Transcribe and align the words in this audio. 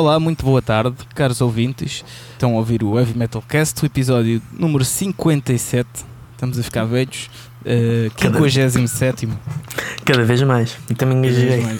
Olá, 0.00 0.18
muito 0.18 0.46
boa 0.46 0.62
tarde, 0.62 0.96
caros 1.14 1.42
ouvintes. 1.42 2.02
Estão 2.32 2.54
a 2.54 2.56
ouvir 2.56 2.82
o 2.82 2.98
Heavy 2.98 3.18
Metal 3.18 3.44
Cast, 3.46 3.82
o 3.82 3.86
episódio 3.86 4.40
número 4.50 4.82
57. 4.82 5.86
Estamos 6.32 6.58
a 6.58 6.62
ficar 6.62 6.86
velhos. 6.86 7.28
Uh, 7.60 8.10
57. 8.18 9.28
Cada 10.02 10.24
vez 10.24 10.40
mais. 10.40 10.74
E 10.88 10.94
também 10.94 11.18
engasguei. 11.18 11.78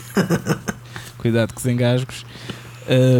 Cuidado 1.16 1.54
com 1.54 1.60
os 1.60 1.64
engasgos. 1.64 2.26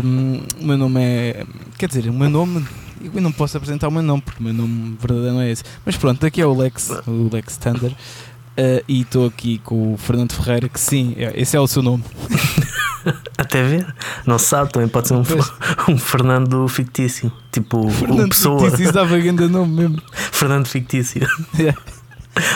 Um, 0.05 0.43
o 0.61 0.67
meu 0.67 0.77
nome 0.77 1.01
é. 1.01 1.47
Quer 1.79 1.89
dizer, 1.89 2.07
o 2.11 2.13
meu 2.13 2.29
nome. 2.29 2.63
Eu 3.03 3.23
não 3.23 3.33
posso 3.33 3.57
apresentar 3.57 3.89
o 3.89 3.91
meu 3.91 4.03
nome 4.03 4.21
porque 4.21 4.39
o 4.39 4.45
meu 4.45 4.53
nome 4.53 4.99
verdadeiro 5.01 5.33
não 5.33 5.41
é 5.41 5.51
esse. 5.51 5.65
Mas 5.83 5.97
pronto, 5.97 6.27
aqui 6.27 6.43
é 6.43 6.47
o 6.47 6.55
Lex, 6.55 6.91
o 7.07 7.31
Lex 7.33 7.57
Thunder. 7.57 7.93
Uh, 7.93 8.85
e 8.87 9.01
estou 9.01 9.27
aqui 9.27 9.63
com 9.65 9.95
o 9.95 9.97
Fernando 9.97 10.35
Ferreira, 10.35 10.69
que 10.69 10.79
sim, 10.79 11.15
é, 11.17 11.33
esse 11.41 11.57
é 11.57 11.61
o 11.61 11.67
seu 11.67 11.81
nome. 11.81 12.05
Até 13.39 13.63
ver, 13.63 13.87
não 14.27 14.39
se 14.39 14.47
sabe, 14.47 14.73
também 14.73 14.89
pode 14.89 15.09
ser 15.09 15.15
um, 15.15 15.23
um 15.89 15.99
Fernando 15.99 16.67
fictício, 16.69 17.33
tipo 17.51 17.89
Fernando 17.91 18.29
pessoa. 18.29 18.61
Fictício, 18.61 18.85
isso 18.85 18.93
dava 18.93 19.19
grande 19.19 19.49
nome 19.49 19.75
mesmo. 19.75 20.03
Fernando 20.13 20.67
fictício. 20.67 21.27
Yeah. 21.59 21.79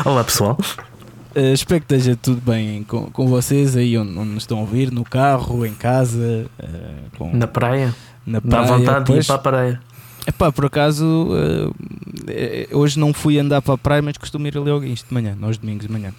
Olá 0.04 0.24
pessoal. 0.24 0.58
Uh, 1.36 1.52
espero 1.52 1.80
que 1.80 1.94
esteja 1.94 2.16
tudo 2.16 2.40
bem 2.40 2.84
com, 2.84 3.10
com 3.10 3.26
vocês 3.26 3.76
aí 3.76 3.98
onde, 3.98 4.16
onde 4.16 4.38
estão 4.38 4.58
a 4.58 4.60
ouvir, 4.60 4.92
no 4.92 5.04
carro, 5.04 5.66
em 5.66 5.74
casa, 5.74 6.46
uh, 6.62 7.18
com, 7.18 7.36
na 7.36 7.46
praia. 7.46 7.94
Na 8.24 8.40
praia. 8.40 8.66
Dá 8.66 8.76
vontade 8.76 9.12
de 9.12 9.18
ir 9.18 9.26
para 9.26 9.34
a 9.34 9.38
praia. 9.38 9.80
Epá, 10.26 10.50
por 10.50 10.64
acaso 10.64 11.04
uh, 11.04 11.74
hoje 12.72 12.98
não 12.98 13.12
fui 13.12 13.38
andar 13.38 13.60
para 13.60 13.74
a 13.74 13.78
praia, 13.78 14.00
mas 14.00 14.16
costumo 14.16 14.46
ir 14.46 14.56
ali 14.56 14.70
ao 14.70 14.80
guincho 14.80 15.04
de 15.06 15.12
manhã, 15.12 15.36
nós 15.38 15.58
domingos 15.58 15.86
de 15.86 15.92
manhã. 15.92 16.12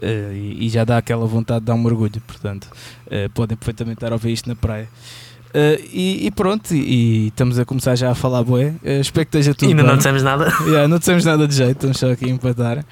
Uh, 0.00 0.32
e, 0.32 0.66
e, 0.66 0.68
já 0.68 0.84
dá 0.84 0.98
aquela 0.98 1.26
vontade 1.26 1.60
de 1.60 1.66
dar 1.66 1.74
um 1.74 1.82
mergulho, 1.82 2.22
portanto, 2.26 2.68
uh, 3.06 3.28
podem 3.34 3.56
perfeitamente 3.56 3.96
estar 3.96 4.12
a 4.12 4.14
ouvir 4.14 4.32
isto 4.32 4.48
na 4.48 4.54
praia. 4.54 4.88
E, 5.92 6.26
e, 6.26 6.30
pronto, 6.30 6.72
e, 6.72 6.78
e, 6.78 7.28
estamos 7.28 7.58
a 7.58 7.64
começar 7.64 7.96
já 7.96 8.10
a 8.10 8.14
falar 8.14 8.44
boé. 8.44 8.74
espero 9.00 9.26
que 9.26 9.38
esteja 9.38 9.54
tudo 9.54 9.70
Ainda 9.70 9.82
bem. 9.82 9.90
não 9.90 9.96
dissemos 9.96 10.22
nada. 10.22 10.52
yeah, 10.66 10.86
não 10.86 10.98
dissemos 10.98 11.24
nada 11.24 11.48
de 11.48 11.54
jeito, 11.54 11.72
estamos 11.72 11.98
só 11.98 12.12
aqui 12.12 12.26
a 12.26 12.28
empatar 12.28 12.84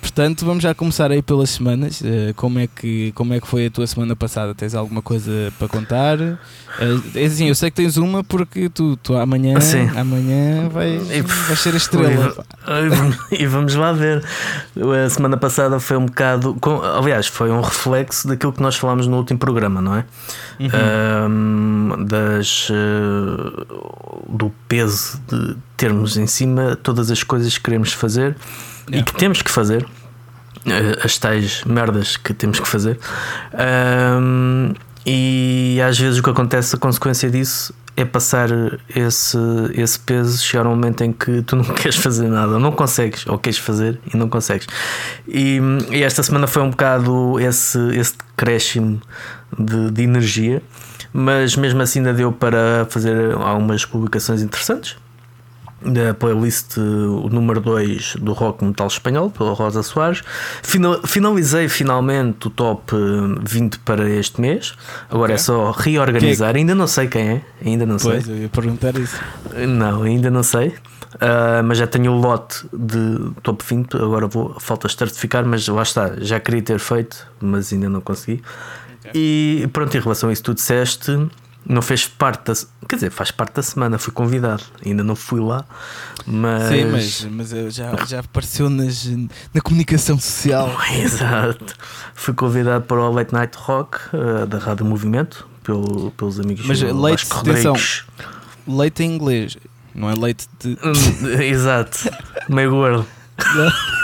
portanto, 0.00 0.44
vamos 0.44 0.62
já 0.62 0.74
começar 0.74 1.10
aí 1.10 1.22
pelas 1.22 1.50
semanas. 1.50 2.00
Uh, 2.00 2.34
como, 2.34 2.58
é 2.58 2.66
que, 2.66 3.12
como 3.12 3.32
é 3.32 3.40
que 3.40 3.46
foi 3.46 3.66
a 3.66 3.70
tua 3.70 3.86
semana 3.86 4.16
passada? 4.16 4.54
Tens 4.54 4.74
alguma 4.74 5.00
coisa 5.00 5.52
para 5.58 5.68
contar? 5.68 6.18
Uh, 6.20 7.24
assim, 7.24 7.48
eu 7.48 7.54
sei 7.54 7.70
que 7.70 7.76
tens 7.76 7.96
uma 7.96 8.24
porque 8.24 8.68
tu, 8.68 8.96
tu 8.96 9.14
amanhã, 9.14 9.56
amanhã 9.96 10.68
vais, 10.68 11.06
vais 11.08 11.58
ser 11.58 11.74
a 11.74 11.76
estrela. 11.76 12.34
E, 13.30 13.42
e 13.42 13.46
vamos 13.46 13.74
lá 13.76 13.92
ver. 13.92 14.24
A 15.06 15.08
semana 15.08 15.36
passada 15.36 15.78
foi 15.78 15.96
um 15.96 16.06
bocado. 16.06 16.56
Com, 16.60 16.82
aliás, 16.82 17.28
foi 17.28 17.50
um 17.50 17.60
reflexo 17.60 18.26
daquilo 18.26 18.52
que 18.52 18.60
nós 18.60 18.76
falámos 18.76 19.06
no 19.06 19.16
último 19.16 19.38
programa, 19.38 19.80
não 19.80 19.94
é? 19.94 20.04
Uhum. 20.58 21.30
Um, 21.30 22.04
das, 22.04 22.68
uh, 22.68 24.26
do 24.28 24.52
peso 24.66 25.20
de 25.28 25.56
termos 25.76 26.16
em 26.16 26.26
cima 26.26 26.76
todas 26.82 27.10
as 27.10 27.22
coisas 27.22 27.56
que 27.56 27.64
queremos 27.64 27.92
fazer 27.92 28.36
yeah. 28.90 28.98
e 28.98 29.02
que 29.02 29.14
temos 29.14 29.42
que 29.42 29.50
fazer, 29.50 29.86
eh, 30.66 30.98
as 31.02 31.16
tais 31.18 31.64
merdas 31.64 32.16
que 32.16 32.34
temos 32.34 32.60
que 32.60 32.68
fazer. 32.68 32.98
Um, 33.54 34.74
e 35.06 35.80
às 35.86 35.98
vezes 35.98 36.18
o 36.18 36.22
que 36.22 36.30
acontece, 36.30 36.76
a 36.76 36.78
consequência 36.78 37.30
disso 37.30 37.74
é 37.96 38.04
passar 38.04 38.48
esse, 38.94 39.38
esse 39.74 39.98
peso, 39.98 40.42
chegar 40.42 40.66
um 40.66 40.70
momento 40.70 41.02
em 41.02 41.12
que 41.12 41.42
tu 41.42 41.56
não 41.56 41.64
queres 41.64 41.96
fazer 41.96 42.28
nada, 42.28 42.58
não 42.58 42.72
consegues, 42.72 43.26
ou 43.26 43.38
queres 43.38 43.58
fazer 43.58 43.98
e 44.12 44.16
não 44.16 44.28
consegues. 44.28 44.66
E, 45.26 45.60
e 45.90 46.02
esta 46.02 46.22
semana 46.22 46.46
foi 46.46 46.62
um 46.62 46.70
bocado 46.70 47.38
esse, 47.40 47.78
esse 47.96 48.14
decréscimo 48.36 49.00
de, 49.58 49.90
de 49.90 50.02
energia, 50.02 50.62
mas 51.12 51.56
mesmo 51.56 51.80
assim 51.82 52.00
ainda 52.00 52.12
deu 52.12 52.32
para 52.32 52.86
fazer 52.90 53.34
algumas 53.34 53.84
publicações 53.84 54.42
interessantes 54.42 54.96
da 55.82 56.14
playlist 56.14 56.76
o 56.76 57.28
número 57.30 57.60
2 57.60 58.16
do 58.16 58.32
rock 58.32 58.64
metal 58.64 58.86
espanhol, 58.86 59.30
pela 59.30 59.52
Rosa 59.52 59.82
Soares. 59.82 60.22
Final, 60.62 61.00
finalizei 61.06 61.68
finalmente 61.68 62.48
o 62.48 62.50
top 62.50 62.94
20 63.42 63.78
para 63.80 64.08
este 64.08 64.40
mês. 64.40 64.74
Agora 65.08 65.32
okay. 65.32 65.34
é 65.34 65.38
só 65.38 65.70
reorganizar. 65.70 66.56
Ainda 66.56 66.74
não 66.74 66.86
sei 66.86 67.08
quem 67.08 67.28
é, 67.28 67.42
ainda 67.64 67.86
não 67.86 67.96
pois, 67.96 68.24
sei. 68.24 68.34
eu 68.34 68.38
ia 68.42 68.48
perguntar 68.48 68.96
isso. 68.96 69.16
Não, 69.66 70.02
ainda 70.02 70.30
não 70.30 70.42
sei. 70.42 70.74
Uh, 71.14 71.62
mas 71.64 71.78
já 71.78 71.86
tenho 71.86 72.12
o 72.12 72.20
lote 72.20 72.64
de 72.72 73.32
top 73.42 73.64
20. 73.66 73.96
Agora 73.96 74.26
vou, 74.26 74.56
falta 74.60 74.88
certificar, 74.88 75.44
mas 75.44 75.66
lá 75.66 75.82
está. 75.82 76.12
Já 76.18 76.38
queria 76.38 76.62
ter 76.62 76.78
feito, 76.78 77.26
mas 77.40 77.72
ainda 77.72 77.88
não 77.88 78.00
consegui. 78.00 78.42
Okay. 79.00 79.12
E 79.14 79.68
pronto, 79.72 79.96
em 79.96 80.00
relação 80.00 80.28
a 80.28 80.32
isso, 80.32 80.42
tu 80.42 80.54
disseste 80.54 81.28
não 81.66 81.82
fez 81.82 82.06
parte 82.06 82.46
da. 82.46 82.54
Quer 82.88 82.96
dizer, 82.96 83.10
faz 83.10 83.30
parte 83.30 83.54
da 83.54 83.62
semana, 83.62 83.98
fui 83.98 84.12
convidado, 84.12 84.64
ainda 84.84 85.04
não 85.04 85.14
fui 85.14 85.40
lá, 85.40 85.64
mas. 86.26 86.68
Sim, 86.68 86.84
mas, 86.86 87.24
mas 87.30 87.74
já, 87.74 87.96
já 88.06 88.20
apareceu 88.20 88.68
nas, 88.68 89.06
na 89.54 89.60
comunicação 89.62 90.18
social. 90.18 90.70
Exato. 90.98 91.74
Fui 92.14 92.34
convidado 92.34 92.84
para 92.84 93.00
o 93.00 93.12
Late 93.12 93.32
Night 93.32 93.56
Rock 93.58 93.98
uh, 94.12 94.46
da 94.46 94.58
Rádio 94.58 94.84
Movimento, 94.86 95.46
pelo, 95.62 96.10
pelos 96.12 96.40
amigos 96.40 96.66
Mas 96.66 96.80
leite, 96.80 97.26
atenção, 97.30 97.74
leite 98.66 99.02
em 99.02 99.14
inglês, 99.14 99.56
não 99.94 100.10
é 100.10 100.14
leite 100.14 100.48
de. 100.58 100.76
Exato, 101.44 102.10
meio 102.48 102.70
gordo. 102.70 103.06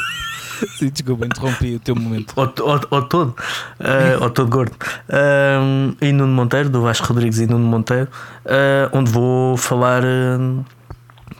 Sim, 0.79 0.89
desculpa, 0.89 1.27
interrompi 1.27 1.75
o 1.75 1.81
teu 1.81 1.95
momento. 1.95 2.33
Ou 2.37 2.47
todo, 2.49 2.85
uh, 2.91 4.23
ou 4.23 4.31
todo 4.31 4.49
gordo. 4.49 4.77
Uh, 5.09 5.97
e 6.01 6.13
Nuno 6.13 6.33
Monteiro, 6.33 6.69
do 6.69 6.83
Vasco 6.83 7.07
Rodrigues 7.09 7.39
e 7.39 7.47
Nuno 7.47 7.67
Monteiro, 7.67 8.09
uh, 8.45 8.97
onde 8.97 9.11
vou 9.11 9.57
falar. 9.57 10.03
Uh, 10.03 10.65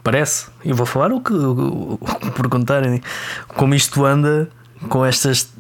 parece, 0.03 0.47
e 0.65 0.73
vou 0.73 0.87
falar 0.87 1.13
o 1.13 1.21
que, 1.21 1.33
o, 1.33 1.99
o, 2.01 2.31
perguntarem 2.33 3.03
como 3.49 3.75
isto 3.75 4.05
anda 4.05 4.49
com 4.89 5.05
estas 5.05 5.53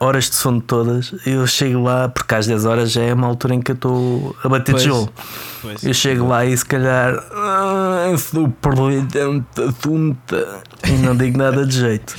horas 0.00 0.30
de 0.30 0.36
sono 0.36 0.60
todas, 0.60 1.14
eu 1.26 1.46
chego 1.46 1.82
lá, 1.82 2.08
porque 2.08 2.34
às 2.34 2.46
10 2.46 2.64
horas 2.64 2.90
já 2.90 3.02
é 3.02 3.12
uma 3.12 3.26
altura 3.26 3.54
em 3.54 3.60
que 3.60 3.72
eu 3.72 3.74
estou 3.74 4.36
a 4.42 4.48
bater 4.48 4.74
tijolo. 4.74 5.12
Eu 5.82 5.92
chego 5.92 6.26
lá 6.26 6.46
e 6.46 6.56
se 6.56 6.64
calhar 6.64 7.14
ah, 7.32 8.14
tunta 9.80 10.62
e 10.86 10.92
não 10.92 11.16
digo 11.16 11.36
nada 11.36 11.66
de 11.66 11.76
jeito. 11.78 12.14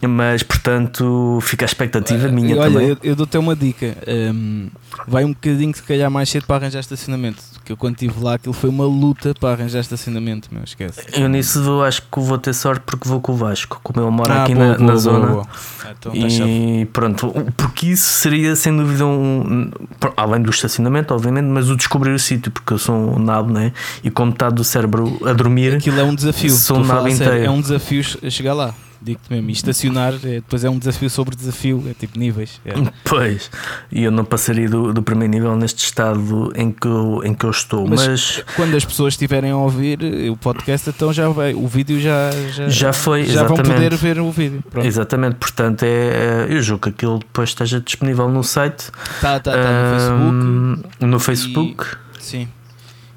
Mas 0.00 0.42
portanto 0.42 1.38
fica 1.42 1.64
a 1.64 1.66
expectativa 1.66 2.28
uh, 2.28 2.32
minha 2.32 2.56
olha, 2.56 2.70
também. 2.70 2.88
Eu, 2.88 2.98
eu 3.02 3.16
dou-te 3.16 3.38
uma 3.38 3.54
dica. 3.54 3.96
Um, 4.06 4.68
vai 5.06 5.24
um 5.24 5.32
bocadinho 5.32 5.74
se 5.74 5.82
calhar 5.82 6.10
mais 6.10 6.28
cedo 6.28 6.46
para 6.46 6.56
arranjar 6.56 6.80
estacionamento. 6.80 7.51
Que 7.64 7.72
eu 7.72 7.76
quando 7.76 7.94
estive 7.94 8.22
lá 8.22 8.34
aquilo 8.34 8.52
foi 8.52 8.68
uma 8.68 8.84
luta 8.84 9.34
para 9.38 9.50
arranjar 9.50 9.80
estacionamento, 9.80 10.48
meu, 10.52 10.64
esquece. 10.64 11.02
Eu 11.12 11.28
nisso 11.28 11.82
acho 11.82 12.02
que 12.02 12.20
vou 12.20 12.38
ter 12.38 12.52
sorte 12.52 12.82
porque 12.84 13.08
vou 13.08 13.20
com 13.20 13.32
o 13.32 13.36
Vasco, 13.36 13.80
como 13.82 14.00
ele 14.04 14.10
mora 14.10 14.34
ah, 14.34 14.42
aqui 14.42 14.54
boa, 14.54 14.66
na, 14.66 14.74
boa, 14.74 14.80
na 14.80 14.86
boa, 14.86 14.98
zona. 14.98 15.42
Ah, 15.84 15.94
então 15.98 16.12
tá 16.12 16.18
e 16.18 16.84
pronto, 16.86 17.32
porque 17.56 17.86
isso 17.86 18.08
seria 18.20 18.56
sem 18.56 18.76
dúvida 18.76 19.06
um. 19.06 19.70
Além 20.16 20.42
do 20.42 20.50
estacionamento, 20.50 21.14
obviamente, 21.14 21.46
mas 21.46 21.70
o 21.70 21.76
descobrir 21.76 22.12
o 22.12 22.18
sítio, 22.18 22.50
porque 22.50 22.72
eu 22.72 22.78
sou 22.78 22.94
um 22.94 23.18
nabo, 23.18 23.52
né? 23.52 23.72
E 24.02 24.10
com 24.10 24.26
metade 24.26 24.54
do 24.54 24.64
cérebro 24.64 25.18
a 25.26 25.32
dormir. 25.32 25.76
Aquilo 25.76 26.00
é 26.00 26.04
um 26.04 26.14
desafio. 26.14 26.50
Sou 26.50 26.78
um 26.78 26.84
nabo 26.84 27.08
inteiro. 27.08 27.34
É 27.36 27.50
um 27.50 27.60
desafio 27.60 28.02
chegar 28.30 28.54
lá. 28.54 28.74
Digo-te 29.04 29.32
mesmo, 29.32 29.50
e 29.50 29.52
estacionar 29.52 30.14
é, 30.14 30.34
depois 30.34 30.62
é 30.62 30.70
um 30.70 30.78
desafio 30.78 31.10
sobre 31.10 31.34
desafio, 31.34 31.84
é 31.90 31.94
tipo 31.94 32.18
níveis. 32.18 32.60
É. 32.64 32.72
Pois, 33.04 33.50
e 33.90 34.04
eu 34.04 34.10
não 34.10 34.24
passaria 34.24 34.68
do, 34.68 34.92
do, 34.92 35.02
primeiro 35.02 35.32
nível 35.32 35.56
neste 35.56 35.84
estado 35.84 36.50
em 36.54 36.70
que 36.70 36.86
eu, 36.86 37.22
em 37.24 37.34
que 37.34 37.44
eu 37.44 37.50
estou. 37.50 37.86
Mas, 37.86 38.06
mas, 38.06 38.44
quando 38.56 38.74
as 38.74 38.84
pessoas 38.84 39.14
estiverem 39.14 39.50
a 39.50 39.56
ouvir 39.56 39.98
o 40.30 40.36
podcast, 40.36 40.88
então 40.88 41.12
já 41.12 41.28
vai, 41.28 41.52
o 41.52 41.66
vídeo 41.66 42.00
já, 42.00 42.30
já, 42.54 42.68
já 42.68 42.92
foi, 42.92 43.24
já 43.24 43.32
exatamente. 43.32 43.66
vão 43.66 43.74
poder 43.74 43.96
ver 43.96 44.18
o 44.18 44.30
vídeo. 44.30 44.62
Pronto. 44.70 44.86
Exatamente, 44.86 45.36
portanto, 45.36 45.82
é, 45.82 45.88
é, 45.88 46.46
eu 46.48 46.62
julgo 46.62 46.84
que 46.84 46.88
aquilo 46.90 47.18
depois 47.18 47.50
esteja 47.50 47.80
disponível 47.80 48.28
no 48.28 48.42
site. 48.42 48.90
Está 49.16 49.40
tá, 49.40 49.52
tá 49.52 49.58
no 49.58 49.90
Facebook. 49.98 51.06
No 51.06 51.20
Facebook. 51.20 51.86
E, 52.18 52.24
sim. 52.24 52.48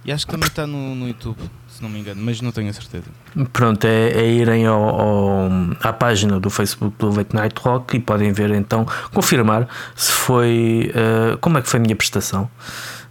E 0.04 0.12
acho 0.12 0.26
que 0.26 0.32
também 0.32 0.48
está 0.48 0.68
no, 0.68 0.94
no 0.96 1.08
YouTube 1.08 1.38
se 1.76 1.84
não 1.84 1.90
me 1.90 2.00
engano, 2.00 2.22
mas 2.24 2.40
não 2.40 2.54
tenho 2.54 2.70
a 2.70 2.74
certeza. 2.74 3.06
Pronto, 3.52 3.84
é, 3.84 4.12
é 4.12 4.32
irem 4.32 4.66
ao, 4.66 4.82
ao, 4.82 5.50
à 5.82 5.92
página 5.92 6.40
do 6.40 6.50
Facebook 6.50 6.96
do 6.98 7.14
Late 7.14 7.36
Night 7.36 7.56
Rock 7.60 7.98
e 7.98 8.00
podem 8.00 8.32
ver 8.32 8.52
então, 8.52 8.86
confirmar 9.14 9.68
se 9.94 10.12
foi. 10.12 10.92
Uh, 10.96 11.38
como 11.40 11.58
é 11.58 11.62
que 11.62 11.68
foi 11.68 11.80
a 11.80 11.84
minha 11.84 11.96
prestação, 11.96 12.50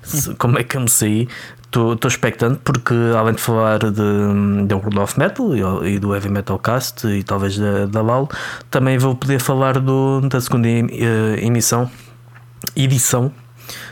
se, 0.02 0.34
como 0.36 0.58
é 0.58 0.64
que 0.64 0.76
eu 0.76 0.80
me 0.80 0.88
saí. 0.88 1.28
Estou 1.66 2.08
expectante 2.08 2.60
porque, 2.62 2.94
além 3.18 3.34
de 3.34 3.40
falar 3.40 3.80
de, 3.80 3.90
de 3.90 4.74
World 4.74 4.96
of 5.00 5.18
Metal 5.18 5.56
e, 5.56 5.94
e, 5.94 5.98
do 5.98 6.14
Heavy 6.14 6.28
Metal 6.28 6.56
Cast 6.56 7.04
e 7.08 7.24
talvez 7.24 7.58
da, 7.58 7.86
da 7.86 8.00
LAL, 8.00 8.28
também 8.70 8.96
vou 8.96 9.16
poder 9.16 9.40
falar 9.40 9.80
do, 9.80 10.20
da 10.20 10.40
segunda 10.40 10.68
eh, 10.68 11.44
emissão, 11.44 11.90
edição 12.76 13.32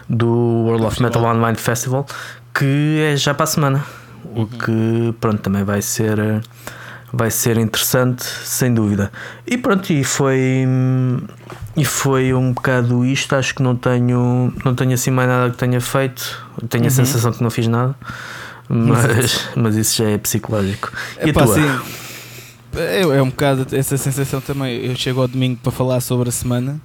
do 0.08 0.28
World 0.28 0.86
of 0.86 1.02
Metal 1.02 1.24
Online 1.24 1.58
Festival, 1.58 2.06
que 2.54 3.00
é 3.00 3.16
já 3.16 3.34
para 3.34 3.42
a 3.42 3.46
semana 3.48 3.84
o 4.34 4.46
que 4.46 5.14
pronto 5.20 5.40
também 5.40 5.64
vai 5.64 5.82
ser 5.82 6.18
vai 7.12 7.30
ser 7.30 7.58
interessante 7.58 8.24
sem 8.24 8.72
dúvida 8.72 9.12
e 9.46 9.58
pronto 9.58 9.92
e 9.92 10.02
foi 10.02 10.66
e 11.76 11.84
foi 11.84 12.34
um 12.34 12.52
bocado 12.52 13.04
isto. 13.04 13.34
Acho 13.34 13.54
que 13.54 13.62
não 13.62 13.74
tenho, 13.76 14.52
não 14.64 14.74
tenho 14.74 14.92
assim 14.92 15.10
mais 15.10 15.28
nada 15.28 15.50
que 15.50 15.56
tenha 15.56 15.80
feito. 15.80 16.46
Tenho 16.68 16.84
a 16.84 16.86
uhum. 16.86 16.90
sensação 16.90 17.32
que 17.32 17.42
não 17.42 17.50
fiz 17.50 17.66
nada, 17.66 17.94
mas, 18.68 19.48
mas 19.56 19.76
isso 19.76 19.96
já 19.96 20.10
é 20.10 20.18
psicológico. 20.18 20.92
E 21.24 21.32
pá, 21.32 21.46
sim, 21.46 21.62
é, 22.76 23.00
é 23.00 23.22
um 23.22 23.30
bocado 23.30 23.66
essa 23.74 23.96
sensação 23.96 24.40
também. 24.40 24.84
Eu 24.84 24.94
chego 24.96 25.20
ao 25.20 25.28
domingo 25.28 25.58
para 25.62 25.72
falar 25.72 26.00
sobre 26.00 26.28
a 26.28 26.32
semana 26.32 26.80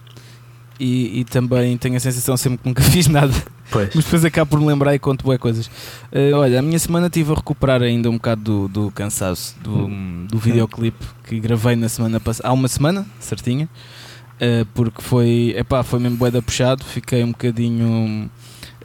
e, 0.79 1.19
e, 1.19 1.23
também 1.25 1.77
tenho 1.77 1.97
a 1.97 1.99
sensação 1.99 2.37
sempre 2.37 2.59
que 2.59 2.67
nunca 2.69 2.83
fiz 2.89 3.07
nada. 3.07 3.33
Pois. 3.69 3.89
Mas 3.93 4.05
depois 4.05 4.25
acabo 4.25 4.51
por 4.51 4.59
me 4.59 4.67
lembrar 4.67 4.95
e 4.95 4.99
conto 4.99 5.23
boas 5.23 5.37
coisas. 5.39 5.67
Uh, 6.11 6.35
olha, 6.35 6.59
a 6.59 6.61
minha 6.61 6.79
semana 6.79 7.07
estive 7.07 7.31
a 7.31 7.35
recuperar 7.35 7.81
ainda 7.81 8.09
um 8.09 8.13
bocado 8.13 8.41
do, 8.41 8.67
do 8.67 8.91
cansaço 8.91 9.55
do, 9.61 9.85
hum. 9.85 10.25
do 10.29 10.37
videoclipe 10.37 11.05
que 11.25 11.39
gravei 11.39 11.75
na 11.75 11.89
semana 11.89 12.19
passada. 12.19 12.47
Há 12.47 12.53
uma 12.53 12.67
semana, 12.67 13.05
certinha. 13.19 13.67
Uh, 14.35 14.65
porque 14.73 15.01
foi, 15.01 15.55
epá, 15.57 15.83
foi 15.83 15.99
mesmo 15.99 16.17
boeda 16.17 16.41
puxado. 16.41 16.83
Fiquei 16.83 17.23
um 17.23 17.31
bocadinho. 17.31 18.29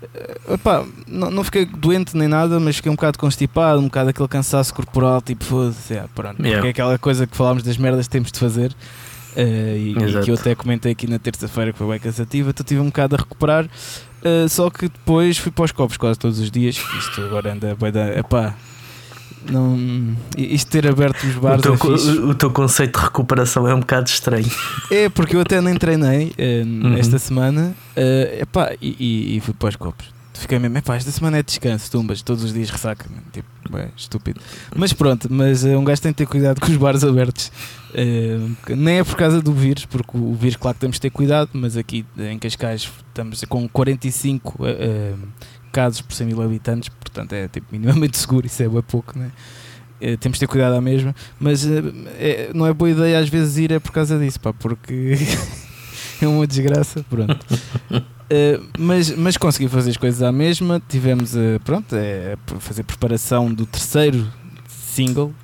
Uh, 0.02 0.54
epá, 0.54 0.84
não, 1.06 1.30
não 1.30 1.44
fiquei 1.44 1.64
doente 1.64 2.16
nem 2.16 2.26
nada, 2.26 2.58
mas 2.58 2.76
fiquei 2.76 2.90
um 2.90 2.96
bocado 2.96 3.18
constipado, 3.18 3.78
um 3.78 3.84
bocado 3.84 4.10
aquele 4.10 4.28
cansaço 4.28 4.74
corporal, 4.74 5.22
tipo, 5.22 5.44
foda-se, 5.44 5.92
yeah, 5.92 6.10
pronto. 6.12 6.40
Yeah. 6.40 6.56
Porque 6.56 6.68
é 6.68 6.70
aquela 6.70 6.98
coisa 6.98 7.26
que 7.26 7.36
falámos 7.36 7.62
das 7.62 7.76
merdas 7.76 8.06
que 8.06 8.12
temos 8.12 8.32
de 8.32 8.38
fazer. 8.38 8.72
Uh, 9.36 9.76
e, 9.76 9.92
e, 9.92 10.22
que 10.24 10.30
eu 10.30 10.34
até 10.34 10.54
comentei 10.54 10.92
aqui 10.92 11.06
na 11.06 11.18
terça-feira 11.18 11.72
que 11.72 11.78
foi 11.78 11.88
bem 11.88 11.98
cansativa, 11.98 12.50
então 12.50 12.64
tive 12.64 12.80
um 12.80 12.86
bocado 12.86 13.14
a 13.14 13.18
recuperar. 13.18 13.66
Uh, 14.24 14.48
só 14.48 14.70
que 14.70 14.88
depois 14.88 15.36
fui 15.38 15.50
para 15.50 15.64
os 15.64 15.72
copos 15.72 15.96
quase 15.96 16.18
todos 16.18 16.38
os 16.38 16.50
dias. 16.50 16.76
Isto 16.98 17.22
agora 17.22 17.52
anda 17.52 17.76
bem 17.78 17.90
da. 17.90 18.18
Epá, 18.18 18.54
não, 19.50 20.16
isto 20.36 20.70
ter 20.70 20.86
aberto 20.86 21.24
os 21.24 21.34
bares. 21.34 21.64
O 21.64 21.76
teu, 21.76 21.94
é 21.94 22.30
o 22.30 22.34
teu, 22.34 22.50
conceito 22.50 22.98
de 22.98 23.04
recuperação 23.04 23.66
é 23.68 23.74
um 23.74 23.80
bocado 23.80 24.08
estranho. 24.08 24.50
É, 24.90 25.08
porque 25.08 25.34
eu 25.34 25.40
até 25.40 25.60
nem 25.60 25.74
treinei 25.74 26.32
uh, 26.38 26.86
uhum. 26.86 26.96
esta 26.96 27.18
semana 27.18 27.74
uh, 27.96 28.42
epá, 28.42 28.72
e, 28.80 28.96
e, 28.98 29.36
e 29.36 29.40
fui 29.40 29.54
para 29.54 29.70
os 29.70 29.76
copos 29.76 30.21
fiquei 30.40 30.58
mesmo, 30.58 30.78
epá, 30.78 30.96
esta 30.96 31.10
semana 31.10 31.38
é 31.38 31.42
descanso, 31.42 31.90
tumbas, 31.90 32.22
todos 32.22 32.44
os 32.44 32.52
dias 32.52 32.70
ressaca, 32.70 33.06
tipo, 33.32 33.48
é 33.76 33.88
estúpido. 33.96 34.40
Mas 34.74 34.92
pronto, 34.92 35.28
mas 35.30 35.64
uh, 35.64 35.78
um 35.78 35.84
gajo 35.84 36.02
tem 36.02 36.12
que 36.12 36.18
ter 36.18 36.26
cuidado 36.26 36.60
com 36.60 36.70
os 36.70 36.76
bares 36.76 37.04
abertos. 37.04 37.50
Uh, 37.90 38.74
nem 38.74 38.98
é 38.98 39.04
por 39.04 39.16
causa 39.16 39.42
do 39.42 39.52
vírus, 39.52 39.84
porque 39.84 40.16
o 40.16 40.34
vírus, 40.34 40.56
claro 40.56 40.74
que 40.74 40.80
temos 40.80 40.96
de 40.96 41.00
ter 41.00 41.10
cuidado, 41.10 41.50
mas 41.52 41.76
aqui 41.76 42.04
em 42.18 42.38
Cascais 42.38 42.90
estamos 43.08 43.44
com 43.44 43.68
45 43.68 44.54
uh, 44.58 44.64
uh, 44.64 45.28
casos 45.70 46.00
por 46.00 46.14
100 46.14 46.26
mil 46.26 46.42
habitantes, 46.42 46.88
portanto 46.88 47.32
é 47.34 47.48
tipo, 47.48 47.66
minimamente 47.70 48.16
seguro, 48.18 48.46
isso 48.46 48.62
é 48.62 48.68
bem 48.68 48.82
pouco, 48.82 49.18
né? 49.18 49.30
Uh, 50.00 50.16
temos 50.16 50.36
de 50.36 50.40
ter 50.40 50.46
cuidado 50.46 50.74
à 50.74 50.80
mesma, 50.80 51.14
mas 51.38 51.64
é, 51.66 52.50
não 52.54 52.66
é 52.66 52.72
boa 52.72 52.90
ideia 52.90 53.18
às 53.18 53.28
vezes 53.28 53.58
ir 53.58 53.72
é 53.72 53.78
por 53.78 53.92
causa 53.92 54.18
disso, 54.18 54.40
pá, 54.40 54.52
porque 54.52 55.16
é 56.20 56.26
uma 56.26 56.46
desgraça, 56.46 57.04
pronto. 57.08 57.46
Uh, 58.32 58.66
mas, 58.78 59.10
mas 59.14 59.36
consegui 59.36 59.68
fazer 59.68 59.90
as 59.90 59.96
coisas 59.98 60.22
à 60.22 60.32
mesma. 60.32 60.80
Tivemos 60.88 61.34
uh, 61.34 61.60
pronto, 61.62 61.94
é, 61.94 62.36
fazer 62.60 62.82
preparação 62.82 63.52
do 63.52 63.66
terceiro 63.66 64.26
single. 64.66 65.34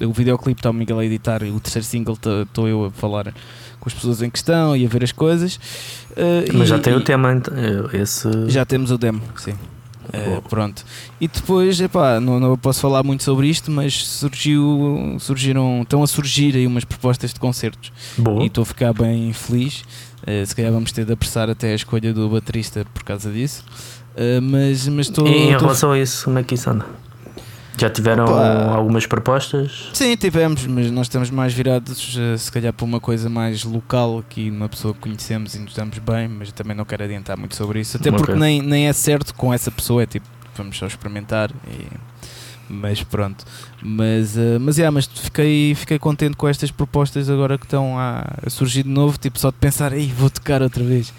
O 0.00 0.12
videoclipe 0.12 0.58
está 0.58 0.70
o 0.70 0.72
Miguel 0.72 0.98
a 0.98 1.04
editar 1.04 1.44
e 1.44 1.50
o 1.52 1.60
terceiro 1.60 1.86
single 1.86 2.14
estou 2.14 2.66
eu 2.66 2.86
a 2.86 2.90
falar 2.90 3.32
com 3.78 3.88
as 3.88 3.94
pessoas 3.94 4.20
em 4.20 4.28
questão 4.28 4.76
e 4.76 4.84
a 4.84 4.88
ver 4.88 5.04
as 5.04 5.12
coisas. 5.12 5.54
Uh, 6.10 6.52
mas 6.54 6.66
e, 6.66 6.70
já 6.70 6.78
tem 6.80 6.92
e, 6.92 6.96
o 6.96 7.00
tema, 7.04 7.40
esse... 7.92 8.28
Já 8.48 8.64
temos 8.64 8.90
o 8.90 8.98
demo, 8.98 9.22
sim. 9.36 9.54
Uh, 10.12 10.42
pronto. 10.42 10.84
E 11.20 11.26
depois, 11.26 11.80
epá, 11.80 12.20
não, 12.20 12.38
não 12.38 12.56
posso 12.58 12.80
falar 12.80 13.02
muito 13.02 13.22
sobre 13.22 13.48
isto, 13.48 13.70
mas 13.70 13.94
surgiu, 14.06 15.16
surgiram, 15.18 15.82
estão 15.82 16.02
a 16.02 16.06
surgir 16.06 16.54
aí 16.54 16.66
umas 16.66 16.84
propostas 16.84 17.32
de 17.32 17.40
concertos. 17.40 17.90
Boa. 18.18 18.42
E 18.42 18.46
estou 18.46 18.62
a 18.62 18.66
ficar 18.66 18.92
bem 18.92 19.32
feliz. 19.32 19.84
Uh, 20.22 20.44
se 20.46 20.54
calhar 20.54 20.70
vamos 20.70 20.92
ter 20.92 21.04
de 21.04 21.12
apressar 21.12 21.48
até 21.48 21.72
a 21.72 21.74
escolha 21.74 22.12
do 22.12 22.28
baterista 22.28 22.86
por 22.92 23.02
causa 23.02 23.32
disso. 23.32 23.64
Uh, 24.14 24.42
mas 24.42 24.86
mas 24.88 25.06
estou. 25.06 25.26
E 25.26 25.30
em 25.30 25.50
relação 25.56 25.92
a 25.92 25.98
isso, 25.98 26.24
como 26.24 26.38
é 26.38 26.42
que 26.42 26.54
isso 26.54 26.68
anda? 26.68 26.84
Já 27.76 27.90
tiveram 27.90 28.24
Opa. 28.24 28.74
algumas 28.74 29.06
propostas? 29.06 29.90
Sim, 29.92 30.14
tivemos, 30.16 30.66
mas 30.66 30.90
nós 30.90 31.06
estamos 31.06 31.30
mais 31.30 31.52
virados, 31.52 32.16
uh, 32.16 32.36
se 32.38 32.52
calhar, 32.52 32.72
para 32.72 32.84
uma 32.84 33.00
coisa 33.00 33.28
mais 33.28 33.64
local 33.64 34.18
aqui, 34.18 34.50
uma 34.50 34.68
pessoa 34.68 34.92
que 34.94 35.00
conhecemos 35.00 35.54
e 35.54 35.58
nos 35.58 35.74
damos 35.74 35.98
bem, 35.98 36.28
mas 36.28 36.52
também 36.52 36.76
não 36.76 36.84
quero 36.84 37.04
adiantar 37.04 37.36
muito 37.36 37.56
sobre 37.56 37.80
isso, 37.80 37.96
até 37.96 38.10
porque 38.10 38.34
nem, 38.34 38.60
nem 38.60 38.88
é 38.88 38.92
certo 38.92 39.34
com 39.34 39.52
essa 39.52 39.70
pessoa, 39.70 40.02
é 40.02 40.06
tipo, 40.06 40.26
vamos 40.54 40.76
só 40.76 40.86
experimentar 40.86 41.50
e 41.66 41.86
mas 42.68 43.02
pronto. 43.02 43.44
Mas, 43.82 44.36
uh, 44.36 44.58
mas, 44.58 44.78
yeah, 44.78 44.90
mas 44.90 45.06
fiquei, 45.06 45.74
fiquei 45.74 45.98
contente 45.98 46.36
com 46.36 46.48
estas 46.48 46.70
propostas 46.70 47.28
agora 47.28 47.58
que 47.58 47.66
estão 47.66 47.98
a, 47.98 48.24
a 48.44 48.50
surgir 48.50 48.84
de 48.84 48.88
novo, 48.88 49.18
tipo 49.18 49.38
só 49.38 49.50
de 49.50 49.56
pensar, 49.56 49.92
ei, 49.92 50.10
vou 50.16 50.30
tocar 50.30 50.62
outra 50.62 50.82
vez. 50.82 51.12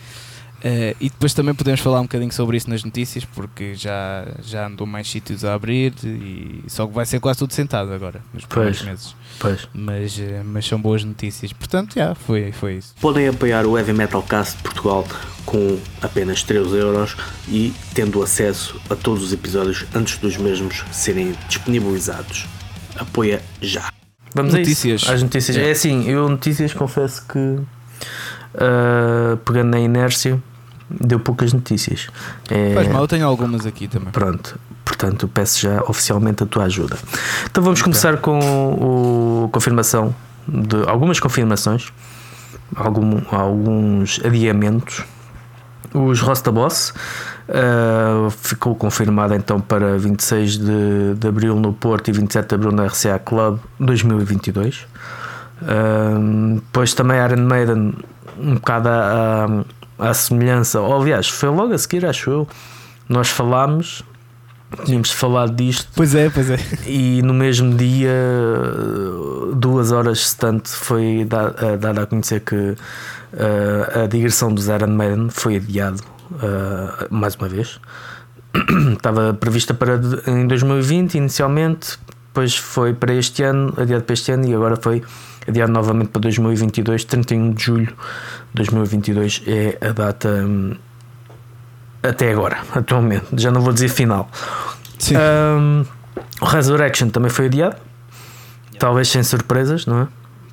Uh, 0.64 0.96
e 1.02 1.10
depois 1.10 1.34
também 1.34 1.54
podemos 1.54 1.82
falar 1.82 2.00
um 2.00 2.04
bocadinho 2.04 2.32
sobre 2.32 2.56
isso 2.56 2.70
nas 2.70 2.86
notícias, 2.86 3.26
porque 3.26 3.76
já, 3.76 4.26
já 4.42 4.68
andou 4.68 4.88
mais 4.88 5.10
sítios 5.10 5.44
a 5.44 5.54
abrir 5.54 5.94
e 6.06 6.64
só 6.68 6.88
que 6.88 6.94
vai 6.94 7.06
ser 7.06 7.20
quase 7.20 7.40
tudo 7.40 7.52
sentado 7.52 7.92
agora, 7.92 8.22
nos 8.34 8.46
próximos 8.46 8.82
meses. 8.82 9.16
Pois. 9.40 9.68
Mas, 9.74 10.18
uh, 10.18 10.42
mas 10.46 10.66
são 10.66 10.80
boas 10.80 11.04
notícias. 11.04 11.52
Portanto, 11.52 11.96
já, 11.96 12.16
foi, 12.16 12.54
foi 12.54 12.76
isso. 12.76 12.96
Podem 13.02 13.28
apoiar 13.28 13.66
o 13.66 13.78
Heavy 13.78 13.92
Metal 13.92 14.24
Cast 14.24 14.56
de 14.56 14.64
Portugal 14.64 15.06
com 15.46 15.78
apenas 16.02 16.44
3 16.44 16.72
euros 16.76 17.18
e 17.50 17.74
tendo 17.94 18.24
acesso 18.24 18.80
a 18.90 18.96
todos 18.96 19.22
os 19.22 19.34
episódios 19.34 19.86
antes 19.94 20.18
dos 20.18 20.38
mesmos 20.38 20.86
serem 20.94 21.36
disponibilizados. 21.50 22.46
Apoia 22.96 23.42
já. 23.62 23.92
Vamos 24.34 24.54
notícias. 24.54 25.10
Às 25.10 25.22
notícias. 25.22 25.58
É. 25.58 25.68
é 25.68 25.72
assim, 25.72 26.10
eu 26.10 26.30
notícias 26.30 26.74
confesso 26.74 27.28
que 27.28 27.38
uh, 27.38 29.38
pegando 29.44 29.72
na 29.72 29.80
inércia 29.80 30.42
deu 31.00 31.20
poucas 31.20 31.54
notícias. 31.54 32.08
É... 32.50 32.74
Faz 32.74 32.88
mal, 32.88 33.02
eu 33.02 33.08
tenho 33.08 33.28
algumas 33.28 33.66
aqui 33.66 33.88
também. 33.88 34.12
Pronto, 34.12 34.60
portanto 34.84 35.28
peço 35.28 35.60
já 35.60 35.82
oficialmente 35.84 36.44
a 36.44 36.46
tua 36.46 36.66
ajuda. 36.66 36.98
Então 37.50 37.64
vamos 37.64 37.82
começar 37.82 38.18
com 38.18 38.40
o 38.40 39.50
confirmação 39.50 40.14
de 40.48 40.88
algumas 40.88 41.20
confirmações, 41.20 41.92
algum, 42.76 43.22
alguns 43.32 44.20
adiamentos. 44.24 45.04
Os 45.94 46.20
Rosta 46.22 46.52
Boss 46.52 46.94
uh, 47.50 48.30
ficou 48.32 48.76
confirmado 48.76 49.36
então 49.36 49.60
para 49.60 49.98
26 49.98 50.58
de, 50.58 51.16
de 51.16 51.28
Abril 51.28 51.56
no 51.56 51.72
Porto 51.74 52.08
e 52.08 52.12
27 52.12 52.48
de 52.48 52.56
Abril 52.56 52.72
na 52.72 52.88
RCA 52.88 53.20
Club 53.20 53.60
2022. 53.80 54.88
Uh, 55.62 56.56
depois 56.56 56.94
também 56.94 57.18
Iron 57.24 57.46
Maiden, 57.46 57.94
um 58.40 58.56
bocado 58.56 58.90
a, 58.90 59.64
à 60.04 60.14
semelhança, 60.14 60.82
ou 60.82 61.02
aliás, 61.02 61.30
foi 61.30 61.50
logo 61.50 61.74
a 61.74 61.78
seguir, 61.78 62.06
acho 62.06 62.30
eu, 62.30 62.48
nós 63.08 63.30
falámos, 63.30 64.04
tínhamos 64.86 65.12
falado 65.12 65.56
disto. 65.56 65.90
Pois 65.96 66.14
é, 66.16 66.30
pois 66.30 66.50
é. 66.50 66.58
E 66.86 67.22
no 67.22 67.34
mesmo 67.34 67.76
dia, 67.76 68.12
duas 69.56 69.92
horas 69.92 70.34
tanto, 70.34 70.70
foi 70.70 71.28
dado 71.80 72.02
a 72.02 72.06
conhecer 72.06 72.42
que 72.42 72.56
uh, 72.56 74.04
a 74.04 74.08
digressão 74.08 74.54
do 74.54 74.62
Iron 74.62 74.88
Maiden 74.88 75.30
foi 75.30 75.58
adiado 75.58 76.02
uh, 76.32 77.08
mais 77.10 77.36
uma 77.36 77.48
vez. 77.48 77.80
Estava 78.94 79.34
prevista 79.34 79.74
para 79.74 80.00
em 80.28 80.48
2020 80.48 81.16
inicialmente, 81.16 81.98
depois 82.28 82.56
foi 82.56 82.94
para 82.94 83.14
este 83.14 83.44
ano, 83.44 83.74
adiado 83.78 84.04
para 84.04 84.14
este 84.14 84.32
ano 84.32 84.48
e 84.48 84.54
agora 84.54 84.76
foi 84.76 85.02
adiado 85.48 85.72
novamente 85.72 86.10
para 86.10 86.22
2022, 86.22 87.06
31 87.06 87.54
de 87.54 87.64
julho 87.64 87.96
2022 88.54 89.44
é 89.48 89.78
a 89.86 89.92
data 89.92 90.30
hum, 90.30 90.76
até 92.02 92.32
agora, 92.32 92.62
atualmente. 92.74 93.26
Já 93.38 93.52
não 93.52 93.62
vou 93.62 93.74
dizer 93.74 93.90
final. 93.90 94.30
Sim. 95.00 95.16
Um, 95.18 95.86
o 96.42 96.46
Resurrection 96.46 97.10
também 97.10 97.30
foi 97.30 97.46
adiado, 97.46 97.78
talvez 98.80 99.08
sem 99.08 99.24
surpresas, 99.24 99.86
não 99.86 100.02
é? 100.02 100.08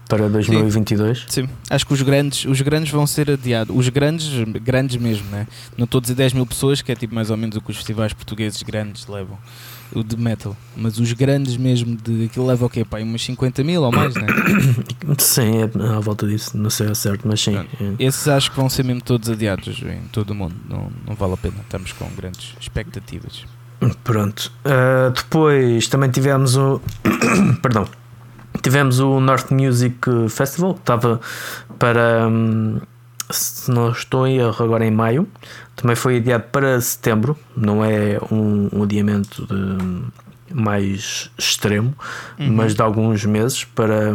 Para 0.09 0.28
2022. 0.28 1.26
Sim. 1.28 1.47
Sim. 1.47 1.49
acho 1.69 1.87
que 1.87 1.92
os 1.92 2.02
grandes, 2.02 2.45
os 2.45 2.61
grandes 2.61 2.90
vão 2.90 3.07
ser 3.07 3.30
adiados. 3.30 3.75
Os 3.76 3.88
grandes, 3.88 4.28
grandes 4.61 4.97
mesmo, 4.97 5.30
né? 5.30 5.47
Não 5.78 5.85
estou 5.85 6.00
a 6.00 6.02
dizer 6.02 6.14
10 6.14 6.33
mil 6.33 6.47
pessoas, 6.47 6.83
que 6.83 6.90
é 6.90 6.97
tipo 6.97 7.14
mais 7.14 7.30
ou 7.30 7.37
menos 7.37 7.57
o 7.57 7.61
que 7.61 7.71
os 7.71 7.76
festivais 7.76 8.12
portugueses 8.12 8.61
grandes 8.62 9.07
levam 9.07 9.38
o 9.92 10.02
de 10.02 10.16
metal, 10.16 10.56
mas 10.76 10.99
os 10.99 11.12
grandes 11.12 11.56
mesmo 11.56 11.97
de 11.97 12.26
aquilo 12.26 12.47
leva 12.47 12.66
o 12.66 12.70
quê? 12.70 12.85
Pá, 12.85 12.99
umas 13.00 13.23
50 13.23 13.64
mil 13.64 13.82
ou 13.82 13.92
mais, 13.92 14.14
né? 14.14 14.26
Sim, 15.18 15.62
é 15.62 15.97
à 15.97 16.00
volta 16.00 16.26
disso, 16.26 16.56
não 16.56 16.70
sei 16.70 16.88
ao 16.88 16.94
certo, 16.94 17.26
mas 17.26 17.40
sim. 17.40 17.56
É. 17.56 17.66
Esses 17.99 18.28
acho 18.28 18.50
que 18.50 18.56
vão 18.56 18.68
ser 18.68 18.85
mesmo 18.85 19.02
todos 19.02 19.28
adiados 19.28 19.82
em 19.82 20.02
todo 20.12 20.30
o 20.30 20.35
mundo, 20.35 20.54
não, 20.68 20.90
não 21.06 21.14
vale 21.14 21.35
a 21.35 21.37
pena, 21.37 21.56
estamos 21.62 21.92
com 21.92 22.09
grandes 22.16 22.54
expectativas. 22.61 23.44
Pronto, 24.04 24.52
uh, 24.64 25.11
depois 25.11 25.88
também 25.88 26.11
tivemos 26.11 26.56
o. 26.56 26.80
Perdão, 27.62 27.88
tivemos 28.62 29.00
o 29.00 29.20
North 29.20 29.50
Music 29.50 29.99
Festival 30.28 30.75
que 30.75 30.80
estava 30.80 31.20
para. 31.78 32.28
Um, 32.28 32.80
se 33.30 33.70
não 33.70 33.90
estou 33.90 34.26
em 34.26 34.38
erro, 34.38 34.64
agora 34.64 34.84
em 34.84 34.90
maio. 34.90 35.28
Também 35.76 35.96
foi 35.96 36.16
adiado 36.16 36.44
para 36.52 36.80
setembro, 36.80 37.37
não 37.56 37.84
é 37.84 38.18
um, 38.30 38.68
um 38.72 38.82
adiamento 38.82 39.46
mais 40.52 41.30
extremo, 41.38 41.94
uhum. 42.38 42.52
mas 42.52 42.75
de 42.75 42.82
alguns 42.82 43.25
meses, 43.25 43.64
para 43.64 44.12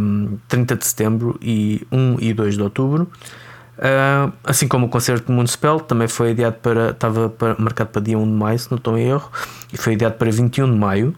30 0.48 0.74
hum, 0.74 0.78
de 0.78 0.86
setembro 0.86 1.40
e 1.42 1.88
1 1.92 2.18
e 2.20 2.34
2 2.34 2.56
de 2.56 2.62
outubro. 2.62 3.10
Uh, 3.78 4.32
assim 4.44 4.70
como 4.70 4.86
o 4.86 4.90
concerto 4.90 5.28
de 5.28 5.34
Moonspell 5.34 5.82
também 5.82 6.08
foi 6.08 6.32
adiado 6.32 6.58
para. 6.62 6.92
estava 6.92 7.30
para, 7.30 7.56
marcado 7.60 7.90
para 7.90 8.02
dia 8.02 8.18
1 8.18 8.24
de 8.24 8.32
maio, 8.32 8.60
se 8.60 8.72
não 8.72 8.78
estou 8.78 8.98
em 8.98 9.08
erro, 9.08 9.30
e 9.74 9.78
foi 9.78 9.94
adiado 9.96 10.16
para 10.16 10.32
21 10.32 10.72
de 10.72 10.78
maio. 10.78 11.16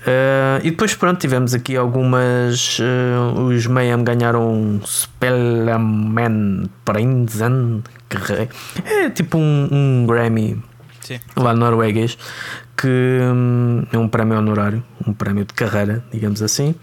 Uh, 0.00 0.64
e 0.64 0.70
depois, 0.70 0.94
pronto, 0.94 1.20
tivemos 1.20 1.52
aqui 1.52 1.76
algumas. 1.76 2.78
Uh, 2.78 3.40
os 3.42 3.66
Mayhem 3.66 4.02
ganharam 4.02 4.80
Spellman 4.86 6.70
Prinsen, 6.84 7.82
é 8.84 9.10
tipo 9.10 9.38
um, 9.38 9.68
um 9.70 10.06
Grammy 10.06 10.62
Sim. 11.00 11.20
lá 11.36 11.54
norueguês 11.54 12.16
que 12.80 12.88
hum, 12.88 13.84
é 13.92 13.98
um 13.98 14.08
prémio 14.08 14.38
honorário, 14.38 14.82
um 15.06 15.12
prémio 15.12 15.44
de 15.44 15.52
carreira, 15.52 16.02
digamos 16.10 16.42
assim. 16.42 16.74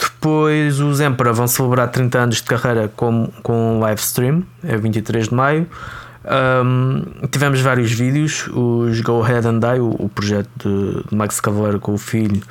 Depois 0.00 0.78
os 0.78 1.00
Emperor 1.00 1.34
vão 1.34 1.48
celebrar 1.48 1.88
30 1.88 2.18
anos 2.18 2.36
de 2.36 2.44
carreira 2.44 2.86
com, 2.94 3.28
com 3.42 3.76
um 3.76 3.80
live 3.80 4.00
stream, 4.00 4.44
é 4.62 4.76
23 4.76 5.28
de 5.28 5.34
maio. 5.34 5.66
Um, 6.22 7.26
tivemos 7.28 7.60
vários 7.60 7.90
vídeos, 7.92 8.46
os 8.48 9.00
Go 9.00 9.22
Ahead 9.22 9.46
and 9.46 9.58
Die, 9.58 9.80
o, 9.80 9.96
o 9.98 10.08
projeto 10.08 10.50
de, 10.58 11.08
de, 11.08 11.16
Max 11.16 11.40
Cavaleiro 11.40 11.80
com 11.80 11.94
o 11.94 11.98
filho, 11.98 12.42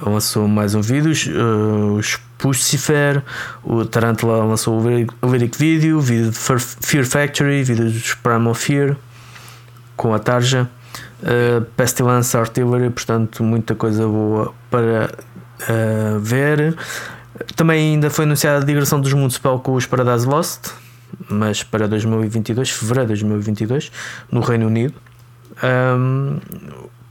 lançou 0.00 0.46
mais 0.46 0.74
um 0.74 0.80
vídeo. 0.80 1.12
Uh, 1.34 1.94
os 1.94 2.18
Pucifer, 2.38 3.22
o 3.62 3.84
Tarantula 3.84 4.44
lançou 4.44 4.80
o 4.80 5.30
lyric 5.30 5.58
video, 5.58 6.00
vídeo 6.00 6.30
de 6.30 6.38
Fear 6.38 7.04
Factory, 7.04 7.62
vídeo 7.62 7.84
dos 7.84 8.14
Primal 8.14 8.54
Fear 8.54 8.96
com 9.96 10.14
a 10.14 10.18
Tarja. 10.18 10.68
Uh, 11.22 11.64
Pestilence 11.76 12.36
Artillery, 12.36 12.90
portanto, 12.90 13.44
muita 13.44 13.74
coisa 13.76 14.06
boa 14.06 14.52
para 14.68 15.10
uh, 15.68 16.18
ver. 16.18 16.76
Também 17.54 17.92
ainda 17.92 18.10
foi 18.10 18.24
anunciada 18.24 18.58
a 18.58 18.66
digressão 18.66 19.00
dos 19.00 19.12
Mundos 19.12 19.38
com 19.38 19.74
os 19.74 19.86
Paradise 19.86 20.26
Lost, 20.26 20.72
mas 21.28 21.62
para 21.62 21.88
2022, 21.88 22.70
fevereiro 22.70 23.14
de 23.14 23.20
2022, 23.20 23.92
no 24.30 24.40
Reino 24.40 24.66
Unido. 24.66 24.94
Um, 25.62 26.38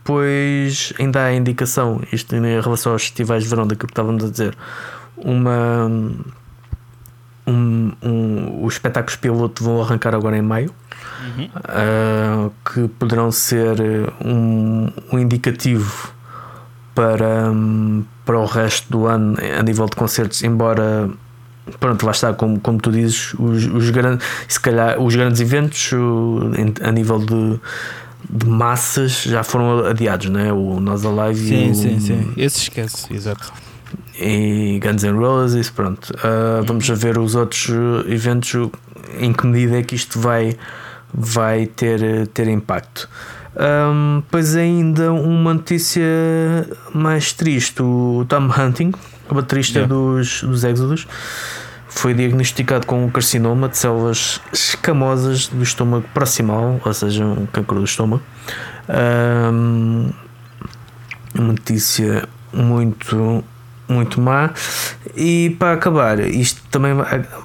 pois 0.03 0.93
ainda 0.99 1.23
há 1.23 1.33
indicação, 1.33 2.01
isto 2.11 2.35
em 2.35 2.61
relação 2.61 2.93
aos 2.93 3.03
festivais 3.03 3.43
de 3.43 3.49
verão, 3.49 3.67
daquilo 3.67 3.87
que 3.87 3.93
estávamos 3.93 4.23
a 4.23 4.29
dizer, 4.29 4.57
uma. 5.17 5.87
Um, 7.47 7.91
um, 8.03 8.63
os 8.63 8.75
espetáculos 8.75 9.15
piloto 9.15 9.63
vão 9.63 9.81
arrancar 9.81 10.13
agora 10.13 10.37
em 10.37 10.43
maio 10.43 10.71
uhum. 11.21 11.45
uh, 11.45 12.53
que 12.63 12.87
poderão 12.87 13.31
ser 13.31 13.75
um, 14.23 14.87
um 15.11 15.19
indicativo 15.19 16.13
para, 16.93 17.51
para 18.25 18.39
o 18.39 18.45
resto 18.45 18.91
do 18.91 19.07
ano 19.07 19.35
a 19.57 19.63
nível 19.63 19.85
de 19.87 19.95
concertos, 19.95 20.43
embora 20.43 21.09
pronto, 21.79 22.05
lá 22.05 22.11
está, 22.11 22.33
como, 22.33 22.59
como 22.59 22.79
tu 22.79 22.91
dizes, 22.91 23.33
os, 23.35 23.65
os, 23.65 23.89
grandes, 23.89 24.25
se 24.47 24.59
calhar, 24.59 24.99
os 25.01 25.15
grandes 25.15 25.41
eventos 25.41 25.91
a 26.81 26.91
nível 26.91 27.19
de, 27.19 27.59
de 28.29 28.45
massas 28.47 29.23
já 29.23 29.43
foram 29.43 29.85
adiados, 29.85 30.29
né? 30.29 30.51
o 30.51 30.79
Nós 30.79 31.05
Alive 31.05 31.47
sim, 31.47 31.67
e 31.67 31.71
o, 31.71 31.75
sim, 31.75 31.99
sim, 31.99 32.33
esse 32.37 32.59
esquece, 32.59 33.13
exato. 33.13 33.51
E 34.19 34.79
Guns 34.83 35.03
N' 35.03 35.17
Roses, 35.17 35.69
pronto. 35.69 36.11
Uh, 36.11 36.63
vamos 36.65 36.89
a 36.89 36.93
ver 36.93 37.17
os 37.17 37.35
outros 37.35 37.69
eventos 38.07 38.69
em 39.19 39.33
que 39.33 39.47
medida 39.47 39.79
é 39.79 39.83
que 39.83 39.95
isto 39.95 40.19
vai 40.19 40.55
vai 41.13 41.65
ter, 41.65 42.27
ter 42.27 42.47
impacto. 42.47 43.09
Um, 43.53 44.23
pois 44.31 44.55
ainda 44.55 45.11
uma 45.11 45.53
notícia 45.53 46.03
mais 46.93 47.33
triste: 47.33 47.81
o 47.81 48.25
Tom 48.27 48.49
Hunting, 48.49 48.93
o 49.29 49.35
baterista 49.35 49.79
yeah. 49.79 49.93
dos, 49.93 50.41
dos 50.41 50.63
Exodus, 50.63 51.07
foi 51.93 52.13
diagnosticado 52.13 52.87
com 52.87 53.05
um 53.05 53.09
carcinoma 53.09 53.69
de 53.69 53.77
células 53.77 54.41
escamosas 54.51 55.47
do 55.47 55.61
estômago 55.61 56.05
proximal, 56.13 56.79
ou 56.83 56.93
seja, 56.93 57.23
um 57.23 57.45
cancro 57.45 57.77
do 57.77 57.85
estômago. 57.85 58.23
Um, 58.89 60.11
uma 61.35 61.47
notícia 61.53 62.27
muito 62.51 63.43
muito 63.87 64.21
má. 64.21 64.51
E 65.15 65.55
para 65.59 65.73
acabar, 65.73 66.19
isto 66.19 66.61
também 66.71 66.93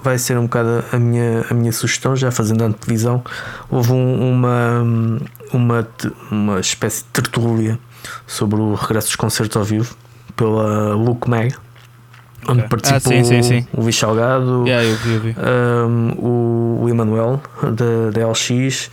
vai 0.03 0.17
ser 0.17 0.39
um 0.39 0.45
bocado 0.45 0.85
a 0.93 0.97
minha, 0.97 1.45
a 1.51 1.55
minha 1.55 1.73
sugestão, 1.73 2.15
já 2.15 2.31
fazendo 2.31 2.63
a 2.63 2.69
antevisão. 2.69 3.23
Houve 3.69 3.93
um, 3.93 4.31
uma, 4.31 4.83
uma, 5.53 5.89
uma 6.31 6.61
espécie 6.61 7.03
de 7.03 7.09
tertúlia 7.09 7.79
sobre 8.29 8.61
o 8.61 8.75
regresso 8.75 9.09
dos 9.09 9.17
concertos 9.17 9.57
ao 9.57 9.65
vivo 9.65 9.97
pela 10.37 10.95
Luke 10.95 11.29
Mag. 11.29 11.53
Onde 12.49 12.61
okay. 12.61 12.69
participou 12.69 13.13
ah, 13.13 13.25
sim, 13.25 13.25
sim, 13.25 13.43
sim. 13.43 13.67
o 13.73 13.83
Luís 13.83 13.97
Salgado, 13.97 14.65
yeah, 14.67 14.89
eu 14.89 14.97
vi, 14.97 15.15
eu 15.15 15.21
vi. 15.21 15.37
Um, 15.39 16.83
o, 16.83 16.89
Emanuel 16.89 17.43
da, 17.63 18.29
LX, 18.29 18.91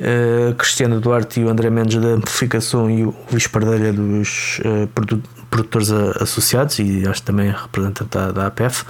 uh, 0.00 0.54
Cristiano 0.56 1.00
Duarte 1.00 1.40
e 1.40 1.44
o 1.44 1.48
André 1.48 1.70
Mendes 1.70 2.00
da 2.00 2.08
Amplificação 2.08 2.90
e 2.90 3.04
o 3.04 3.14
Luís 3.30 3.46
Pardelha 3.46 3.92
dos 3.92 4.60
uh, 4.60 4.88
produtores 5.48 5.92
associados 5.92 6.78
e 6.80 7.06
acho 7.06 7.22
também 7.22 7.50
representante 7.50 8.10
da, 8.10 8.32
da 8.32 8.46
APF, 8.48 8.84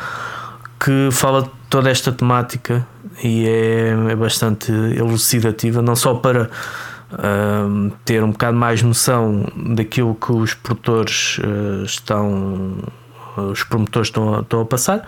que 0.81 1.11
fala 1.13 1.43
de 1.43 1.51
toda 1.69 1.91
esta 1.91 2.11
temática 2.11 2.87
e 3.23 3.47
é, 3.47 4.13
é 4.13 4.17
bastante 4.17 4.73
elucidativa, 4.73 5.83
não 5.83 5.97
só 5.97 6.15
para 6.15 6.51
uh, 7.13 7.93
ter 8.05 8.23
um 8.23 8.31
bocado 8.31 8.57
mais 8.57 8.83
noção 8.83 9.45
daquilo 9.75 10.15
que 10.15 10.33
os 10.33 10.55
produtores 10.55 11.39
uh, 11.39 11.85
estão 11.85 12.79
os 13.37 13.63
promotores 13.63 14.09
estão 14.09 14.35
a, 14.35 14.41
estão 14.41 14.61
a 14.61 14.65
passar, 14.65 15.05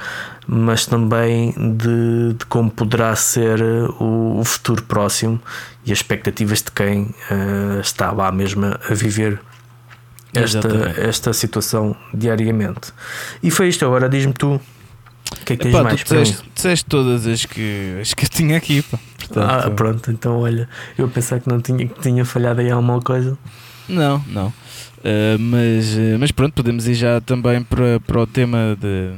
mas 0.47 0.87
também 0.87 1.53
de, 1.53 2.35
de 2.35 2.47
como 2.47 2.71
poderá 2.71 3.15
ser 3.17 3.61
o, 3.99 4.39
o, 4.41 4.45
futuro 4.45 4.83
próximo 4.83 5.41
e 5.85 5.93
as 5.93 5.99
expectativas 5.99 6.63
de 6.63 6.71
quem 6.71 7.03
uh, 7.03 7.81
está 7.81 8.11
lá 8.13 8.31
mesmo 8.31 8.67
a 8.67 8.95
viver 8.95 9.41
esta, 10.35 10.69
esta 10.97 11.33
situação 11.33 11.97
diariamente. 12.13 12.93
E 13.43 13.51
foi 13.51 13.69
isto. 13.69 13.85
Agora 13.85 14.09
diz-me 14.09 14.33
tu 14.33 14.61
o 15.31 15.45
que 15.45 15.53
é 15.53 15.57
que 15.57 15.63
tens 15.65 15.83
mais 15.83 16.03
tu 16.03 16.15
disseste, 16.15 16.51
disseste 16.55 16.87
todas 16.87 17.27
as 17.27 17.45
que, 17.45 17.99
as 18.01 18.15
que 18.15 18.25
eu 18.25 18.29
tinha 18.29 18.57
aqui. 18.57 18.83
Pá. 18.83 18.99
Portanto, 19.19 19.67
ah, 19.67 19.71
pronto. 19.71 20.11
Então, 20.11 20.41
olha, 20.41 20.69
eu 20.97 21.09
pensava 21.09 21.41
que 21.41 21.49
não 21.49 21.61
tinha, 21.61 21.87
que 21.87 22.01
tinha 22.01 22.25
falhado 22.25 22.61
aí 22.61 22.71
alguma 22.71 23.01
coisa. 23.01 23.37
Não, 23.89 24.23
não. 24.27 24.53
Uh, 24.99 25.39
mas, 25.39 25.95
uh, 25.95 26.19
mas 26.19 26.33
pronto, 26.33 26.55
podemos 26.55 26.87
ir 26.89 26.95
já 26.95 27.21
também 27.21 27.63
para, 27.63 28.01
para 28.01 28.21
o 28.21 28.27
tema 28.27 28.77
de 28.81 29.13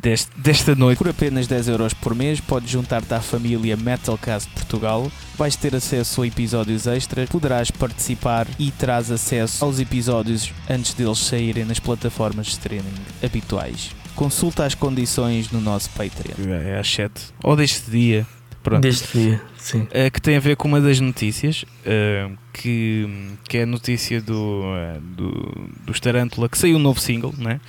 deste, 0.00 0.30
desta 0.38 0.74
noite. 0.74 0.98
Por 0.98 1.08
apenas 1.08 1.46
10 1.46 1.68
euros 1.68 1.92
por 1.94 2.14
mês, 2.14 2.40
podes 2.40 2.70
juntar-te 2.70 3.12
à 3.12 3.20
família 3.20 3.76
Metalcast 3.76 4.48
Portugal. 4.50 5.10
Vais 5.36 5.56
ter 5.56 5.74
acesso 5.74 6.22
a 6.22 6.26
episódios 6.26 6.86
extras, 6.86 7.28
poderás 7.28 7.70
participar 7.70 8.46
e 8.58 8.70
terás 8.70 9.10
acesso 9.10 9.64
aos 9.64 9.80
episódios 9.80 10.52
antes 10.68 10.94
deles 10.94 11.18
saírem 11.18 11.64
nas 11.64 11.80
plataformas 11.80 12.46
de 12.46 12.52
streaming 12.52 12.94
habituais. 13.22 13.90
Consulta 14.14 14.64
as 14.64 14.74
condições 14.74 15.50
no 15.50 15.60
nosso 15.60 15.90
Patreon. 15.90 16.36
É 16.64 16.78
às 16.78 16.88
7 16.88 17.12
ou 17.42 17.54
deste 17.54 17.90
dia 17.90 18.26
Pronto. 18.66 18.82
Deste 18.82 19.16
dia, 19.16 19.40
sim. 19.56 19.82
Uh, 19.82 20.10
que 20.12 20.20
tem 20.20 20.36
a 20.36 20.40
ver 20.40 20.56
com 20.56 20.66
uma 20.66 20.80
das 20.80 20.98
notícias, 20.98 21.62
uh, 21.62 22.36
que, 22.52 23.08
que 23.48 23.58
é 23.58 23.62
a 23.62 23.66
notícia 23.66 24.20
do, 24.20 24.62
uh, 24.62 25.00
do, 25.00 25.70
do 25.84 26.00
Tarantula, 26.00 26.48
que 26.48 26.58
saiu 26.58 26.76
um 26.76 26.80
novo 26.80 26.98
single, 26.98 27.32
né? 27.38 27.60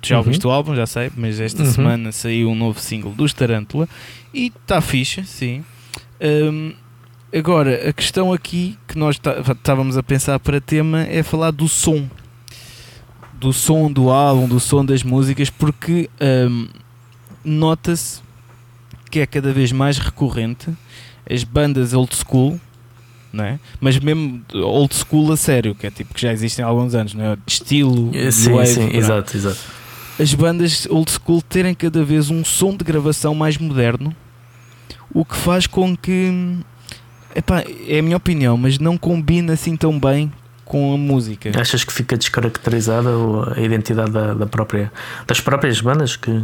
tu 0.00 0.06
já 0.06 0.14
uhum. 0.14 0.20
ouviste 0.20 0.46
o 0.46 0.50
álbum, 0.52 0.76
já 0.76 0.86
sei, 0.86 1.10
mas 1.16 1.40
esta 1.40 1.64
uhum. 1.64 1.72
semana 1.72 2.12
saiu 2.12 2.48
um 2.50 2.54
novo 2.54 2.78
single 2.78 3.10
do 3.10 3.28
Tarantula 3.34 3.88
e 4.32 4.46
está 4.46 4.80
fixe, 4.80 5.24
sim. 5.24 5.64
Um, 6.20 6.72
agora, 7.36 7.88
a 7.88 7.92
questão 7.92 8.32
aqui 8.32 8.78
que 8.86 8.96
nós 8.96 9.16
estávamos 9.56 9.96
a 9.96 10.04
pensar 10.04 10.38
para 10.38 10.60
tema 10.60 11.02
é 11.02 11.24
falar 11.24 11.50
do 11.50 11.66
som. 11.66 12.08
Do 13.32 13.52
som 13.52 13.90
do 13.90 14.08
álbum, 14.08 14.46
do 14.46 14.60
som 14.60 14.84
das 14.84 15.02
músicas, 15.02 15.50
porque 15.50 16.08
um, 16.48 16.68
nota-se 17.44 18.22
que 19.10 19.20
é 19.20 19.26
cada 19.26 19.52
vez 19.52 19.72
mais 19.72 19.98
recorrente 19.98 20.70
as 21.30 21.44
bandas 21.44 21.92
old 21.94 22.14
school, 22.14 22.60
não 23.32 23.44
é? 23.44 23.58
mas 23.80 23.98
mesmo 23.98 24.42
old 24.52 24.94
school 24.94 25.32
a 25.32 25.36
sério, 25.36 25.74
que 25.74 25.86
é 25.86 25.90
tipo 25.90 26.14
que 26.14 26.20
já 26.20 26.32
existem 26.32 26.64
há 26.64 26.68
alguns 26.68 26.94
anos, 26.94 27.14
não 27.14 27.24
é? 27.24 27.36
estilo, 27.46 28.10
eh, 28.14 28.30
sim, 28.30 28.52
wave, 28.52 28.66
sim, 28.66 28.96
exato, 28.96 29.36
exato. 29.36 29.58
As 30.18 30.32
bandas 30.32 30.86
old 30.86 31.10
school 31.10 31.42
terem 31.42 31.74
cada 31.74 32.04
vez 32.04 32.30
um 32.30 32.44
som 32.44 32.76
de 32.76 32.84
gravação 32.84 33.34
mais 33.34 33.58
moderno, 33.58 34.14
o 35.12 35.24
que 35.24 35.36
faz 35.36 35.66
com 35.66 35.96
que 35.96 36.58
epá, 37.34 37.64
é 37.88 37.98
a 37.98 38.02
minha 38.02 38.16
opinião, 38.16 38.56
mas 38.56 38.78
não 38.78 38.96
combina 38.96 39.54
assim 39.54 39.76
tão 39.76 39.98
bem 39.98 40.32
com 40.64 40.94
a 40.94 40.96
música. 40.96 41.52
Achas 41.58 41.84
que 41.84 41.92
fica 41.92 42.16
descaracterizada 42.16 43.10
a 43.54 43.60
identidade 43.60 44.10
da, 44.10 44.34
da 44.34 44.46
própria, 44.46 44.92
das 45.26 45.40
próprias 45.40 45.80
bandas 45.80 46.16
que 46.16 46.42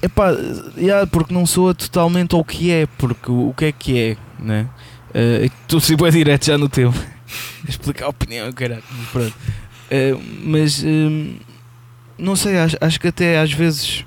Epá, 0.00 0.30
yeah, 0.76 1.06
porque 1.06 1.34
não 1.34 1.44
soa 1.44 1.74
totalmente 1.74 2.34
ao 2.34 2.44
que 2.44 2.70
é, 2.70 2.86
porque 2.86 3.30
o, 3.30 3.48
o 3.48 3.54
que 3.54 3.64
é 3.66 3.72
que 3.72 3.98
é, 3.98 4.16
né? 4.38 4.68
Uh, 5.10 5.50
Estou 5.70 5.80
uh, 5.96 6.02
bem 6.02 6.12
direto 6.12 6.46
já 6.46 6.56
no 6.58 6.68
tempo. 6.68 6.96
Explicar 7.68 8.06
a 8.06 8.08
opinião, 8.08 8.52
caralho. 8.52 8.82
Pronto. 9.12 9.34
Uh, 9.90 10.22
mas 10.44 10.82
uh, 10.82 11.34
não 12.16 12.36
sei, 12.36 12.58
acho, 12.58 12.76
acho 12.80 13.00
que 13.00 13.08
até 13.08 13.38
às 13.40 13.52
vezes 13.52 14.04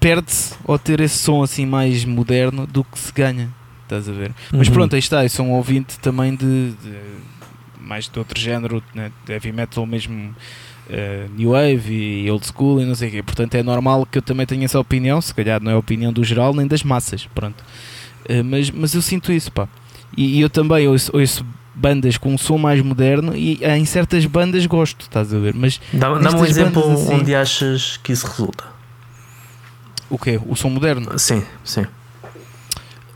perde-se 0.00 0.54
ao 0.66 0.78
ter 0.78 1.00
esse 1.00 1.18
som 1.18 1.42
assim 1.42 1.66
mais 1.66 2.04
moderno 2.04 2.66
do 2.66 2.82
que 2.82 2.98
se 2.98 3.12
ganha. 3.12 3.50
Estás 3.82 4.08
a 4.08 4.12
ver? 4.12 4.32
Mas 4.52 4.68
Uhum. 4.68 4.74
pronto, 4.74 4.94
aí 4.94 4.98
está. 5.00 5.24
Eu 5.24 5.28
sou 5.28 5.44
um 5.46 5.52
ouvinte 5.52 5.98
também 5.98 6.34
de, 6.34 6.70
de 6.72 6.96
mais 7.78 8.08
de 8.08 8.18
outro 8.18 8.40
género, 8.40 8.82
né? 8.94 9.10
heavy 9.28 9.52
metal 9.52 9.84
mesmo. 9.86 10.34
Eh, 10.90 11.26
new 11.36 11.50
Wave 11.52 11.92
e 11.92 12.30
Old 12.30 12.46
School 12.46 12.80
e 12.80 12.84
não 12.84 12.94
sei 12.94 13.08
o 13.08 13.12
quê, 13.12 13.22
portanto 13.22 13.54
é 13.54 13.62
normal 13.62 14.04
que 14.10 14.18
eu 14.18 14.22
também 14.22 14.44
tenha 14.46 14.64
essa 14.64 14.78
opinião. 14.80 15.20
Se 15.20 15.32
calhar 15.34 15.62
não 15.62 15.70
é 15.70 15.74
a 15.74 15.78
opinião 15.78 16.12
do 16.12 16.22
geral 16.24 16.52
nem 16.54 16.66
das 16.66 16.82
massas, 16.82 17.26
pronto. 17.34 17.62
Eh, 18.28 18.42
mas, 18.42 18.70
mas 18.70 18.94
eu 18.94 19.02
sinto 19.02 19.32
isso, 19.32 19.50
pá. 19.52 19.68
E, 20.16 20.38
e 20.38 20.40
eu 20.40 20.50
também 20.50 20.86
ouço, 20.88 21.10
ouço 21.16 21.44
bandas 21.74 22.18
com 22.18 22.34
um 22.34 22.36
som 22.38 22.58
mais 22.58 22.82
moderno 22.82 23.34
e 23.36 23.58
em 23.64 23.84
certas 23.84 24.26
bandas 24.26 24.66
gosto, 24.66 25.02
estás 25.02 25.32
a 25.32 25.38
ver? 25.38 25.54
Mas 25.54 25.80
Dá- 25.92 26.08
Dá-me 26.08 26.16
um 26.18 26.22
Nestas 26.22 26.50
exemplo 26.50 26.92
assim- 26.92 27.14
onde 27.14 27.34
achas 27.34 27.96
que 28.02 28.12
isso 28.12 28.26
resulta. 28.26 28.64
o 30.10 30.18
quê? 30.18 30.38
O 30.46 30.56
som 30.56 30.68
moderno? 30.68 31.16
Sim, 31.18 31.42
sim. 31.64 31.86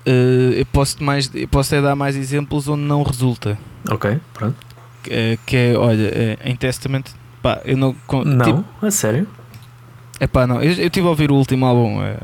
Eh, 0.07 0.61
eu 0.61 0.67
posso 0.67 1.03
mais, 1.03 1.31
eu 1.35 1.49
posso 1.49 1.75
é 1.75 1.81
dar 1.83 1.97
mais 1.97 2.15
exemplos 2.17 2.69
onde 2.69 2.83
não 2.83 3.03
resulta. 3.03 3.59
Ok, 3.91 4.19
pronto. 4.33 4.57
Que 5.03 5.57
é, 5.57 5.75
olha, 5.77 6.39
em 6.45 6.57
Testament, 6.57 7.05
pá, 7.45 7.61
eu 7.67 7.77
não. 7.77 7.95
Não, 8.25 8.45
Tipo, 8.47 8.65
a 8.87 8.91
sério? 8.91 9.29
epá, 10.19 10.47
não, 10.47 10.63
eu, 10.63 10.71
estive 10.73 11.07
a 11.07 11.11
ouvir 11.11 11.31
o 11.31 11.35
último 11.35 11.67
álbum 11.67 12.03
eh, 12.03 12.17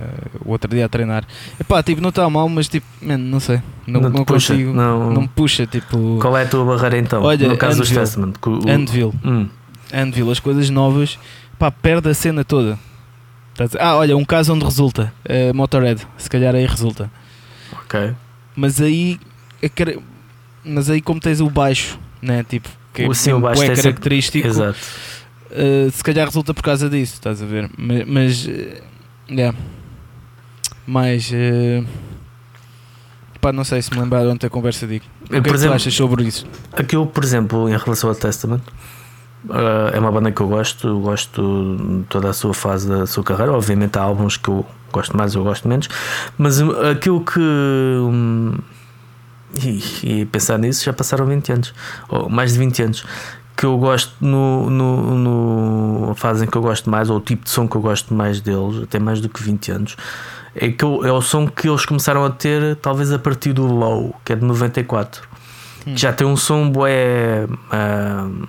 o 0.45 0.50
outro 0.53 0.71
dia 0.71 0.87
a 0.87 0.89
treinar. 0.89 1.25
Epá, 1.61 1.83
tipo, 1.83 2.00
não 2.00 2.09
está 2.09 2.29
mal, 2.31 2.49
mas 2.49 2.69
tipo, 2.69 2.87
man, 3.03 3.19
não 3.19 3.39
sei, 3.39 3.61
não, 3.87 4.00
Não 4.00 4.09
não, 4.11 4.25
puxa, 4.25 4.55
consigo, 4.55 4.73
não- 4.73 5.11
não 5.12 5.23
me 5.23 5.29
puxa, 5.29 5.67
tipo, 5.67 6.19
Qual 6.21 6.35
é 6.39 6.45
a 6.45 6.49
tua 6.49 6.65
barreira 6.65 6.97
então? 6.99 7.23
Olha, 7.23 7.49
no 7.49 7.57
caso 7.59 7.79
dos 7.81 7.91
Anvil. 7.91 8.00
Testament. 8.03 8.33
que 8.41 8.49
o- 8.49 8.69
Anvil, 8.71 9.15
Hum, 9.23 9.47
Anvil, 9.93 10.31
as 10.31 10.41
coisas 10.41 10.71
novas, 10.71 11.19
pá, 11.59 11.71
perde 11.71 12.09
a 12.09 12.15
cena 12.15 12.43
toda. 12.45 12.79
A- 13.59 13.89
Ah, 13.91 13.97
olha, 13.97 14.17
um 14.17 14.25
caso 14.25 14.55
onde 14.55 14.65
resulta, 14.65 15.12
eh, 15.25 15.53
Motorhead, 15.53 16.07
se 16.17 16.31
calhar 16.31 16.55
aí 16.55 16.65
resulta. 16.65 17.11
ok. 17.85 18.15
Mas 18.57 18.81
aí, 18.81 19.19
é 19.62 19.69
mas 20.65 20.89
aí 20.91 21.00
como 21.03 21.21
tens 21.21 21.41
o 21.41 21.50
baixo, 21.50 21.99
né, 22.23 22.43
tipo, 22.49 22.69
que 22.92 23.06
O 23.06 23.14
sim, 23.14 23.32
o 23.32 23.40
baixo 23.40 23.62
é 23.62 23.66
sempre- 23.66 23.82
característico, 23.82 24.47
Exato. 24.47 24.78
Uh, 25.50 25.90
se 25.90 26.04
calhar 26.04 26.26
resulta 26.26 26.54
por 26.54 26.62
causa 26.62 26.88
disso, 26.88 27.14
estás 27.14 27.42
a 27.42 27.47
ver? 27.47 27.68
Mas, 27.76 28.04
mas 28.06 28.47
uh, 28.47 28.82
yeah. 29.28 29.59
mas 30.87 31.30
uh, 31.32 31.85
pá, 33.40 33.52
não 33.52 33.64
sei 33.64 33.82
se 33.82 33.92
me 33.92 34.00
lembrar 34.00 34.26
ontem 34.28 34.47
a 34.47 34.50
conversa 34.50 34.87
digo. 34.87 35.04
O 35.25 35.28
que 35.28 35.37
é 35.37 35.40
que 35.40 35.52
tu 35.59 35.73
achas 35.73 35.92
sobre 35.94 36.23
isso? 36.25 36.47
Aquilo, 36.73 37.06
por 37.06 37.25
exemplo, 37.25 37.68
em 37.68 37.76
relação 37.76 38.09
ao 38.11 38.14
Testament, 38.14 38.62
eh, 39.49 39.90
é 39.94 39.99
uma 39.99 40.12
banda 40.12 40.30
que 40.30 40.40
eu 40.40 40.49
gosto, 40.49 40.87
eu 40.88 41.00
gosto 41.00 41.76
de 41.78 42.04
toda 42.09 42.30
a 42.30 42.32
sua 42.32 42.52
fase 42.52 42.88
da 42.88 43.06
sua 43.06 43.25
carreira. 43.25 43.52
Obviamente, 43.52 43.99
há 43.99 44.02
álbuns 44.02 44.37
que 44.37 44.49
eu 44.49 44.66
gosto 44.92 45.16
mais 45.16 45.35
ou 45.35 45.44
gosto 45.44 45.66
menos, 45.68 45.88
mas 46.37 46.61
aquilo 46.61 47.25
que. 47.25 47.40
hum, 47.40 48.54
e, 49.62 49.83
e 50.21 50.25
pensar 50.26 50.59
nisso 50.59 50.85
já 50.85 50.92
passaram 50.92 51.26
20 51.26 51.52
anos, 51.52 51.75
ou 52.09 52.28
mais 52.28 52.52
de 52.52 52.59
20 52.59 52.83
anos. 52.83 53.04
Que 53.57 53.66
eu 53.66 53.76
gosto 53.76 54.12
no, 54.21 54.71
no, 54.71 55.14
no 55.19 56.11
a 56.12 56.14
fase 56.14 56.45
em 56.45 56.49
que 56.49 56.57
eu 56.57 56.62
gosto 56.62 56.88
mais, 56.88 57.11
ou 57.11 57.19
o 57.19 57.21
tipo 57.21 57.45
de 57.45 57.50
som 57.50 57.69
que 57.69 57.76
eu 57.76 57.80
gosto 57.83 58.14
mais 58.14 58.40
deles, 58.40 58.83
até 58.85 58.99
mais 58.99 59.21
do 59.21 59.28
que 59.28 59.42
20 59.42 59.71
anos, 59.73 59.97
é, 60.54 60.71
que 60.71 60.83
eu- 60.83 61.04
é 61.04 61.12
o 61.12 61.21
som 61.21 61.47
que 61.47 61.69
eles 61.69 61.85
começaram 61.85 62.25
a 62.25 62.30
ter, 62.30 62.76
talvez 62.76 63.12
a 63.12 63.19
partir 63.19 63.52
do 63.52 63.66
Low, 63.66 64.14
que 64.25 64.33
é 64.33 64.37
de 64.37 64.45
94 64.45 65.28
Hum. 65.87 65.97
já 65.97 66.11
tem 66.12 66.26
um 66.26 66.37
som 66.37 66.71
bué 66.71 67.47
um- 67.47 68.47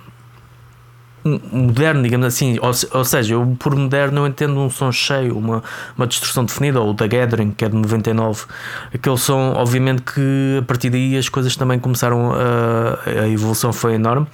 moderno, 1.24 2.02
digamos 2.02 2.26
assim. 2.26 2.58
Ou, 2.60 2.70
ou 2.98 3.04
seja, 3.04 3.34
eu 3.34 3.56
por 3.58 3.74
moderno 3.74 4.22
eu 4.22 4.26
entendo 4.26 4.58
um 4.58 4.70
som 4.70 4.90
cheio, 4.90 5.36
uma, 5.36 5.62
uma 5.96 6.06
distorção 6.06 6.44
definida, 6.44 6.80
ou 6.80 6.90
o 6.90 6.94
The 6.94 7.08
Gathering, 7.08 7.52
que 7.52 7.64
é 7.64 7.68
de 7.68 7.76
99. 7.76 8.44
Aquele 8.92 9.18
som, 9.18 9.54
obviamente 9.56 10.02
que 10.02 10.58
a 10.58 10.62
partir 10.62 10.90
daí 10.90 11.16
as 11.16 11.28
coisas 11.28 11.56
também 11.56 11.78
começaram 11.78 12.32
a. 12.32 13.22
a 13.22 13.28
evolução 13.28 13.72
foi 13.72 13.94
enorme. 13.94 14.26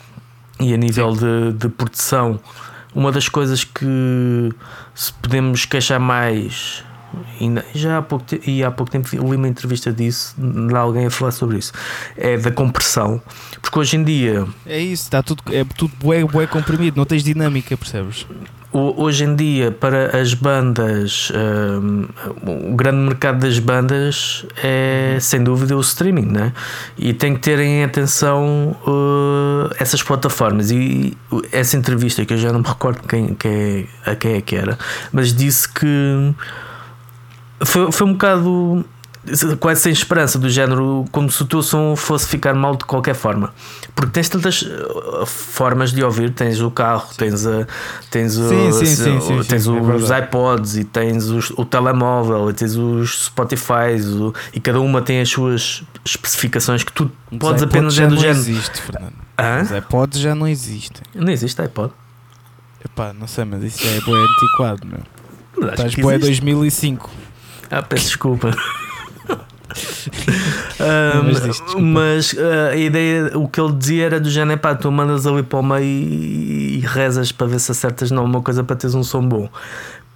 E 0.61 0.75
a 0.75 0.77
nível 0.77 1.13
de, 1.13 1.53
de 1.53 1.69
produção, 1.69 2.41
uma 2.95 3.13
das 3.13 3.29
coisas 3.29 3.63
que 3.63 4.53
se 4.95 5.13
podemos 5.13 5.65
queixar 5.65 6.01
mais. 6.01 6.85
Já 7.75 7.99
há 7.99 8.03
pouco, 8.03 8.25
e 8.47 8.63
há 8.63 8.71
pouco 8.71 8.91
tempo 8.91 9.09
li 9.13 9.19
uma 9.37 9.49
entrevista 9.49 9.93
disso 9.93 10.35
de 10.37 10.75
alguém 10.75 11.07
a 11.07 11.11
falar 11.11 11.31
sobre 11.31 11.59
isso 11.59 11.73
é 12.17 12.37
da 12.37 12.51
compressão 12.51 13.21
porque 13.63 13.79
hoje 13.79 13.97
em 13.97 14.05
dia 14.05 14.47
É 14.67 14.79
isso, 14.79 15.05
está 15.05 15.23
tudo, 15.23 15.43
é 15.53 15.65
tudo 15.65 15.93
bué, 16.01 16.25
bué 16.25 16.47
comprimido, 16.47 16.97
não 16.97 17.05
tens 17.05 17.23
dinâmica, 17.23 17.77
percebes? 17.77 18.27
hoje 18.71 19.25
em 19.25 19.35
dia 19.35 19.71
para 19.71 20.19
as 20.19 20.35
bandas 20.35 21.33
hum, 21.83 22.07
o 22.71 22.77
grande 22.77 22.99
mercado 22.99 23.41
das 23.41 23.59
bandas 23.59 24.45
é 24.63 25.17
sem 25.21 25.43
dúvida 25.43 25.77
o 25.77 25.81
streaming 25.81 26.27
né? 26.27 26.53
e 26.99 27.15
tem 27.15 27.35
que 27.35 27.41
terem 27.41 27.83
atenção 27.83 28.77
uh, 28.87 29.71
essas 29.79 30.03
plataformas 30.03 30.71
e 30.71 31.17
essa 31.51 31.77
entrevista 31.77 32.25
que 32.27 32.35
eu 32.35 32.39
já 32.39 32.53
não 32.53 32.61
me 32.61 32.67
recordo 32.67 33.01
quem, 33.09 33.35
quem 33.35 33.89
é, 34.05 34.11
a 34.11 34.15
quem 34.15 34.35
é 34.35 34.41
que 34.43 34.55
era 34.55 34.79
mas 35.13 35.33
disse 35.33 35.67
que 35.69 36.35
foi, 37.65 37.91
foi 37.93 38.07
um 38.07 38.13
bocado 38.13 38.85
quase 39.61 39.83
sem 39.83 39.93
esperança 39.93 40.39
do 40.39 40.49
género 40.49 41.05
como 41.13 41.31
se 41.31 41.43
o 41.43 41.45
teu 41.45 41.63
som 41.63 41.95
fosse 41.95 42.27
ficar 42.27 42.55
mal 42.55 42.75
de 42.77 42.85
qualquer 42.87 43.15
forma 43.15 43.53
porque 43.95 44.13
tens 44.13 44.29
tantas 44.29 44.63
uh, 44.63 45.27
formas 45.27 45.93
de 45.93 46.03
ouvir 46.03 46.31
tens 46.33 46.61
o 46.63 46.71
carro 46.71 47.07
tens 47.15 47.45
a 47.47 47.67
tens, 48.11 48.39
o- 48.39 48.49
Sim, 48.49 48.73
sim, 48.73 48.87
sim, 48.87 49.21
sim, 49.21 49.43
tens 49.43 49.67
é 49.67 49.71
os 49.71 50.11
iPods 50.11 50.77
e 50.77 50.85
tens 50.85 51.29
os- 51.29 51.51
o 51.51 51.65
telemóvel 51.65 52.49
e 52.49 52.55
tens 52.55 52.75
os 52.77 53.25
Spotify 53.27 53.99
e 54.55 54.61
cada 54.61 54.81
uma 54.81 55.03
tem 55.03 55.21
as 55.21 55.29
suas 55.29 55.83
especificações 56.05 56.83
que 56.83 56.93
tu 56.93 57.11
Os 57.31 57.39
podes 57.39 57.63
apenas 57.63 57.93
já 57.95 58.07
dizer 58.07 58.09
do 58.09 58.15
não 58.15 58.23
género 58.35 58.39
existe, 58.39 58.81
Fernando. 58.81 59.13
Hã? 59.39 59.63
Os 59.63 59.71
iPods 59.73 60.21
já 60.21 60.35
não 60.35 60.49
existem. 60.49 61.03
não 61.15 61.31
existe 61.31 61.61
iPod 61.61 61.93
Epá, 62.83 63.13
não 63.13 63.27
sei, 63.27 63.45
mas 63.45 63.63
isso 63.63 63.85
já 63.85 63.91
é 63.91 64.01
bué 64.01 64.19
antiquado, 64.21 64.87
meu. 64.87 65.01
Estás 65.71 65.93
existe. 66.21 66.27
2005. 66.31 67.11
Ah, 67.71 67.83
peço 67.83 68.07
desculpa. 68.07 68.51
Ahm, 70.81 71.83
Mas 71.93 72.35
ah, 72.39 72.71
a 72.73 72.77
ideia, 72.77 73.37
o 73.37 73.49
que 73.49 73.61
ele 73.61 73.73
dizia 73.75 74.07
era 74.07 74.21
do 74.21 74.31
género: 74.31 74.59
pá, 74.59 74.75
tu 74.75 74.91
mandas 74.91 75.27
ali 75.27 75.43
para 75.43 75.59
o 75.59 75.63
meio 75.63 75.83
e, 75.85 76.79
e 76.79 76.81
rezas 76.81 77.31
para 77.33 77.47
ver 77.47 77.59
se 77.61 77.71
acertas 77.71 78.11
não 78.11 78.25
uma 78.25 78.41
coisa 78.41 78.65
para 78.65 78.77
teres 78.77 78.95
um 78.95 79.03
som 79.05 79.23
bom. 79.27 79.49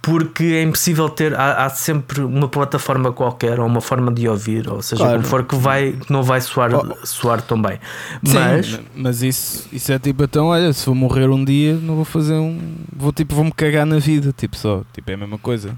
Porque 0.01 0.43
é 0.43 0.63
impossível 0.63 1.07
ter, 1.07 1.33
há, 1.33 1.63
há 1.65 1.69
sempre 1.69 2.21
uma 2.21 2.49
plataforma 2.49 3.13
qualquer 3.13 3.57
ou 3.59 3.65
uma 3.65 3.79
forma 3.79 4.11
de 4.11 4.27
ouvir, 4.27 4.67
ou 4.69 4.81
seja, 4.81 5.01
Claro. 5.01 5.19
como 5.19 5.29
for 5.29 5.43
que 5.45 5.55
vai, 5.55 5.93
que 5.93 6.11
não 6.11 6.21
vai 6.23 6.41
soar, 6.41 6.71
Oh. 6.75 7.05
soar 7.05 7.41
tão 7.41 7.61
bem. 7.61 7.79
Sim, 8.25 8.33
Mas 8.33 8.79
mas 8.95 9.21
isso, 9.23 9.69
isso 9.71 9.93
é 9.93 9.99
tipo, 9.99 10.23
então, 10.23 10.47
olha, 10.47 10.73
se 10.73 10.85
vou 10.87 10.95
morrer 10.95 11.29
um 11.29 11.45
dia, 11.45 11.75
não 11.75 11.95
vou 11.95 12.03
fazer 12.05 12.33
um. 12.33 12.59
Vou 12.93 13.13
tipo, 13.13 13.33
vou-me 13.33 13.51
cagar 13.53 13.85
na 13.85 13.97
vida, 13.99 14.33
tipo, 14.35 14.57
só. 14.57 14.81
Tipo, 14.91 15.11
é 15.11 15.13
a 15.13 15.17
mesma 15.17 15.37
coisa. 15.37 15.77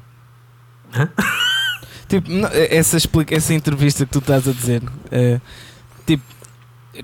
Hã? 0.96 1.08
tipo, 2.08 2.32
não, 2.32 2.50
essa, 2.52 2.98
essa 3.32 3.54
entrevista 3.54 4.06
que 4.06 4.12
tu 4.12 4.20
estás 4.20 4.48
a 4.48 4.52
dizer, 4.52 4.82
é, 5.12 5.40
tipo, 6.06 6.24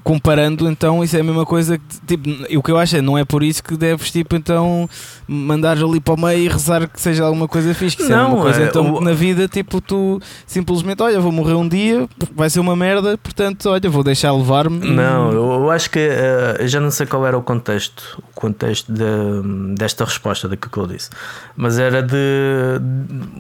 comparando, 0.04 0.70
então, 0.70 1.04
isso 1.04 1.16
é 1.18 1.20
a 1.20 1.24
mesma 1.24 1.46
coisa 1.46 1.78
que, 1.78 1.84
tipo, 2.18 2.30
o 2.58 2.64
que 2.64 2.72
eu 2.72 2.78
acho 2.78 2.96
é, 2.98 3.02
não 3.02 3.18
é 3.18 3.26
por 3.26 3.44
isso 3.44 3.64
que 3.64 3.76
deves, 3.78 4.12
tipo, 4.12 4.36
então, 4.36 4.90
mandar 5.28 5.78
ali 5.78 6.00
para 6.00 6.14
o 6.14 6.20
meio 6.20 6.40
e 6.40 6.48
rezar 6.48 6.88
que 6.88 7.00
seja 7.00 7.24
alguma 7.24 7.48
coisa 7.48 7.74
fixe. 7.74 7.98
Que 7.98 8.04
é 8.04 8.10
Não, 8.10 8.34
uma 8.36 8.42
coisa, 8.44 8.62
é, 8.62 8.66
então, 8.68 8.96
o- 8.96 9.02
na 9.02 9.14
vida, 9.14 9.48
tipo, 9.48 9.82
tu 9.82 10.20
simplesmente, 10.46 11.02
olha, 11.04 11.20
vou 11.20 11.32
morrer 11.32 11.54
um 11.56 11.68
dia, 11.68 12.08
vai 12.36 12.50
ser 12.50 12.60
uma 12.60 12.76
merda, 12.76 13.18
portanto, 13.18 13.70
olha, 13.70 13.90
vou 13.90 14.04
deixar 14.04 14.32
levar-me. 14.34 14.80
Não, 14.92 15.32
eu, 15.32 15.52
eu 15.54 15.72
acho 15.72 15.90
que 15.90 16.00
eu 16.60 16.68
já 16.68 16.80
não 16.80 16.92
sei 16.92 17.06
qual 17.06 17.26
era 17.26 17.38
o 17.38 17.42
contexto, 17.42 18.22
o 18.32 18.34
contexto 18.40 18.92
de- 18.92 19.76
desta 19.76 20.06
resposta 20.06 20.48
daquilo 20.48 20.72
que 20.72 20.78
eu 20.80 20.88
disse, 20.88 21.10
mas 21.56 21.78
era 21.80 22.02
de 22.02 22.18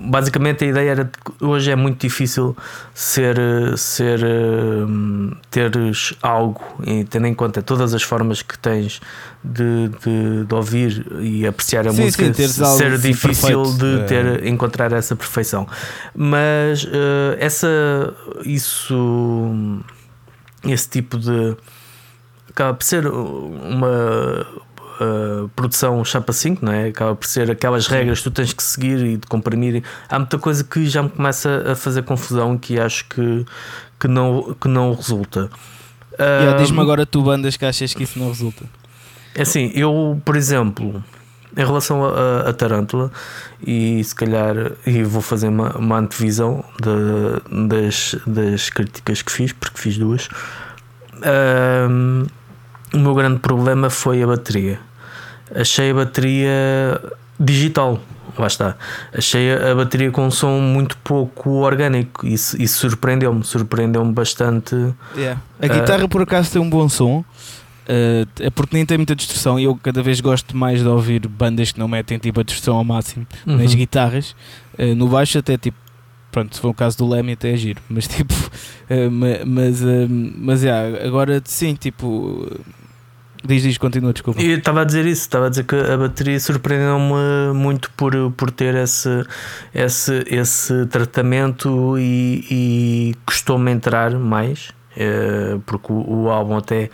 basicamente 0.09 0.63
a 0.63 0.67
ideia 0.67 0.89
era 0.91 1.03
de 1.05 1.11
que 1.11 1.45
hoje 1.45 1.71
é 1.71 1.75
muito 1.75 1.99
difícil 2.01 2.55
ser, 2.93 3.37
ser 3.77 4.21
eh, 4.23 5.35
teres 5.49 6.13
algo 6.21 6.40
e 6.85 7.03
tendo 7.03 7.27
em 7.27 7.33
conta 7.33 7.61
todas 7.61 7.93
as 7.93 8.03
formas 8.03 8.41
que 8.41 8.57
tens 8.57 9.01
de, 9.43 9.89
de, 10.03 10.45
de 10.45 10.55
ouvir 10.55 11.05
e 11.19 11.45
apreciar 11.45 11.87
a 11.87 11.91
Sim, 11.91 12.03
música, 12.03 12.33
sim, 12.33 12.63
algo 12.63 12.77
ser 12.77 12.97
difícil 12.97 13.63
perfeito. 13.63 14.01
de 14.01 14.07
ter 14.07 14.47
encontrar 14.47 14.91
essa 14.93 15.15
perfeição. 15.15 15.67
Mas 16.15 16.85
eh, 16.85 17.37
essa 17.39 18.13
isso 18.45 19.81
esse 20.63 20.89
tipo 20.89 21.17
de 21.17 21.55
acaba 22.49 22.73
por 22.73 22.83
ser 22.83 23.07
uma 23.07 24.45
uh, 25.01 25.49
produção 25.55 26.03
chapa 26.05 26.31
5, 26.31 26.63
não 26.63 26.71
é? 26.71 26.87
Acaba 26.87 27.15
por 27.15 27.27
ser 27.27 27.49
aquelas 27.49 27.87
regras 27.87 28.19
que 28.19 28.25
tu 28.25 28.31
tens 28.31 28.53
que 28.53 28.61
seguir 28.61 29.03
e 29.05 29.17
de 29.17 29.27
comprimir. 29.27 29.83
Há 30.07 30.19
muita 30.19 30.37
coisa 30.37 30.63
que 30.63 30.85
já 30.87 31.01
me 31.01 31.09
começa 31.09 31.71
a 31.71 31.75
fazer 31.75 32.03
confusão 32.03 32.57
que 32.57 32.79
acho 32.79 33.05
que, 33.05 33.45
que, 33.99 34.07
não, 34.07 34.55
que 34.59 34.67
não 34.67 34.93
resulta. 34.93 35.49
Yeah, 36.23 36.53
Ah, 36.57 36.61
Diz-me 36.61 36.79
agora 36.81 37.05
tu 37.05 37.21
bandas 37.21 37.57
que 37.57 37.65
achas 37.65 37.93
que 37.93 38.03
isso 38.03 38.17
não 38.19 38.27
resulta. 38.29 38.65
é 39.35 39.41
assim, 39.41 39.71
eu, 39.75 40.21
por 40.25 40.35
exemplo, 40.35 41.03
em 41.55 41.65
relação 41.65 42.03
a, 42.05 42.49
a 42.49 42.53
Tarântula, 42.53 43.11
e 43.65 44.03
se 44.03 44.13
calhar 44.15 44.55
e 44.85 45.03
vou 45.03 45.21
fazer 45.21 45.47
uma, 45.49 45.75
uma 45.77 45.97
antevisão 45.99 46.63
de, 46.81 47.67
das, 47.67 48.15
das 48.27 48.69
críticas 48.69 49.21
que 49.21 49.31
fiz, 49.31 49.51
porque 49.53 49.77
fiz 49.79 49.97
duas. 49.97 50.29
Um, 51.89 52.25
o 52.93 52.97
meu 52.97 53.13
grande 53.13 53.39
problema 53.39 53.89
foi 53.89 54.21
a 54.23 54.27
bateria. 54.27 54.79
Achei 55.53 55.91
a 55.91 55.93
bateria 55.93 57.01
digital, 57.39 57.99
lá 58.39 58.47
está. 58.47 58.75
Achei 59.13 59.53
a 59.53 59.75
bateria 59.75 60.11
com 60.11 60.25
um 60.25 60.31
som 60.31 60.59
muito 60.59 60.97
pouco 60.97 61.49
orgânico. 61.49 62.25
Isso, 62.25 62.61
isso 62.61 62.79
surpreendeu-me, 62.79 63.43
surpreendeu-me 63.43 64.13
bastante. 64.13 64.75
Yeah. 65.15 65.41
A 65.59 65.67
guitarra, 65.67 66.05
uh, 66.05 66.09
por 66.09 66.21
acaso, 66.21 66.51
tem 66.51 66.61
um 66.61 66.69
bom 66.69 66.87
som. 66.87 67.23
Uh, 67.81 68.27
é 68.39 68.49
porque 68.49 68.75
nem 68.75 68.85
tem 68.85 68.97
muita 68.97 69.15
distorção 69.15 69.59
e 69.59 69.63
eu 69.63 69.75
cada 69.75 70.03
vez 70.03 70.21
gosto 70.21 70.55
mais 70.55 70.81
de 70.81 70.87
ouvir 70.87 71.27
bandas 71.27 71.71
que 71.71 71.79
não 71.79 71.87
metem 71.87 72.19
tipo 72.19 72.39
a 72.39 72.43
distorção 72.43 72.75
ao 72.77 72.83
máximo 72.83 73.25
uhum. 73.45 73.57
nas 73.57 73.73
guitarras. 73.73 74.35
Uh, 74.77 74.95
no 74.95 75.07
baixo 75.07 75.39
até 75.39 75.57
tipo, 75.57 75.77
pronto, 76.31 76.55
se 76.55 76.61
for 76.61 76.69
o 76.69 76.73
caso 76.73 76.97
do 76.99 77.07
Lemmy 77.07 77.33
até 77.33 77.51
é 77.51 77.57
giro, 77.57 77.81
mas 77.89 78.07
tipo, 78.09 78.33
uh, 78.33 79.45
mas, 79.45 79.81
mas 80.37 80.63
yeah, 80.63 81.05
agora 81.05 81.41
sim, 81.43 81.73
tipo, 81.73 82.49
Diz, 83.43 83.63
diz, 83.63 83.77
continua, 83.77 84.13
desculpa. 84.13 84.41
Eu 84.41 84.57
estava 84.57 84.81
a 84.81 84.83
dizer 84.83 85.05
isso, 85.05 85.21
estava 85.21 85.47
a 85.47 85.49
dizer 85.49 85.63
que 85.63 85.75
a 85.75 85.97
bateria 85.97 86.39
surpreendeu-me 86.39 87.53
muito 87.53 87.89
por, 87.91 88.13
por 88.33 88.51
ter 88.51 88.75
esse, 88.75 89.25
esse, 89.73 90.23
esse 90.27 90.85
tratamento 90.85 91.97
e, 91.97 92.45
e 92.51 93.15
custou-me 93.25 93.71
entrar 93.71 94.11
mais. 94.11 94.69
É, 94.95 95.57
porque 95.65 95.91
o, 95.91 96.23
o, 96.23 96.29
álbum 96.29 96.57
até 96.57 96.89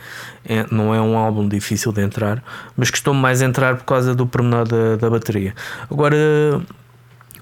é, 0.46 0.66
não 0.70 0.94
é 0.94 1.02
um 1.02 1.18
álbum 1.18 1.48
difícil 1.48 1.92
de 1.92 2.04
entrar, 2.04 2.44
mas 2.78 2.92
custou-me 2.92 3.20
mais 3.20 3.42
entrar 3.42 3.76
por 3.76 3.86
causa 3.86 4.14
do 4.14 4.28
pormenor 4.28 4.68
da, 4.68 4.98
da 4.98 5.10
bateria. 5.10 5.56
Agora, 5.90 6.16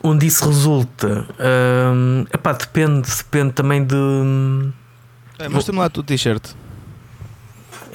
onde 0.01 0.25
isso 0.25 0.47
resulta, 0.47 1.27
hum, 1.93 2.25
epá, 2.33 2.53
depende, 2.53 3.09
depende 3.17 3.51
também 3.51 3.83
de. 3.83 3.95
É, 5.37 5.49
Mostra-me 5.49 5.79
lá 5.79 5.91
o 5.93 6.03
t-shirt. 6.03 6.55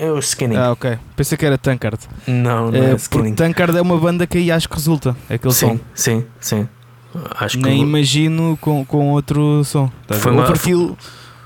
É 0.01 0.11
o 0.11 0.19
Skinny. 0.19 0.57
Ah, 0.57 0.73
ok. 0.73 0.99
Pensei 1.15 1.37
que 1.37 1.45
era 1.45 1.59
Tankard. 1.59 1.99
Não, 2.27 2.71
não 2.71 2.83
é, 2.83 2.93
é 2.93 2.95
Skinny. 2.95 3.35
Tankard 3.35 3.77
é 3.77 3.83
uma 3.83 3.99
banda 3.99 4.27
que 4.27 4.39
aí 4.39 4.51
acho 4.51 4.67
que 4.67 4.75
resulta. 4.75 5.15
Aquele 5.29 5.53
sim, 5.53 5.67
som. 5.67 5.81
Sim, 5.95 6.25
sim. 6.41 6.69
Acho 7.39 7.59
Nem 7.59 7.77
que... 7.77 7.83
imagino 7.83 8.57
com, 8.63 8.83
com 8.83 9.11
outro 9.11 9.63
som. 9.63 9.93
Tá 10.07 10.15
Foi 10.15 10.33
uma... 10.33 10.45
Overkill, 10.45 10.97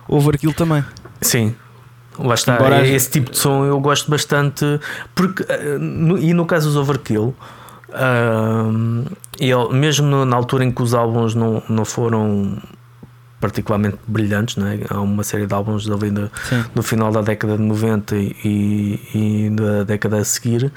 Overkill 0.06 0.52
também. 0.52 0.84
Sim. 1.20 1.52
Lá 2.16 2.34
está. 2.34 2.54
Embora 2.54 2.86
esse 2.86 3.10
tipo 3.10 3.32
de 3.32 3.38
som 3.38 3.64
eu 3.64 3.80
gosto 3.80 4.08
bastante. 4.08 4.64
Porque, 5.16 5.44
eh, 5.48 5.78
e 6.20 6.32
no 6.32 6.46
caso 6.46 6.68
dos 6.68 6.76
Overkill, 6.76 7.34
uh, 7.88 9.72
mesmo 9.72 10.24
na 10.24 10.36
altura 10.36 10.64
em 10.64 10.70
que 10.70 10.80
os 10.80 10.94
álbuns 10.94 11.34
não, 11.34 11.60
não 11.68 11.84
foram 11.84 12.56
particularmente 13.44 13.98
brilhantes, 14.06 14.56
não 14.56 14.66
é? 14.66 14.78
há 14.88 14.98
uma 15.02 15.22
série 15.22 15.46
de 15.46 15.52
álbuns 15.52 15.86
ali 15.90 16.10
no, 16.10 16.30
no 16.74 16.82
final 16.82 17.12
da 17.12 17.20
década 17.20 17.58
de 17.58 17.62
90 17.62 18.16
e, 18.16 18.98
e 19.14 19.50
da 19.50 19.84
década 19.84 20.16
a 20.16 20.24
seguir 20.24 20.72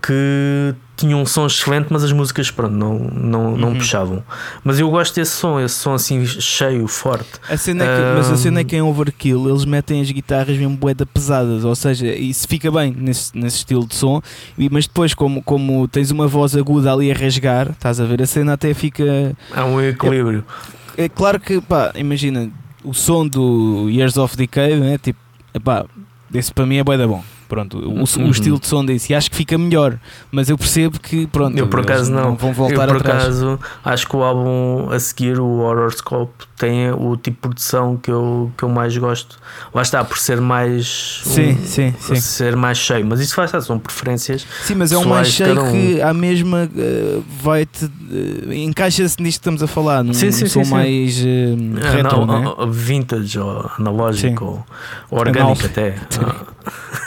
que 0.00 0.74
tinham 0.96 1.20
um 1.20 1.26
som 1.26 1.46
excelente, 1.46 1.88
mas 1.90 2.02
as 2.04 2.12
músicas 2.12 2.50
pronto, 2.50 2.72
não, 2.72 2.98
não, 2.98 3.46
uhum. 3.46 3.56
não 3.56 3.74
puxavam. 3.74 4.22
Mas 4.64 4.78
eu 4.78 4.88
gosto 4.88 5.14
desse 5.14 5.32
som, 5.32 5.60
esse 5.60 5.74
som 5.74 5.92
assim 5.92 6.24
cheio, 6.24 6.86
forte. 6.86 7.28
A 7.50 7.56
cena 7.56 7.84
é 7.84 7.86
que, 7.86 8.02
um... 8.02 8.14
Mas 8.16 8.30
a 8.30 8.36
cena 8.36 8.60
é 8.60 8.64
que 8.64 8.76
em 8.76 8.80
Overkill 8.80 9.50
eles 9.50 9.66
metem 9.66 10.00
as 10.00 10.10
guitarras 10.10 10.56
mesmo 10.56 10.76
boeda 10.76 11.04
pesadas, 11.04 11.64
ou 11.64 11.74
seja, 11.74 12.06
isso 12.06 12.48
fica 12.48 12.70
bem 12.70 12.94
nesse, 12.96 13.36
nesse 13.36 13.58
estilo 13.58 13.86
de 13.86 13.94
som, 13.94 14.22
mas 14.70 14.86
depois, 14.86 15.12
como, 15.12 15.42
como 15.42 15.86
tens 15.86 16.10
uma 16.10 16.26
voz 16.26 16.56
aguda 16.56 16.92
ali 16.92 17.10
a 17.10 17.14
rasgar, 17.14 17.72
estás 17.72 18.00
a 18.00 18.04
ver, 18.04 18.22
a 18.22 18.26
cena 18.26 18.54
até 18.54 18.72
fica. 18.72 19.36
Há 19.52 19.64
um 19.66 19.82
equilíbrio. 19.82 20.44
É, 20.72 20.85
é 20.96 21.08
claro 21.08 21.38
que, 21.38 21.60
pá, 21.60 21.92
imagina, 21.94 22.50
o 22.84 22.94
som 22.94 23.26
do 23.26 23.88
Years 23.90 24.16
of 24.16 24.36
Decay, 24.36 24.76
né? 24.76 24.98
Tipo, 24.98 25.18
pá, 25.62 25.84
esse 26.32 26.52
para 26.52 26.66
mim 26.66 26.76
é 26.76 26.84
bué 26.84 26.96
da 26.96 27.06
bom. 27.06 27.22
Pronto, 27.48 27.78
o, 27.78 27.90
uhum. 27.90 28.02
o, 28.02 28.30
estilo 28.30 28.58
de 28.58 28.66
som 28.66 28.84
desse. 28.84 29.12
E 29.12 29.14
acho 29.14 29.30
que 29.30 29.36
fica 29.36 29.56
melhor. 29.56 29.98
Mas 30.32 30.50
eu 30.50 30.58
percebo 30.58 30.98
que, 30.98 31.26
pronto, 31.28 31.56
eu 31.56 31.68
por 31.68 31.80
acaso 31.80 32.10
não. 32.10 32.30
não 32.30 32.36
vão 32.36 32.52
voltar 32.52 32.88
eu, 32.88 32.94
por 32.94 32.96
atrás. 32.96 33.24
acaso, 33.24 33.60
acho 33.84 34.08
que 34.08 34.16
o 34.16 34.22
álbum 34.22 34.90
a 34.90 34.98
seguir, 34.98 35.38
o 35.38 35.58
Horoscope, 35.60 36.44
tem 36.58 36.90
o 36.90 37.16
tipo 37.16 37.36
de 37.36 37.40
produção 37.40 37.96
que 37.96 38.10
eu, 38.10 38.50
que 38.56 38.64
eu 38.64 38.68
mais 38.68 38.96
gosto. 38.96 39.38
Lá 39.72 39.82
está, 39.82 40.02
por 40.04 40.18
ser 40.18 40.40
mais. 40.40 41.22
Sim, 41.24 41.52
um, 41.52 41.64
sim, 41.64 41.94
sim. 41.98 42.14
Ser 42.16 42.56
mais 42.56 42.78
cheio. 42.78 43.06
Mas 43.06 43.20
isso 43.20 43.34
faz, 43.34 43.50
são 43.64 43.78
preferências. 43.78 44.46
Sim, 44.64 44.74
mas 44.74 44.90
é 44.90 44.98
um 44.98 45.04
mais 45.04 45.28
cheio 45.28 45.62
um. 45.62 45.70
que 45.70 46.00
a 46.00 46.12
mesma 46.12 46.68
uh, 46.74 47.24
vai-te. 47.40 47.84
Uh, 47.84 48.52
encaixa-se 48.52 49.22
nisto 49.22 49.38
que 49.38 49.42
estamos 49.42 49.62
a 49.62 49.66
falar. 49.66 50.02
Num, 50.02 50.12
sim, 50.12 50.32
sim, 50.32 50.46
som 50.46 50.64
sim, 50.64 50.70
mais 50.70 51.18
uh, 51.20 51.92
retro, 51.92 52.26
não, 52.26 52.40
né? 52.40 52.72
vintage 52.72 53.38
ou 53.38 53.70
analógico 53.78 54.66
ou 55.10 55.18
orgânico 55.18 55.66
até. 55.66 55.94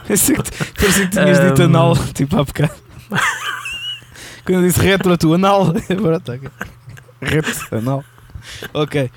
Parecia 0.06 0.36
que 0.36 1.08
tinhas 1.08 1.40
dito 1.40 1.62
anal, 1.62 1.96
tipo 2.12 2.38
há 2.38 2.44
bocado. 2.44 2.74
Quando 4.44 4.60
eu 4.60 4.68
disse 4.68 4.80
retro, 4.80 5.12
a 5.12 5.16
tua 5.16 5.36
anal. 5.36 5.72
Agora 5.88 6.16
está 6.16 6.34
aqui. 6.34 6.48
Retro, 7.20 7.78
anal. 7.78 8.04
Ok. 8.74 9.10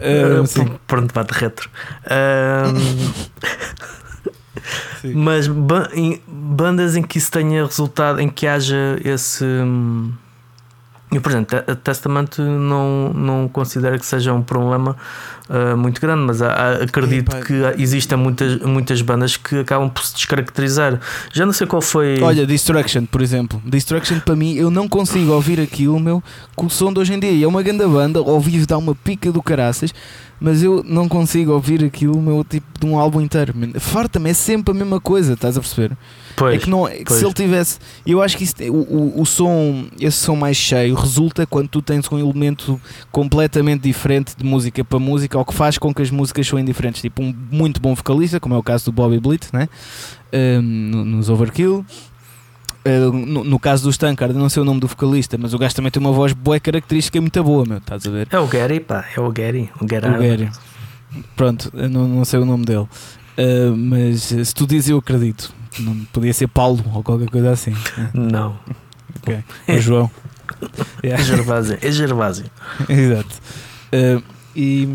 Uh, 0.00 0.78
pronto, 0.86 1.14
bate 1.14 1.32
retro. 1.32 1.70
Uh, 2.04 2.72
mas 5.14 5.46
ba 5.46 5.88
bandas 6.26 6.96
em 6.96 7.02
que 7.02 7.18
isso 7.18 7.30
tenha 7.30 7.64
resultado, 7.64 8.20
em 8.20 8.28
que 8.28 8.46
haja 8.46 8.98
esse. 9.04 9.44
Hum, 9.44 10.12
eu, 11.12 11.20
por 11.20 11.30
exemplo, 11.30 11.58
a 11.66 11.74
Testament 11.76 12.38
não, 12.38 13.12
não 13.12 13.48
considero 13.48 13.98
que 13.98 14.06
seja 14.06 14.32
um 14.32 14.42
problema 14.42 14.96
uh, 15.52 15.76
muito 15.76 16.00
grande, 16.00 16.22
mas 16.22 16.40
há, 16.40 16.82
acredito 16.82 17.36
que 17.44 17.54
existem 17.78 18.16
muitas, 18.16 18.60
muitas 18.62 19.02
bandas 19.02 19.36
que 19.36 19.58
acabam 19.60 19.90
por 19.90 20.04
se 20.04 20.14
descaracterizar. 20.14 20.98
Já 21.32 21.44
não 21.44 21.52
sei 21.52 21.66
qual 21.66 21.82
foi. 21.82 22.20
Olha, 22.20 22.46
Destruction, 22.46 23.04
por 23.04 23.20
exemplo. 23.20 23.60
Destruction, 23.64 24.18
para 24.20 24.34
mim, 24.34 24.54
eu 24.54 24.70
não 24.70 24.88
consigo 24.88 25.32
ouvir 25.32 25.60
aquilo, 25.60 26.00
meu, 26.00 26.22
com 26.56 26.66
o 26.66 26.70
som 26.70 26.92
de 26.92 26.98
hoje 26.98 27.12
em 27.12 27.20
dia. 27.20 27.44
É 27.44 27.48
uma 27.48 27.62
grande 27.62 27.86
banda, 27.86 28.18
ao 28.18 28.40
vivo 28.40 28.66
dá 28.66 28.78
uma 28.78 28.94
pica 28.94 29.30
do 29.30 29.42
caraças, 29.42 29.92
mas 30.42 30.60
eu 30.60 30.82
não 30.84 31.08
consigo 31.08 31.52
ouvir 31.52 31.84
aquilo, 31.84 32.20
meu, 32.20 32.42
tipo 32.42 32.66
de 32.80 32.84
um 32.84 32.98
álbum 32.98 33.20
inteiro. 33.20 33.54
Farta-me, 33.78 34.30
é 34.30 34.34
sempre 34.34 34.72
a 34.72 34.74
mesma 34.74 35.00
coisa, 35.00 35.34
estás 35.34 35.56
a 35.56 35.60
perceber? 35.60 35.96
Pois, 36.34 36.56
é 36.56 36.58
que, 36.58 36.68
não, 36.68 36.88
é 36.88 36.96
que 36.96 37.12
se 37.12 37.24
ele 37.24 37.32
tivesse. 37.32 37.78
Eu 38.04 38.20
acho 38.20 38.36
que 38.36 38.42
isso, 38.42 38.54
o, 38.68 38.80
o, 38.80 39.20
o, 39.20 39.26
som, 39.26 39.84
esse 40.00 40.16
som 40.16 40.34
mais 40.34 40.56
cheio, 40.56 40.96
resulta 40.96 41.46
quando 41.46 41.68
tu 41.68 41.80
tens 41.80 42.10
um 42.10 42.18
elemento 42.18 42.80
completamente 43.12 43.82
diferente 43.82 44.34
de 44.36 44.44
música 44.44 44.82
para 44.82 44.98
música, 44.98 45.38
ou 45.42 45.44
que 45.44 45.52
faz 45.52 45.76
com 45.76 45.92
que 45.92 46.00
as 46.00 46.10
músicas 46.10 46.46
soem 46.46 46.64
diferentes. 46.64 47.02
Tipo, 47.02 47.20
um 47.20 47.34
muito 47.50 47.80
bom 47.80 47.94
vocalista, 47.94 48.38
como 48.38 48.54
é 48.54 48.58
o 48.58 48.62
caso 48.62 48.84
do 48.84 48.92
Bobby 48.92 49.18
Blitz, 49.18 49.50
né? 49.50 49.68
Um, 50.32 50.62
nos 50.62 51.28
Overkill. 51.28 51.84
Uh, 52.84 53.12
no, 53.12 53.44
no, 53.44 53.58
caso 53.60 53.84
do 53.84 53.90
Stankard, 53.90 54.34
não 54.34 54.48
sei 54.48 54.62
o 54.62 54.64
nome 54.64 54.80
do 54.80 54.88
vocalista, 54.88 55.36
mas 55.38 55.54
o 55.54 55.58
gajo 55.58 55.74
também 55.74 55.90
tem 55.90 56.00
uma 56.00 56.12
voz 56.12 56.32
boa 56.32 56.58
característica 56.58 57.20
muito 57.20 57.42
boa, 57.42 57.64
meu, 57.64 57.78
estás 57.78 58.06
a 58.06 58.10
ver? 58.10 58.26
É 58.30 58.38
o 58.38 58.46
Gary, 58.48 58.80
pá, 58.80 59.04
é 59.16 59.20
o 59.20 59.30
Gary, 59.30 59.70
o, 59.80 59.84
o 59.84 59.86
Gary. 59.86 60.50
Pronto, 61.36 61.70
não, 61.72 62.08
não 62.08 62.24
sei 62.24 62.40
o 62.40 62.44
nome 62.44 62.64
dele, 62.64 62.80
uh, 62.80 63.76
mas 63.76 64.22
se 64.22 64.52
tu 64.52 64.66
dizes, 64.66 64.90
eu 64.90 64.98
acredito. 64.98 65.54
Não 65.78 65.94
podia 66.12 66.32
ser 66.32 66.48
Paulo 66.48 66.84
ou 66.92 67.04
qualquer 67.04 67.30
coisa 67.30 67.52
assim. 67.52 67.72
Não. 68.12 68.58
Ok. 69.16 69.44
É 69.68 69.78
João. 69.78 70.10
Yeah. 71.04 71.22
É 71.22 71.24
Gervásio. 71.24 71.78
É 71.80 71.90
Gervásio. 71.90 72.44
Exato. 72.88 73.40
Uh, 73.92 74.22
e 74.54 74.88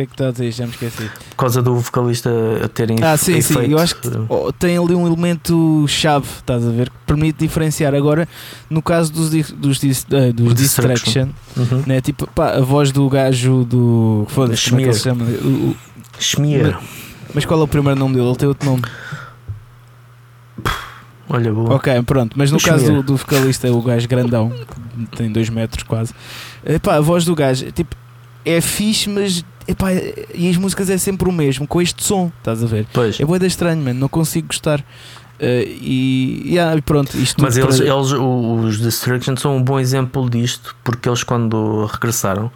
porquê 0.00 0.02
é 0.02 0.06
que 0.06 0.12
estás 0.12 0.28
a 0.28 0.32
dizer? 0.32 0.52
Já 0.52 0.66
me 0.66 0.72
esqueci. 0.72 1.10
Por 1.30 1.36
causa 1.36 1.62
do 1.62 1.76
vocalista 1.76 2.30
terem 2.74 2.98
Ah, 3.02 3.16
sim, 3.16 3.36
efeito. 3.36 3.62
sim. 3.62 3.72
Eu 3.72 3.78
acho 3.78 3.96
que 3.96 4.08
oh, 4.28 4.52
tem 4.52 4.78
ali 4.78 4.94
um 4.94 5.06
elemento 5.06 5.84
chave, 5.88 6.26
estás 6.38 6.66
a 6.66 6.70
ver? 6.70 6.88
Que 6.90 6.96
permite 7.06 7.38
diferenciar. 7.38 7.94
Agora, 7.94 8.28
no 8.68 8.82
caso 8.82 9.12
dos, 9.12 9.30
dos, 9.30 9.82
uh, 9.82 10.32
dos 10.32 10.54
Distraction, 10.54 11.28
uhum. 11.56 11.82
né? 11.86 12.00
tipo, 12.00 12.26
pá, 12.28 12.52
a 12.52 12.60
voz 12.60 12.92
do 12.92 13.08
gajo 13.08 13.64
do. 13.64 14.26
Foda-se, 14.28 14.70
como 14.70 14.80
é 14.80 14.84
que 14.84 14.88
ele 14.90 14.96
se 14.96 15.04
chama? 15.04 15.24
O, 15.24 15.76
Schmier. 16.18 16.74
Mas, 16.74 16.84
mas 17.34 17.44
qual 17.44 17.60
é 17.60 17.64
o 17.64 17.68
primeiro 17.68 17.98
nome 17.98 18.14
dele? 18.14 18.28
Ele 18.28 18.36
tem 18.36 18.48
outro 18.48 18.68
nome. 18.68 18.82
Olha, 21.28 21.52
boa. 21.52 21.76
Ok, 21.76 22.02
pronto. 22.02 22.36
Mas 22.36 22.50
no 22.50 22.58
Deixa 22.58 22.72
caso 22.72 22.92
do, 22.92 23.02
do, 23.04 23.16
vocalista, 23.16 23.70
o 23.70 23.80
gajo 23.80 24.08
grandão, 24.08 24.52
tem 25.16 25.30
2 25.30 25.48
metros 25.48 25.84
quase. 25.84 26.12
Epá, 26.64 26.96
a 26.96 27.00
voz 27.00 27.24
do 27.24 27.36
gajo, 27.36 27.70
tipo, 27.70 27.94
é 28.44 28.60
fixe, 28.60 29.08
mas 29.08 29.44
epá, 29.70 29.92
e 30.34 30.50
as 30.50 30.56
músicas 30.56 30.90
é 30.90 30.98
sempre 30.98 31.28
o 31.28 31.32
mesmo, 31.32 31.66
com 31.66 31.80
este 31.80 32.02
som, 32.02 32.30
estás 32.38 32.62
a 32.62 32.66
ver? 32.66 32.86
Pois. 32.92 33.20
É 33.20 33.24
boeda 33.24 33.46
estranho, 33.46 33.82
mano, 33.82 34.00
não 34.00 34.08
consigo 34.08 34.48
gostar. 34.48 34.80
Uh, 34.80 35.64
e 35.80 36.42
yeah, 36.52 36.80
pronto, 36.82 37.16
isto 37.16 37.42
Mas 37.42 37.56
eles, 37.56 37.78
para... 37.78 37.86
eles, 37.86 38.12
os 38.12 38.78
Destruction, 38.78 39.36
são 39.36 39.56
um 39.56 39.62
bom 39.62 39.80
exemplo 39.80 40.28
disto, 40.28 40.76
porque 40.84 41.08
eles, 41.08 41.22
quando 41.22 41.86
regressaram, 41.86 42.52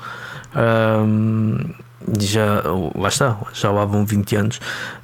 um, 0.54 1.56
já 2.20 2.62
lá 2.94 3.08
está, 3.08 3.38
já 3.54 3.70
lá 3.70 3.86
vão 3.86 4.04
20 4.04 4.36
anos, 4.36 4.60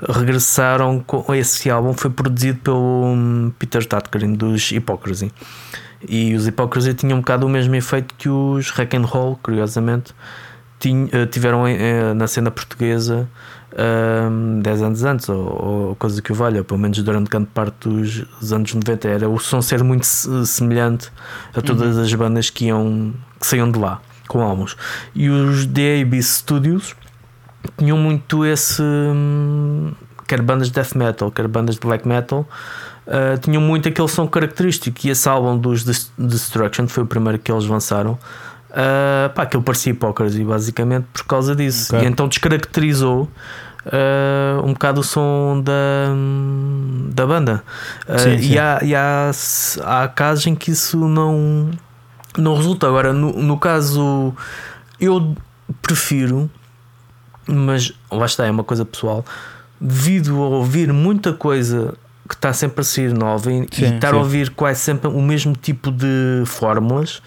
regressaram 0.07 1.01
com 1.01 1.35
esse 1.35 1.70
álbum 1.70 1.94
foi 1.94 2.11
produzido 2.11 2.59
pelo 2.59 3.07
hum, 3.07 3.53
Peter 3.59 3.85
Tatkerin 3.87 4.35
dos 4.35 4.70
Hypocrisy. 4.70 5.33
E 6.07 6.35
os 6.35 6.46
Hypocrisy 6.46 6.94
tinham 6.94 7.18
um 7.18 7.20
bocado 7.20 7.46
o 7.46 7.49
mesmo 7.49 7.75
efeito 7.75 8.14
que 8.16 8.29
os 8.29 8.70
Rock 8.70 8.96
and 8.96 9.05
Roll, 9.05 9.38
curiosamente, 9.42 10.14
eh, 10.88 11.27
tiveram 11.27 11.66
eh, 11.66 12.14
na 12.14 12.27
cena 12.27 12.51
portuguesa 12.51 13.29
um, 14.31 14.61
10 14.61 14.83
anos 14.83 15.05
antes, 15.05 15.29
ou, 15.29 15.88
ou, 15.88 15.97
coisa 15.97 16.21
que 16.21 16.33
o 16.33 16.35
valha, 16.35 16.64
pelo 16.64 16.81
menos 16.81 17.01
durante 17.03 17.29
grande 17.29 17.49
parte 17.55 17.88
dos, 17.88 18.25
dos, 18.40 18.53
anos 18.53 18.75
90, 18.75 19.09
era 19.09 19.29
o 19.29 19.38
som 19.38 19.62
ser 19.62 19.83
muito 19.85 20.05
semelhante 20.05 21.11
a 21.55 21.61
todas 21.61 21.97
uhum. 21.97 22.03
as 22.03 22.14
bandas 22.14 22.51
que 22.51 22.66
iam 22.66 23.14
que 23.38 23.47
saíam 23.47 23.71
de 23.71 23.79
lá 23.79 24.01
com 24.29 24.43
álbuns. 24.43 24.77
E 25.14 25.29
os 25.29 25.66
DAB 25.66 26.23
Studios 26.23 26.95
tinham 27.77 27.97
muito 27.97 28.45
esse. 28.45 28.83
Hum, 28.83 29.93
quer 30.27 30.40
bandas 30.43 30.69
de 30.69 30.75
death 30.75 30.95
metal, 30.95 31.31
quer 31.31 31.49
bandas 31.49 31.75
de 31.77 31.81
black 31.81 32.07
metal, 32.07 32.49
uh, 33.07 33.38
tinham 33.40 33.61
muito 33.61 33.88
aquele 33.88 34.09
som 34.09 34.29
característico. 34.29 34.99
E 35.05 35.11
esse 35.11 35.29
álbum 35.29 35.59
dos 35.59 35.85
Destruction 36.16 36.87
foi 36.87 37.03
o 37.03 37.07
primeiro 37.07 37.38
que 37.38 37.51
eles 37.51 37.66
lançaram. 37.66 38.19
Uh, 38.70 39.28
pá, 39.35 39.42
aquilo 39.42 39.62
parecia 39.62 39.92
Hypocrisy 39.92 40.44
basicamente 40.44 41.06
por 41.12 41.24
causa 41.24 41.56
disso. 41.56 41.94
Okay. 41.94 42.06
E 42.06 42.11
então 42.11 42.28
descaracterizou 42.28 43.28
uh, 43.87 44.64
um 44.64 44.72
bocado 44.72 45.00
o 45.00 45.04
som 45.04 45.61
da, 45.61 45.72
da 47.12 47.26
banda. 47.26 47.64
Uh, 48.09 48.18
sim, 48.18 48.38
sim. 48.38 48.52
E, 48.52 48.59
há, 48.59 48.78
e 48.83 48.94
há, 48.94 49.30
há 49.85 50.09
casos 50.09 50.46
em 50.46 50.54
que 50.54 50.70
isso 50.70 50.96
não, 50.96 51.70
não 52.38 52.54
resulta. 52.56 52.87
Agora, 52.87 53.12
no, 53.12 53.33
no 53.33 53.59
caso, 53.59 54.33
eu 55.00 55.35
prefiro, 55.83 56.48
mas 57.48 57.92
lá 58.11 58.26
está, 58.26 58.46
é 58.46 58.50
uma 58.50 58.64
coisa 58.64 58.85
pessoal, 58.85 59.24
devido 59.80 60.37
a 60.37 60.48
ouvir 60.48 60.92
muita 60.92 61.33
coisa 61.33 61.94
que 62.28 62.35
está 62.37 62.52
sempre 62.52 62.83
a 62.83 62.85
sair 62.85 63.12
nova 63.12 63.50
e, 63.50 63.66
sim, 63.72 63.85
e 63.87 63.94
estar 63.94 64.14
a 64.14 64.16
ouvir 64.16 64.50
quase 64.50 64.78
sempre 64.78 65.09
o 65.09 65.20
mesmo 65.20 65.52
tipo 65.54 65.90
de 65.90 66.44
fórmulas 66.46 67.20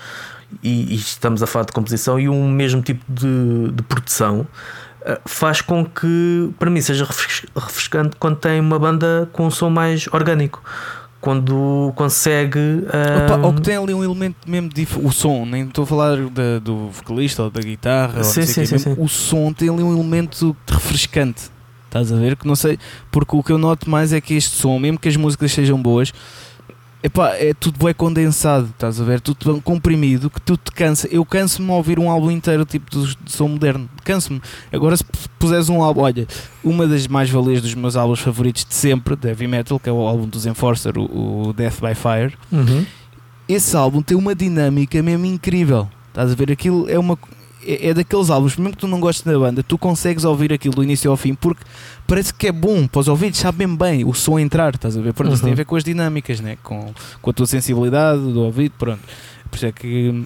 e, 0.62 0.94
e, 0.94 0.96
estamos 0.96 1.42
a 1.42 1.48
falar 1.48 1.66
de 1.66 1.72
composição 1.72 2.20
e 2.20 2.28
um 2.30 2.50
mesmo 2.50 2.82
tipo 2.82 3.04
de, 3.08 3.72
de 3.72 3.84
produção 3.84 4.48
eh, 5.06 5.20
faz 5.26 5.62
com 5.62 5.86
que 5.86 6.50
para 6.60 6.70
mim 6.70 6.82
seja 6.82 7.06
refrescante 7.56 8.16
quando 8.18 8.38
tem 8.38 8.60
uma 8.60 8.78
banda 8.78 9.30
com 9.32 9.48
um 9.48 9.52
som 9.52 9.70
mais 9.70 10.08
orgânico 10.12 10.64
quando 11.24 11.94
consegue. 11.96 12.60
Um... 12.60 13.26
Opa, 13.26 13.48
ou 13.48 13.54
que 13.54 13.62
tem 13.62 13.78
ali 13.78 13.94
um 13.94 14.04
elemento 14.04 14.36
mesmo 14.46 14.68
de 14.68 14.86
o 15.02 15.10
som, 15.10 15.46
nem 15.46 15.64
estou 15.64 15.86
a 15.86 15.88
falar 15.88 16.18
da, 16.30 16.60
do 16.60 16.90
vocalista 16.90 17.44
ou 17.44 17.50
da 17.50 17.62
guitarra, 17.62 18.26
sim, 18.26 18.42
sim, 18.42 18.66
sim, 18.66 18.78
sim, 18.78 18.96
o 18.98 19.08
som 19.08 19.54
tem 19.54 19.70
ali 19.70 19.82
um 19.82 19.94
elemento 19.94 20.56
refrescante. 20.68 21.44
Estás 21.86 22.12
a 22.12 22.18
ver? 22.18 22.36
Que 22.36 22.46
não 22.46 22.56
sei, 22.56 22.78
porque 23.10 23.36
o 23.38 23.42
que 23.42 23.54
eu 23.54 23.58
noto 23.58 23.90
mais 23.90 24.12
é 24.12 24.20
que 24.20 24.34
este 24.34 24.58
som, 24.58 24.78
mesmo 24.78 25.00
que 25.00 25.08
as 25.08 25.16
músicas 25.16 25.54
sejam 25.54 25.82
boas, 25.82 26.12
Epá, 27.06 27.32
é 27.32 27.54
tudo 27.54 27.84
bem 27.84 27.94
condensado, 27.94 28.68
estás 28.68 29.02
a 29.02 29.04
ver? 29.04 29.20
Tudo 29.20 29.36
tão 29.36 29.60
comprimido 29.60 30.30
que 30.30 30.40
tu 30.40 30.56
te 30.56 30.72
cansa. 30.72 31.06
Eu 31.12 31.26
canso-me 31.26 31.70
a 31.70 31.74
ouvir 31.74 32.00
um 32.00 32.10
álbum 32.10 32.32
inteiro 32.32 32.64
tipo 32.64 32.90
de 32.90 33.18
som 33.26 33.50
moderno. 33.50 33.90
Canso-me. 34.06 34.42
Agora, 34.72 34.96
se 34.96 35.04
puseres 35.38 35.68
um 35.68 35.84
álbum, 35.84 36.00
olha, 36.00 36.26
uma 36.64 36.88
das 36.88 37.06
mais-valias 37.06 37.62
dos 37.62 37.76
meus 37.76 37.98
álbuns 37.98 38.22
favoritos 38.22 38.64
de 38.64 38.74
sempre, 38.74 39.18
de 39.18 39.28
heavy 39.28 39.48
metal, 39.48 39.78
que 39.78 39.90
é 39.90 39.92
o 39.92 40.08
álbum 40.08 40.26
dos 40.26 40.46
Enforcer, 40.46 40.98
o, 40.98 41.50
o 41.50 41.54
Death 41.54 41.82
by 41.82 41.94
Fire, 41.94 42.38
uhum. 42.50 42.86
esse 43.50 43.76
álbum 43.76 44.02
tem 44.02 44.16
uma 44.16 44.34
dinâmica 44.34 45.04
mesmo 45.04 45.26
incrível. 45.26 45.90
Estás 46.08 46.32
a 46.32 46.36
ver? 46.36 46.54
Aquilo 46.54 46.90
é 46.90 46.98
uma 46.98 47.20
é, 47.66 47.90
é, 47.90 47.94
daqueles 47.94 48.30
álbuns, 48.30 48.58
mesmo 48.58 48.72
que 48.72 48.78
tu 48.78 48.88
não 48.88 49.00
gostes 49.00 49.24
da 49.24 49.38
banda, 49.38 49.64
tu 49.64 49.78
consegues 49.78 50.24
ouvir 50.24 50.54
aquilo 50.54 50.76
do 50.76 50.84
início 50.84 51.10
ao 51.10 51.18
fim 51.18 51.34
porque 51.34 51.64
parece 52.08 52.34
que 52.34 52.48
é 52.48 52.52
bom 52.52 52.88
para 52.88 53.00
os 53.02 53.08
ouvidos, 53.08 53.40
sabe 53.40 53.66
bem 53.66 53.76
bem 53.76 54.06
o 54.06 54.14
som 54.14 54.40
entrar, 54.40 54.76
estás 54.76 54.98
a 54.98 55.02
ver? 55.02 55.14
Pronto, 55.14 55.30
uhum. 55.30 55.34
isso 55.36 55.44
tem 55.44 55.54
a 55.54 55.56
ver 55.56 55.66
com 55.66 55.76
as 55.76 55.84
dinâmicas, 55.84 56.40
né? 56.40 56.58
com, 56.64 56.94
com 57.22 57.30
a 57.30 57.34
tua 57.34 57.46
sensibilidade 57.46 58.22
do 58.22 58.42
ouvido, 58.42 58.74
pronto. 58.78 59.02
Por 59.50 59.58
isso 59.58 59.66
é 59.66 59.72
que, 59.72 60.26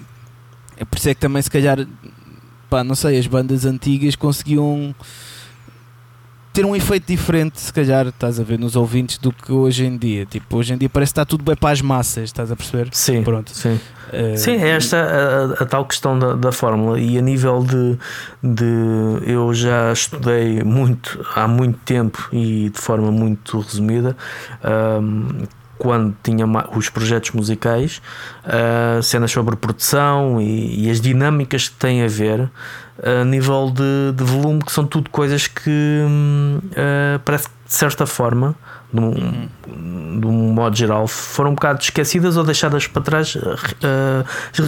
é 0.77 0.85
por 0.85 0.97
isso 0.97 1.09
é 1.09 1.13
que 1.13 1.19
também, 1.21 1.41
se 1.41 1.51
calhar, 1.51 1.85
pá, 2.69 2.83
não 2.83 2.95
sei, 2.95 3.17
as 3.17 3.27
bandas 3.27 3.65
antigas 3.65 4.15
conseguiam 4.15 4.95
ter 6.57 6.65
um 6.65 6.75
efeito 6.75 7.05
diferente, 7.05 7.61
se 7.61 7.71
calhar, 7.71 8.07
estás 8.07 8.39
a 8.39 8.43
ver, 8.43 8.57
nos 8.57 8.75
ouvintes 8.75 9.19
do 9.19 9.31
que 9.31 9.51
hoje 9.51 9.85
em 9.85 9.95
dia. 9.95 10.25
Tipo, 10.25 10.57
hoje 10.57 10.73
em 10.73 10.77
dia 10.77 10.89
parece 10.89 11.11
que 11.11 11.19
está 11.19 11.25
tudo 11.25 11.43
bem 11.43 11.55
para 11.55 11.69
as 11.69 11.81
massas, 11.81 12.23
estás 12.23 12.51
a 12.51 12.55
perceber? 12.55 12.89
Sim, 12.93 13.21
Pronto. 13.21 13.51
sim. 13.55 13.79
Uh... 14.11 14.35
Sim, 14.35 14.55
é 14.55 14.69
esta 14.69 14.97
a, 14.97 15.63
a, 15.63 15.65
tal 15.67 15.85
questão 15.85 16.17
da, 16.17 16.33
da 16.33 16.51
fórmula 16.51 16.99
e 16.99 17.15
a 17.15 17.21
nível 17.21 17.63
de, 17.63 17.99
de. 18.41 18.65
Eu 19.31 19.53
já 19.53 19.93
estudei 19.93 20.63
muito, 20.63 21.23
há 21.35 21.47
muito 21.47 21.77
tempo 21.85 22.27
e 22.31 22.71
de 22.71 22.81
forma 22.81 23.11
muito 23.11 23.59
resumida. 23.59 24.17
Um, 24.65 25.45
quando 25.77 26.15
tinha 26.23 26.45
os 26.75 26.89
projetos 26.89 27.31
musicais, 27.31 28.01
uh, 28.45 29.01
cenas 29.01 29.31
sobre 29.31 29.55
produção 29.55 30.41
e, 30.41 30.85
e, 30.85 30.89
as 30.89 30.99
dinâmicas 30.99 31.69
que 31.69 31.75
têm 31.75 32.03
a 32.03 32.07
ver 32.07 32.49
a 33.03 33.23
nível 33.23 33.71
de, 33.71 34.11
de 34.15 34.23
volume, 34.23 34.61
que 34.61 34.71
são 34.71 34.85
tudo 34.85 35.09
coisas 35.09 35.47
que 35.47 36.01
uh, 36.05 37.19
parece 37.23 37.47
que 37.47 37.57
de 37.67 37.73
certa 37.73 38.05
forma, 38.05 38.55
de 38.91 38.99
um, 39.01 39.09
uhum. 39.09 40.19
de 40.21 40.25
um 40.25 40.53
modo 40.53 40.75
geral, 40.75 41.05
foram 41.05 41.51
um 41.51 41.53
bocado 41.53 41.81
esquecidas 41.81 42.37
ou 42.37 42.43
deixadas 42.43 42.87
para 42.87 43.01
trás 43.01 43.35
uh, 43.35 44.23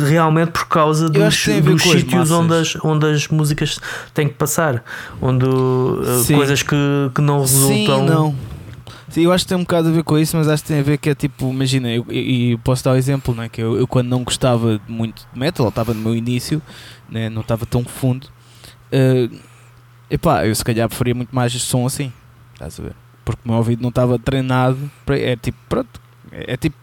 realmente 0.06 0.52
por 0.52 0.68
causa 0.68 1.10
dos, 1.10 1.48
dos 1.64 1.82
sítios 1.82 2.30
onde 2.30 2.54
as, 2.54 2.76
onde 2.84 3.10
as 3.10 3.28
músicas 3.30 3.80
têm 4.14 4.28
que 4.28 4.34
passar, 4.34 4.84
onde 5.22 5.46
uh, 5.46 6.26
coisas 6.36 6.62
que, 6.62 6.76
que 7.16 7.22
não 7.22 7.40
resultam. 7.40 8.00
Sim, 8.00 8.06
não. 8.06 8.36
Sim, 9.10 9.24
eu 9.24 9.32
acho 9.32 9.44
que 9.44 9.50
tem 9.50 9.58
um 9.58 9.62
bocado 9.62 9.90
a 9.90 9.92
ver 9.92 10.04
com 10.04 10.18
isso, 10.20 10.38
mas 10.38 10.48
acho 10.48 10.62
que 10.64 10.70
tem 10.70 10.80
a 10.80 10.84
ver 10.84 10.98
que 11.00 11.10
é 11.10 11.16
tipo, 11.16 11.50
imagina, 11.50 11.90
eu 11.92 12.60
posso 12.64 12.84
dar 12.84 12.92
o 12.92 12.94
um 12.94 12.98
exemplo, 12.98 13.34
né, 13.34 13.50
que 13.50 13.62
eu, 13.62 13.78
eu, 13.78 13.88
quando 13.88 14.08
não 14.08 14.24
gostava 14.24 14.80
muito 14.88 15.28
de 15.34 15.40
metal, 15.40 15.68
estava 15.68 15.94
no 15.94 16.02
meu 16.02 16.16
início, 16.16 16.62
né, 17.10 17.28
não 17.28 17.42
estava 17.42 17.66
tão 17.66 17.84
fundo, 17.84 18.28
uh, 18.94 19.36
epá, 20.12 20.46
eu 20.46 20.54
se 20.54 20.64
calhar 20.64 20.88
preferia 20.88 21.16
muito 21.16 21.36
mais 21.36 21.52
som 21.54 21.88
assim, 21.88 22.14
estás 22.54 22.80
a 22.80 22.84
ver? 22.84 22.96
Porque 23.26 23.42
o 23.44 23.48
meu 23.48 23.58
ouvido 23.58 23.82
não 23.82 23.90
estava 23.90 24.20
treinado, 24.20 24.78
é 25.08 25.36
tipo, 25.36 25.58
pronto, 25.68 26.00
é, 26.32 26.54
é 26.54 26.58
tipo, 26.58 26.78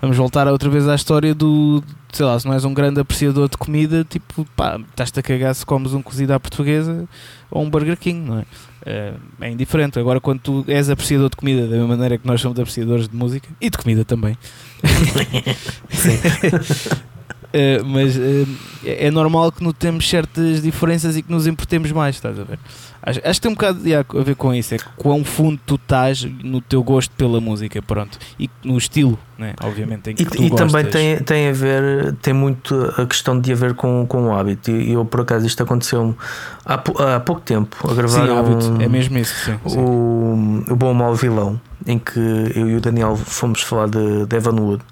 vamos 0.00 0.16
voltar 0.16 0.48
outra 0.48 0.70
vez 0.70 0.88
à 0.88 0.94
história 0.94 1.34
do, 1.34 1.84
sei 2.12 2.24
lá, 2.24 2.38
se 2.38 2.46
não 2.46 2.54
és 2.54 2.64
um 2.64 2.72
grande 2.72 3.00
apreciador 3.00 3.48
de 3.48 3.56
comida, 3.56 4.06
tipo, 4.08 4.46
pá, 4.56 4.80
estás-te 4.90 5.20
a 5.20 5.22
cagar 5.22 5.54
se 5.54 5.64
comes 5.64 5.92
um 5.92 6.02
cozido 6.02 6.32
à 6.32 6.40
portuguesa 6.40 7.06
ou 7.50 7.62
um 7.62 7.70
Burger 7.70 7.96
King, 7.96 8.28
não 8.28 8.38
é? 8.38 8.44
é? 8.84 9.12
é 9.40 9.50
indiferente. 9.50 9.98
Agora, 9.98 10.20
quando 10.20 10.40
tu 10.40 10.64
és 10.68 10.88
apreciador 10.88 11.30
de 11.30 11.36
comida, 11.36 11.62
da 11.62 11.76
mesma 11.76 11.88
maneira 11.88 12.18
que 12.18 12.26
nós 12.26 12.40
somos 12.40 12.58
apreciadores 12.58 13.08
de 13.08 13.16
música 13.16 13.48
e 13.60 13.70
de 13.70 13.78
comida 13.78 14.04
também, 14.04 14.36
Uh, 17.48 17.82
mas 17.84 18.14
uh, 18.16 18.46
é 18.84 19.10
normal 19.10 19.50
que 19.50 19.64
notemos 19.64 20.08
certas 20.08 20.60
diferenças 20.60 21.16
e 21.16 21.22
que 21.22 21.32
nos 21.32 21.46
importemos 21.46 21.90
mais, 21.92 22.16
estás 22.16 22.38
a 22.38 22.44
ver? 22.44 22.58
Acho, 23.02 23.20
acho 23.24 23.40
que 23.40 23.40
tem 23.40 23.50
um 23.50 23.54
bocado 23.54 23.80
a 24.18 24.22
ver 24.22 24.34
com 24.34 24.52
isso, 24.52 24.74
é 24.74 24.78
quão 24.96 25.24
fundo 25.24 25.58
tu 25.64 25.76
estás 25.76 26.24
no 26.24 26.60
teu 26.60 26.82
gosto 26.82 27.10
pela 27.12 27.40
música, 27.40 27.80
pronto, 27.80 28.18
e 28.38 28.50
no 28.62 28.76
estilo, 28.76 29.18
né? 29.38 29.54
obviamente. 29.62 30.10
E, 30.10 30.44
e 30.44 30.50
também 30.50 30.84
tem, 30.84 31.18
tem 31.20 31.48
a 31.48 31.52
ver, 31.52 32.14
tem 32.20 32.34
muito 32.34 32.74
a 32.98 33.06
questão 33.06 33.40
de 33.40 33.50
haver 33.50 33.72
com, 33.72 34.04
com 34.06 34.26
o 34.26 34.34
hábito. 34.34 34.70
E 34.70 34.92
eu, 34.92 35.04
por 35.06 35.20
acaso, 35.20 35.46
isto 35.46 35.62
aconteceu 35.62 36.14
há, 36.66 36.74
há 36.74 37.20
pouco 37.20 37.40
tempo 37.40 37.76
a 37.88 37.94
gravar. 37.94 38.26
Sim, 38.26 38.36
hábito, 38.36 38.72
um, 38.72 38.82
é 38.82 38.88
mesmo 38.88 39.16
isso. 39.16 39.34
Sim, 39.44 39.58
sim. 39.66 39.78
O, 39.78 40.64
o 40.68 40.76
Bom 40.76 40.92
Mal 40.92 41.14
Vilão, 41.14 41.58
em 41.86 41.98
que 41.98 42.18
eu 42.18 42.68
e 42.68 42.74
o 42.74 42.80
Daniel 42.80 43.16
fomos 43.16 43.62
falar 43.62 43.88
de, 43.88 44.26
de 44.26 44.36
Evan 44.36 44.60
Wood. 44.60 44.82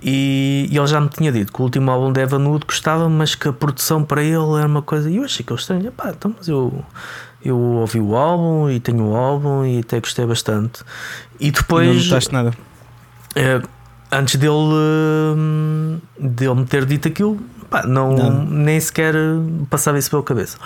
E, 0.00 0.68
e, 0.70 0.78
ele 0.78 0.86
já 0.86 1.00
me 1.00 1.08
tinha 1.08 1.32
dito 1.32 1.52
que 1.52 1.60
o 1.60 1.64
último 1.64 1.90
álbum 1.90 2.12
de 2.12 2.20
Evan 2.20 2.46
Wood 2.46 2.66
gostava, 2.66 3.08
mas 3.08 3.34
que 3.34 3.48
a 3.48 3.52
produção 3.52 4.04
para 4.04 4.22
ele 4.22 4.56
era 4.56 4.66
uma 4.66 4.82
coisa. 4.82 5.10
E 5.10 5.16
eu 5.16 5.24
achei 5.24 5.44
que 5.44 5.52
eu 5.52 5.56
estranho. 5.56 5.90
Pá, 5.90 6.10
então, 6.10 6.34
mas 6.36 6.48
eu, 6.48 6.84
eu 7.44 7.58
ouvi 7.58 8.00
o 8.00 8.16
álbum 8.16 8.70
e 8.70 8.78
tenho 8.78 9.04
o 9.04 9.16
álbum 9.16 9.64
e 9.64 9.80
até 9.80 9.98
gostei 10.00 10.24
bastante. 10.24 10.82
E 11.40 11.50
depois. 11.50 11.86
Não 11.88 12.04
notaste 12.04 12.32
nada? 12.32 12.52
É, 13.34 13.60
antes 14.12 14.36
dele, 14.36 14.52
hum, 14.52 15.98
dele 16.18 16.54
me 16.54 16.64
ter 16.64 16.84
dito 16.84 17.08
aquilo, 17.08 17.38
pá, 17.68 17.84
não, 17.86 18.12
não, 18.12 18.44
nem 18.44 18.78
sequer 18.80 19.14
passava 19.68 19.98
isso 19.98 20.10
pela 20.10 20.22
cabeça. 20.22 20.58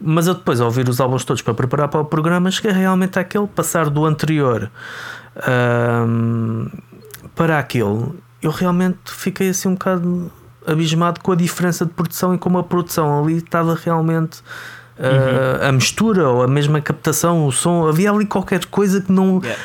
Mas 0.00 0.26
eu 0.26 0.34
depois, 0.34 0.60
ao 0.60 0.66
ouvir 0.66 0.88
os 0.88 0.98
álbuns 1.00 1.24
todos 1.24 1.42
para 1.42 1.52
preparar 1.52 1.88
para 1.88 2.00
o 2.00 2.04
programa, 2.04 2.50
cheguei 2.50 2.72
realmente 2.72 3.18
àquele, 3.18 3.46
passar 3.46 3.90
do 3.90 4.06
anterior 4.06 4.70
um, 6.06 6.68
para 7.34 7.58
aquele 7.58 8.14
eu 8.42 8.50
realmente 8.50 8.98
fiquei 9.06 9.50
assim 9.50 9.68
um 9.68 9.74
bocado 9.74 10.30
abismado 10.66 11.20
com 11.20 11.32
a 11.32 11.36
diferença 11.36 11.84
de 11.84 11.92
produção 11.92 12.34
e 12.34 12.38
como 12.38 12.58
a 12.58 12.62
produção 12.62 13.22
ali 13.22 13.36
estava 13.36 13.74
realmente 13.74 14.40
uh, 14.98 15.62
uhum. 15.62 15.68
a 15.68 15.72
mistura 15.72 16.28
ou 16.28 16.42
a 16.42 16.48
mesma 16.48 16.80
captação, 16.80 17.46
o 17.46 17.52
som, 17.52 17.86
havia 17.88 18.10
ali 18.10 18.26
qualquer 18.26 18.64
coisa 18.66 19.00
que 19.00 19.10
não. 19.10 19.40
Yeah. 19.42 19.62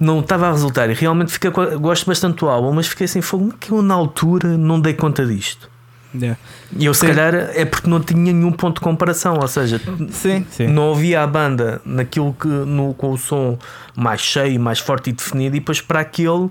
Não 0.00 0.18
estava 0.18 0.48
a 0.48 0.50
resultar 0.50 0.90
e 0.90 0.94
realmente 0.94 1.30
fiquei, 1.30 1.48
gosto 1.50 2.06
bastante 2.06 2.38
do 2.38 2.48
álbum, 2.48 2.72
mas 2.72 2.88
fiquei 2.88 3.04
assim, 3.04 3.22
fogo, 3.22 3.54
que 3.60 3.70
eu 3.70 3.82
na 3.82 3.94
altura 3.94 4.48
não 4.58 4.80
dei 4.80 4.94
conta 4.94 5.24
disto. 5.24 5.70
Yeah. 6.14 6.38
E 6.76 6.84
eu, 6.84 6.92
se 6.92 7.00
Sim. 7.00 7.06
calhar, 7.06 7.34
é 7.34 7.64
porque 7.64 7.88
não 7.88 8.00
tinha 8.00 8.32
nenhum 8.32 8.52
ponto 8.52 8.76
de 8.76 8.80
comparação. 8.80 9.38
Ou 9.40 9.48
seja, 9.48 9.80
Sim, 10.10 10.46
sim. 10.50 10.66
não 10.66 10.88
ouvia 10.88 11.22
a 11.22 11.26
banda 11.26 11.80
naquilo 11.84 12.34
que, 12.38 12.48
no, 12.48 12.94
com 12.94 13.12
o 13.12 13.18
som 13.18 13.58
mais 13.96 14.20
cheio, 14.20 14.60
mais 14.60 14.78
forte 14.78 15.10
e 15.10 15.12
definido, 15.12 15.56
e 15.56 15.60
depois 15.60 15.80
para 15.80 16.00
aquele. 16.00 16.50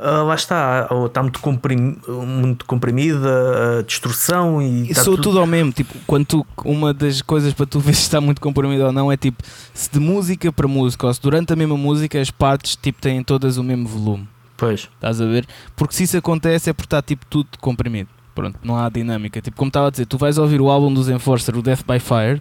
Ah, 0.00 0.22
lá 0.22 0.34
está, 0.34 0.86
ou 0.90 1.06
está 1.06 1.22
muito, 1.22 1.40
comprim, 1.40 1.96
muito 2.08 2.64
comprimida 2.64 3.78
a 3.78 3.82
distorção 3.82 4.60
e 4.62 4.90
está 4.90 5.02
sou 5.04 5.14
tudo- 5.16 5.22
tudo 5.30 5.40
ao 5.40 5.46
mesmo, 5.46 5.72
tipo, 5.72 5.94
quando 6.06 6.24
tu, 6.26 6.46
uma 6.64 6.92
das 6.94 7.22
coisas 7.22 7.52
para 7.52 7.66
tu 7.66 7.78
ver 7.80 7.94
se 7.94 8.02
está 8.02 8.20
muito 8.20 8.40
comprimido 8.40 8.84
ou 8.84 8.92
não 8.92 9.10
é 9.10 9.16
tipo, 9.16 9.42
se 9.74 9.90
de 9.90 9.98
música 10.00 10.50
para 10.52 10.68
música, 10.68 11.06
ou 11.06 11.14
se 11.14 11.20
durante 11.20 11.52
a 11.52 11.56
mesma 11.56 11.76
música 11.76 12.20
as 12.20 12.30
partes 12.30 12.76
tipo, 12.76 13.00
têm 13.00 13.22
todas 13.22 13.56
o 13.58 13.62
mesmo 13.64 13.86
volume, 13.88 14.28
Pois, 14.56 14.88
estás 14.94 15.20
a 15.20 15.26
ver? 15.26 15.46
Porque 15.74 15.94
se 15.94 16.04
isso 16.04 16.16
acontece 16.16 16.70
é 16.70 16.72
porque 16.72 16.86
está 16.86 17.02
tipo 17.02 17.26
tudo 17.26 17.48
comprimido, 17.60 18.08
pronto, 18.34 18.58
não 18.64 18.76
há 18.78 18.88
dinâmica. 18.88 19.40
Tipo, 19.40 19.56
como 19.56 19.68
estava 19.68 19.88
a 19.88 19.90
dizer, 19.90 20.06
tu 20.06 20.16
vais 20.16 20.38
ouvir 20.38 20.60
o 20.62 20.70
álbum 20.70 20.92
dos 20.92 21.08
Enforcer, 21.10 21.54
o 21.56 21.60
Death 21.62 21.82
by 21.86 21.98
Fire, 22.00 22.40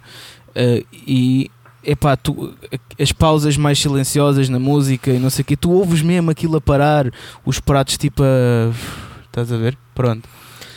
eh, 0.55 0.83
e 0.93 1.51
epá, 1.85 2.15
tu, 2.17 2.53
as 2.99 3.11
pausas 3.11 3.55
mais 3.57 3.79
silenciosas 3.79 4.49
na 4.49 4.59
música 4.59 5.11
e 5.11 5.19
não 5.19 5.29
sei 5.29 5.43
o 5.43 5.45
que, 5.45 5.55
tu 5.55 5.71
ouves 5.71 6.01
mesmo 6.01 6.31
aquilo 6.31 6.57
a 6.57 6.61
parar, 6.61 7.11
os 7.45 7.59
pratos 7.59 7.97
tipo 7.97 8.23
a. 8.23 8.71
Estás 9.25 9.51
a 9.51 9.57
ver? 9.57 9.77
Pronto. 9.93 10.27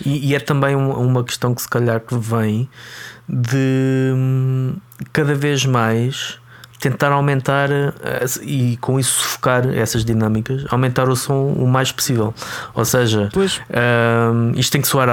E, 0.05 0.29
e 0.31 0.35
é 0.35 0.40
também 0.40 0.75
um- 0.77 0.92
uma 0.92 1.25
questão 1.25 1.55
que 1.55 1.62
se 1.62 1.68
calhar 1.68 2.01
que 2.01 2.16
vem 2.16 2.68
de 3.29 4.12
hum, 4.14 4.75
cada 5.12 5.35
vez 5.35 5.64
mais 5.64 6.38
tentar 6.81 7.11
aumentar 7.12 7.71
eh, 7.71 7.93
e 8.43 8.77
com 8.81 8.99
isso 9.01 9.12
sufocar 9.21 9.67
essas 9.69 10.05
dinâmicas, 10.05 10.64
aumentar 10.71 11.09
o 11.09 11.17
som 11.17 11.53
o 11.57 11.67
mais 11.67 11.91
possível. 11.93 12.33
Ou 12.75 12.85
seja, 12.85 13.29
Pois, 13.33 13.61
hum, 14.33 14.53
isto 14.55 14.73
tem 14.73 14.81
que 14.81 14.88
soar 14.88 15.09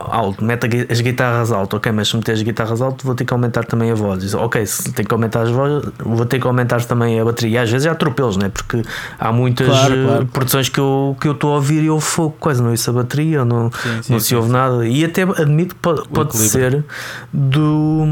alto, 0.00 0.44
mete 0.44 0.86
as 0.90 1.00
guitarras 1.00 1.50
alto, 1.52 1.76
ok, 1.76 1.90
mas 1.92 2.08
se 2.08 2.16
meter 2.16 2.32
as 2.32 2.42
guitarras 2.42 2.80
alto 2.82 3.04
vou 3.04 3.14
ter 3.14 3.24
que 3.24 3.32
aumentar 3.32 3.64
também 3.64 3.90
a 3.90 3.94
voz. 3.94 4.34
Ok, 4.34 4.64
se 4.66 4.92
tem 4.92 5.04
que 5.04 5.14
aumentar 5.14 5.42
as 5.42 5.50
vozes, 5.50 5.90
vou 5.98 6.26
ter 6.26 6.40
que 6.40 6.46
aumentar 6.46 6.82
também 6.84 7.18
a 7.20 7.24
bateria. 7.24 7.54
E 7.54 7.58
às 7.62 7.70
vezes 7.70 7.86
é 7.86 7.90
atropelos, 7.90 8.36
né? 8.36 8.48
porque 8.48 8.82
há 9.18 9.32
muitas 9.32 9.66
Claro, 9.66 9.94
eh, 9.94 10.04
claro. 10.06 10.26
produções 10.26 10.68
que 10.68 10.78
eu 10.80 11.16
que 11.20 11.28
eu 11.28 11.32
estou 11.32 11.52
a 11.52 11.54
ouvir 11.56 11.82
e 11.82 11.86
eu 11.86 12.00
fogo, 12.00 12.36
quase 12.38 12.62
não 12.62 12.70
ouço 12.70 12.90
a 12.90 12.92
bateria, 12.92 13.44
não, 13.44 13.70
Sim, 13.72 14.02
sim, 14.02 14.12
não 14.12 14.20
se 14.20 14.34
ouve 14.36 14.48
sim. 14.48 14.52
nada. 14.52 14.86
E 14.86 15.04
até 15.04 15.22
admito 15.22 15.74
que 15.74 15.80
pode, 15.80 16.08
pode 16.08 16.36
ser 16.36 16.84
do. 17.32 18.04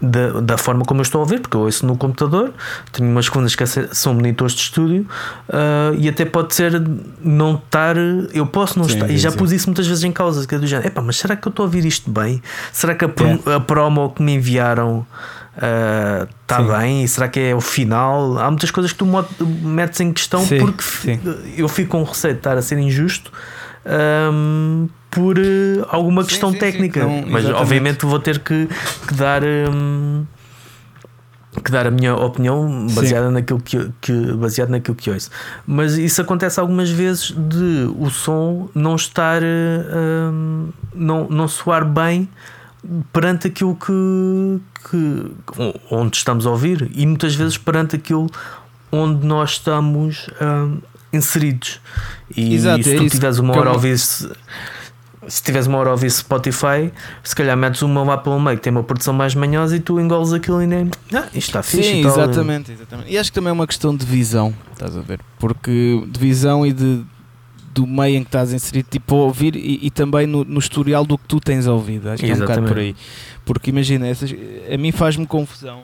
Da, 0.00 0.40
da 0.40 0.56
forma 0.56 0.84
como 0.84 1.00
eu 1.00 1.02
estou 1.02 1.18
a 1.18 1.22
ouvir, 1.22 1.40
porque 1.40 1.56
eu 1.56 1.62
ouço 1.62 1.84
no 1.84 1.96
computador, 1.96 2.52
tenho 2.92 3.10
umas 3.10 3.28
colunas 3.28 3.56
que 3.56 3.66
são 3.66 4.14
monitores 4.14 4.54
de 4.54 4.60
estúdio 4.60 5.04
ah, 5.48 5.90
e 5.98 6.08
até 6.08 6.24
pode 6.24 6.54
ser 6.54 6.80
não 7.20 7.56
estar. 7.56 7.96
Eu 8.32 8.46
posso 8.46 8.78
não 8.78 8.86
Sim, 8.86 8.94
estar, 8.94 9.08
sim, 9.08 9.14
e 9.14 9.18
já 9.18 9.32
sim. 9.32 9.36
pus 9.36 9.50
isso 9.50 9.66
muitas 9.66 9.88
vezes 9.88 10.04
em 10.04 10.12
causa, 10.12 10.46
que 10.46 10.54
é 10.54 10.58
do 10.58 10.68
género, 10.68 10.86
epá, 10.86 11.02
mas 11.02 11.16
será 11.16 11.34
que 11.34 11.48
eu 11.48 11.50
estou 11.50 11.64
a 11.64 11.66
ouvir 11.66 11.84
isto 11.84 12.08
bem? 12.12 12.40
Será 12.72 12.94
que 12.94 13.04
a, 13.04 13.08
prom- 13.08 13.40
a 13.52 13.58
promo 13.58 14.10
que 14.10 14.22
me 14.22 14.34
enviaram 14.34 15.04
está 15.56 16.58
Sim. 16.62 16.68
bem? 16.68 17.02
E 17.02 17.08
será 17.08 17.26
que 17.26 17.40
é 17.40 17.54
o 17.56 17.60
final? 17.60 18.38
Há 18.38 18.48
muitas 18.48 18.70
coisas 18.70 18.92
que 18.92 18.98
tu 18.98 19.06
metes 19.62 19.98
em 20.00 20.12
questão 20.12 20.46
porque 20.46 20.84
eu 21.56 21.68
fico 21.68 21.90
com 21.90 22.04
receio 22.04 22.34
de 22.34 22.38
estar 22.38 22.56
a 22.56 22.62
ser 22.62 22.78
injusto 22.78 23.32
hum, 24.32 24.88
por 25.10 25.38
eh, 25.38 25.84
alguma 25.88 26.22
Sim, 26.22 26.28
questão 26.28 26.48
sim, 26.50 26.54
sim. 26.54 26.60
técnica. 26.60 27.00
Não, 27.00 27.10
Mas 27.10 27.44
exatamente. 27.44 27.54
obviamente 27.54 28.06
vou 28.06 28.18
ter 28.18 28.38
que, 28.40 28.68
que 29.06 29.14
dar. 29.14 29.42
hum, 29.44 30.24
que 31.64 31.72
dar 31.72 31.86
a 31.86 31.90
minha 31.90 32.14
opinião 32.14 32.86
baseada 32.94 33.30
naquilo 33.30 33.60
que, 33.60 33.90
que 34.00 34.12
baseado 34.34 34.68
naquilo 34.68 34.94
que 34.94 35.10
ouço. 35.10 35.30
Mas 35.66 35.94
isso 35.98 36.20
acontece 36.20 36.60
algumas 36.60 36.90
vezes 36.90 37.32
de 37.36 37.90
o 37.98 38.08
som 38.10 38.68
não 38.74 38.94
estar 38.94 39.42
hum, 39.42 40.68
não, 40.94 41.26
não 41.28 41.48
soar 41.48 41.84
bem 41.84 42.28
perante 43.12 43.48
aquilo 43.48 43.74
que, 43.76 44.60
que 44.90 45.32
onde 45.90 46.16
estamos 46.16 46.46
a 46.46 46.50
ouvir 46.50 46.90
e 46.94 47.04
muitas 47.06 47.34
vezes 47.34 47.58
perante 47.58 47.96
aquilo 47.96 48.28
onde 48.92 49.26
nós 49.26 49.52
estamos 49.52 50.28
hum, 50.40 50.78
inseridos. 51.12 51.80
E 52.36 52.54
Exato, 52.54 52.84
se 52.84 52.94
é 52.94 52.96
tu 52.98 53.04
isso 53.04 53.16
tiveres 53.16 53.38
uma 53.38 53.54
é 53.54 53.58
hora 53.58 53.70
a 53.70 53.72
ouvir 53.72 53.96
se, 55.28 55.42
tiveres 55.42 55.66
uma 55.66 55.78
hora 55.78 55.90
a 55.90 55.92
ouvir 55.92 56.10
Spotify, 56.10 56.92
se 57.22 57.34
calhar 57.34 57.56
metes 57.56 57.82
uma 57.82 58.02
lá 58.02 58.16
pelo 58.18 58.40
meio 58.40 58.56
que 58.56 58.62
tem 58.62 58.70
uma 58.70 58.82
produção 58.82 59.12
mais 59.14 59.34
manhosa 59.34 59.76
e 59.76 59.80
tu 59.80 60.00
engoles 60.00 60.32
aquilo 60.32 60.62
e 60.62 60.66
nem. 60.66 60.90
Ah, 61.12 61.26
isto 61.26 61.36
está 61.36 61.62
fixe. 61.62 61.90
Sim, 61.90 62.00
e 62.00 62.02
tal. 62.02 62.12
exatamente, 62.12 62.72
exatamente. 62.72 63.12
E 63.12 63.18
acho 63.18 63.30
que 63.30 63.34
também 63.34 63.50
é 63.50 63.52
uma 63.52 63.66
questão 63.66 63.94
de 63.94 64.04
visão, 64.04 64.54
estás 64.72 64.96
a 64.96 65.00
ver? 65.00 65.20
Porque 65.38 66.04
de 66.06 66.18
visão 66.18 66.66
e 66.66 66.72
de, 66.72 67.02
do 67.74 67.86
meio 67.86 68.16
em 68.16 68.22
que 68.22 68.28
estás 68.28 68.52
inserido, 68.52 68.88
tipo, 68.90 69.14
a 69.14 69.18
ouvir 69.18 69.54
e, 69.56 69.86
e 69.86 69.90
também 69.90 70.26
no, 70.26 70.44
no 70.44 70.58
historial 70.58 71.04
do 71.04 71.18
que 71.18 71.24
tu 71.26 71.40
tens 71.40 71.66
ouvido. 71.66 72.10
Acho 72.10 72.22
que 72.22 72.30
é 72.30 72.34
um 72.34 72.38
bocado 72.38 72.62
por 72.62 72.78
aí. 72.78 72.96
Porque 73.44 73.70
imagina, 73.70 74.06
essas, 74.06 74.34
a 74.72 74.76
mim 74.76 74.92
faz-me 74.92 75.26
confusão 75.26 75.82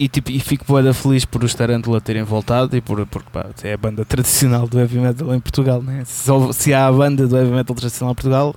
e, 0.00 0.08
tipo, 0.08 0.30
e 0.30 0.40
fico 0.40 0.64
boeda 0.66 0.94
feliz 0.94 1.26
por 1.26 1.44
os 1.44 1.52
Tarantula 1.54 2.00
terem 2.00 2.22
voltado 2.22 2.74
e 2.74 2.80
por, 2.80 3.06
porque 3.06 3.28
pá, 3.30 3.46
é 3.62 3.74
a 3.74 3.76
banda 3.76 4.02
tradicional 4.02 4.66
do 4.66 4.78
heavy 4.80 4.98
metal 4.98 5.34
em 5.34 5.38
Portugal, 5.40 5.82
né? 5.82 6.02
se, 6.06 6.30
se 6.54 6.72
há 6.72 6.86
a 6.86 6.92
banda 6.92 7.26
do 7.28 7.36
heavy 7.36 7.50
metal 7.52 7.76
tradicional 7.76 8.12
em 8.12 8.14
Portugal, 8.14 8.54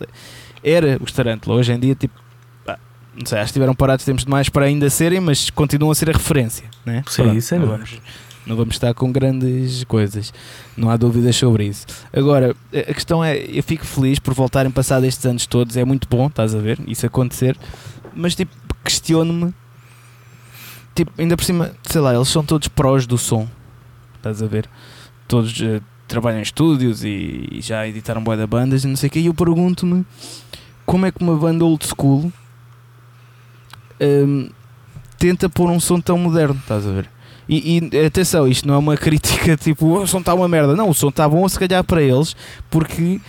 era 0.64 0.98
os 1.04 1.12
Tarantula. 1.12 1.58
Hoje 1.58 1.74
em 1.74 1.80
dia, 1.80 1.96
tipo, 1.96 2.18
pá, 2.66 2.80
não 3.14 3.26
sei, 3.26 3.40
acho 3.40 3.48
que 3.48 3.50
estiveram 3.50 3.76
parados 3.76 4.06
tempos 4.06 4.24
demais 4.24 4.48
para 4.48 4.66
ainda 4.68 4.90
serem, 4.90 5.20
mas 5.20 5.50
continuam 5.50 5.92
a 5.92 5.96
ser 5.96 6.10
a 6.10 6.14
referência, 6.14 6.64
né? 6.86 7.04
Sim, 7.10 7.24
Pronto, 7.24 7.42
sem 7.42 7.60
não 7.60 7.68
dúvida. 7.68 7.86
vamos, 7.86 8.02
não 8.48 8.56
vamos 8.56 8.76
estar 8.76 8.94
com 8.94 9.12
grandes 9.12 9.84
coisas, 9.84 10.34
não 10.78 10.90
há 10.90 10.96
dúvidas 10.96 11.36
sobre 11.36 11.66
isso. 11.66 11.86
Agora, 12.14 12.56
a 12.74 12.80
a 12.90 12.94
questão 12.94 13.22
é, 13.22 13.38
eu 13.38 13.64
fico 13.64 13.86
feliz 13.86 14.18
por 14.18 14.34
voltarem 14.34 14.72
passado 14.72 15.06
estes 15.06 15.26
anos 15.26 15.46
todos, 15.46 15.76
é 15.76 15.84
muito 15.84 16.08
bom, 16.10 16.28
estás 16.28 16.56
a 16.56 16.60
ver, 16.60 16.80
isso 16.88 17.06
acontecer, 17.06 17.58
mas 18.16 18.34
tipo, 18.34 18.56
questiono-me, 18.84 19.54
tipo, 20.96 21.12
ainda 21.18 21.36
por 21.36 21.44
cima, 21.44 21.72
sei 21.84 22.02
lá, 22.02 22.14
eles 22.14 22.28
são 22.28 22.44
todos 22.44 22.68
prós 22.68 23.06
do 23.06 23.18
som, 23.18 23.48
estás 24.16 24.42
a 24.42 24.48
ver, 24.48 24.70
todos 25.28 25.60
eh, 25.62 25.82
trabalham 26.08 26.40
em 26.40 26.44
estúdios 26.44 27.04
e, 27.04 27.48
e 27.52 27.62
já 27.62 27.88
editaram 27.88 28.24
boa 28.24 28.38
da 28.38 28.46
bandas 28.46 28.84
e 28.84 28.88
não 28.88 28.96
sei 28.96 29.08
o 29.08 29.12
que, 29.12 29.20
e 29.20 29.26
eu 29.28 29.34
pergunto-me 29.34 30.06
como 30.86 31.06
é 31.06 31.12
que 31.12 31.24
uma 31.24 31.36
banda 31.36 31.66
old 31.66 31.86
school 31.86 32.32
hum, 34.00 34.50
tenta 35.18 35.50
pôr 35.50 35.70
um 35.70 35.80
som 35.80 36.00
tão 36.00 36.18
moderno, 36.18 36.60
estás 36.60 36.86
a 36.86 36.92
ver? 36.92 37.10
E, 37.48 37.80
e, 37.92 38.06
atenção, 38.06 38.48
isto 38.48 38.68
não 38.68 38.76
é 38.76 38.78
uma 38.78 38.96
crítica 38.98 39.58
tipo 39.58 39.88
"Oh, 39.88 40.04
o 40.04 40.08
som 40.08 40.20
está 40.20 40.34
uma 40.34 40.48
merda, 40.48 40.76
não, 40.76 40.90
o 40.90 40.94
som 40.94 41.10
está 41.10 41.28
bom 41.28 41.48
se 41.48 41.60
calhar 41.60 41.84
para 41.84 42.02
eles, 42.02 42.36
porque 42.70 43.20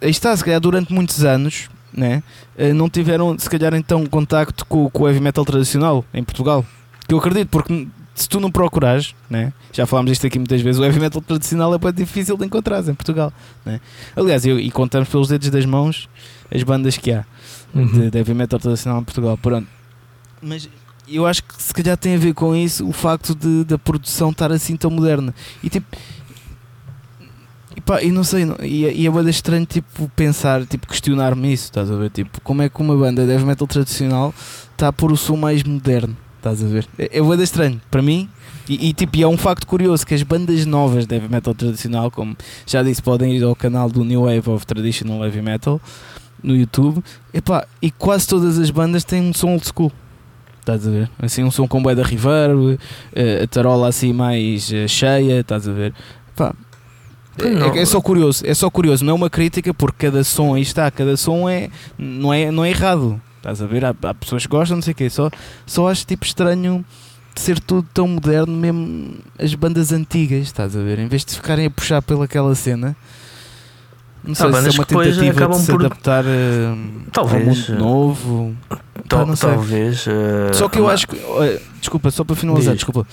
aí 0.00 0.10
está, 0.10 0.36
se 0.36 0.44
calhar 0.44 0.60
durante 0.60 0.92
muitos 0.92 1.24
anos 1.24 1.68
né, 1.92 2.22
eh, 2.56 2.72
não 2.72 2.88
tiveram 2.88 3.38
se 3.38 3.48
calhar 3.48 3.74
então 3.74 4.06
contacto 4.06 4.64
com, 4.66 4.88
com 4.90 5.04
o 5.04 5.08
heavy 5.08 5.20
metal 5.20 5.44
tradicional 5.44 6.04
em 6.12 6.22
Portugal. 6.22 6.64
Que 7.06 7.14
eu 7.14 7.18
acredito, 7.18 7.48
porque 7.48 7.88
se 8.14 8.28
tu 8.28 8.40
não 8.40 8.50
procurares, 8.50 9.14
né, 9.30 9.52
já 9.72 9.86
falámos 9.86 10.12
isto 10.12 10.26
aqui 10.26 10.38
muitas 10.38 10.60
vezes, 10.60 10.80
o 10.80 10.84
heavy 10.84 11.00
metal 11.00 11.22
tradicional 11.22 11.74
é 11.74 11.78
bem 11.78 11.92
difícil 11.92 12.36
de 12.36 12.44
encontrar 12.44 12.80
em 12.86 12.94
Portugal. 12.94 13.32
Né? 13.64 13.80
Aliás, 14.16 14.44
eu, 14.44 14.58
e 14.58 14.70
contamos 14.70 15.08
pelos 15.08 15.28
dedos 15.28 15.48
das 15.50 15.64
mãos 15.64 16.08
as 16.54 16.62
bandas 16.62 16.96
que 16.96 17.12
há 17.12 17.24
Uhum. 17.74 17.86
de, 17.86 18.10
de 18.10 18.18
heavy 18.18 18.32
metal 18.32 18.58
tradicional 18.58 19.00
em 19.00 19.04
Portugal. 19.04 19.36
Pronto. 19.36 19.68
Mas 20.40 20.68
eu 21.06 21.26
acho 21.26 21.44
que 21.44 21.62
se 21.62 21.72
calhar 21.74 21.96
tem 21.96 22.14
a 22.14 22.18
ver 22.18 22.32
com 22.32 22.54
isso 22.56 22.86
o 22.88 22.92
facto 22.92 23.34
de, 23.34 23.64
da 23.64 23.78
produção 23.78 24.30
estar 24.30 24.50
assim 24.50 24.76
tão 24.76 24.90
moderna. 24.90 25.34
E 25.62 25.68
tipo. 25.68 25.86
Pá, 27.88 28.02
e 28.02 28.12
não 28.12 28.22
sei, 28.22 28.44
não- 28.44 28.58
e, 28.62 28.84
é- 28.84 29.06
é 29.06 29.10
banda 29.10 29.30
estranho 29.30 29.64
tipo, 29.64 30.10
pensar, 30.14 30.66
tipo, 30.66 30.86
questionar-me 30.86 31.50
isso, 31.50 31.64
estás 31.64 31.90
a 31.90 31.96
ver? 31.96 32.10
Tipo, 32.10 32.38
como 32.42 32.60
é 32.60 32.68
que 32.68 32.78
uma 32.82 32.94
banda 32.94 33.24
de 33.24 33.32
heavy 33.32 33.46
metal 33.46 33.66
tradicional 33.66 34.34
está 34.72 34.88
a 34.88 34.92
pôr 34.92 35.10
o 35.10 35.16
som 35.16 35.38
mais 35.38 35.62
moderno, 35.62 36.14
estás 36.36 36.62
a 36.62 36.66
ver? 36.66 36.86
É, 36.98 37.16
é 37.16 37.22
banda 37.22 37.42
estranho, 37.42 37.80
para 37.90 38.02
mim, 38.02 38.28
e, 38.68 38.90
e, 38.90 38.92
tipo, 38.92 39.16
e 39.16 39.22
é 39.22 39.26
um 39.26 39.38
facto 39.38 39.66
curioso 39.66 40.06
que 40.06 40.12
as 40.12 40.22
bandas 40.22 40.66
novas 40.66 41.06
de 41.06 41.14
heavy 41.14 41.30
metal 41.30 41.54
tradicional, 41.54 42.10
como 42.10 42.36
já 42.66 42.82
disse, 42.82 43.02
podem 43.02 43.34
ir 43.34 43.42
ao 43.42 43.56
canal 43.56 43.88
do 43.88 44.04
New 44.04 44.24
Wave 44.24 44.50
of 44.50 44.66
Traditional 44.66 45.24
Heavy 45.24 45.40
Metal 45.40 45.80
no 46.42 46.54
YouTube, 46.54 47.02
epá, 47.32 47.66
e 47.80 47.90
quase 47.90 48.28
todas 48.28 48.58
as 48.58 48.70
bandas 48.70 49.02
têm 49.02 49.22
um 49.22 49.32
som 49.32 49.54
old 49.54 49.66
school. 49.66 49.90
Estás 50.60 50.86
a 50.86 50.90
ver? 50.90 51.10
Assim, 51.18 51.42
um 51.42 51.50
som 51.50 51.66
com 51.66 51.82
bué 51.82 51.94
da 51.94 52.02
reverb, 52.02 52.78
eh, 53.14 53.44
a 53.44 53.46
tarola 53.46 53.88
assim 53.88 54.12
mais 54.12 54.70
eh, 54.70 54.86
cheia, 54.86 55.40
estás 55.40 55.66
a 55.66 55.72
ver? 55.72 55.94
É, 57.44 57.78
é 57.80 57.84
só 57.84 58.00
curioso, 58.00 58.42
é 58.46 58.54
só 58.54 58.70
curioso, 58.70 59.04
não 59.04 59.12
é 59.12 59.14
uma 59.14 59.30
crítica 59.30 59.72
porque 59.74 60.06
cada 60.06 60.22
som 60.24 60.54
aí 60.54 60.62
está, 60.62 60.90
cada 60.90 61.16
som 61.16 61.48
é 61.48 61.68
não 61.98 62.32
é, 62.32 62.50
não 62.50 62.64
é 62.64 62.70
errado. 62.70 63.20
Estás 63.38 63.62
a 63.62 63.66
ver? 63.66 63.84
Há, 63.84 63.94
há 64.02 64.14
pessoas 64.14 64.42
que 64.44 64.48
gostam, 64.50 64.76
não 64.76 64.82
sei 64.82 64.92
o 64.92 64.96
quê, 64.96 65.08
só, 65.08 65.30
só 65.66 65.88
acho 65.88 66.04
tipo 66.06 66.24
estranho 66.24 66.84
ser 67.36 67.60
tudo 67.60 67.86
tão 67.94 68.08
moderno, 68.08 68.52
mesmo 68.52 69.14
as 69.38 69.54
bandas 69.54 69.92
antigas, 69.92 70.42
estás 70.42 70.74
a 70.76 70.80
ver? 70.82 70.98
Em 70.98 71.06
vez 71.06 71.24
de 71.24 71.34
ficarem 71.36 71.66
a 71.66 71.70
puxar 71.70 72.02
pelaquela 72.02 72.52
cena, 72.56 72.96
não 74.24 74.34
sei 74.34 74.46
se 74.46 74.52
bandas 74.52 74.74
é 74.74 74.78
uma 74.78 74.84
tentativa 74.84 75.46
de 75.48 75.56
se 75.58 75.70
por- 75.70 75.80
adaptar 75.86 76.24
eh, 76.26 76.74
Talvez, 77.12 77.46
ao 77.70 77.76
mundo 77.76 77.78
novo. 77.78 78.56
Tal- 79.08 79.36
sei. 79.36 79.48
talvez. 79.50 80.04
eh, 80.08 80.52
Só 80.52 80.68
que 80.68 80.78
eu 80.80 80.90
acho 80.90 81.06
que. 81.06 81.16
desculpa, 81.80 82.10
só 82.10 82.24
para 82.24 82.34
finalizar, 82.34 82.74
Diz. 82.74 82.80
desculpa. 82.84 83.06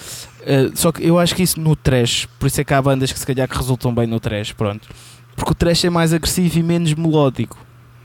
Eh, 0.46 0.70
só 0.76 0.92
que 0.92 1.04
eu 1.04 1.18
acho 1.18 1.36
que 1.36 1.42
isso 1.42 1.60
no 1.60 1.76
trash, 1.76 2.28
por 2.40 2.46
isso 2.46 2.62
é 2.62 2.64
que 2.64 2.74
há 2.74 2.82
bandas 2.82 3.12
que 3.12 3.18
se 3.18 3.26
calhar 3.26 3.48
que 3.50 3.58
resultam 3.58 3.94
bem 3.94 4.06
no 4.06 4.20
trash, 4.20 4.54
pronto. 4.54 4.88
Porque 5.36 5.52
o 5.52 5.56
trash 5.56 5.86
é 5.86 5.90
mais 5.90 6.14
agressivo 6.14 6.60
e 6.60 6.64
menos 6.64 6.94
melódico. 6.94 7.58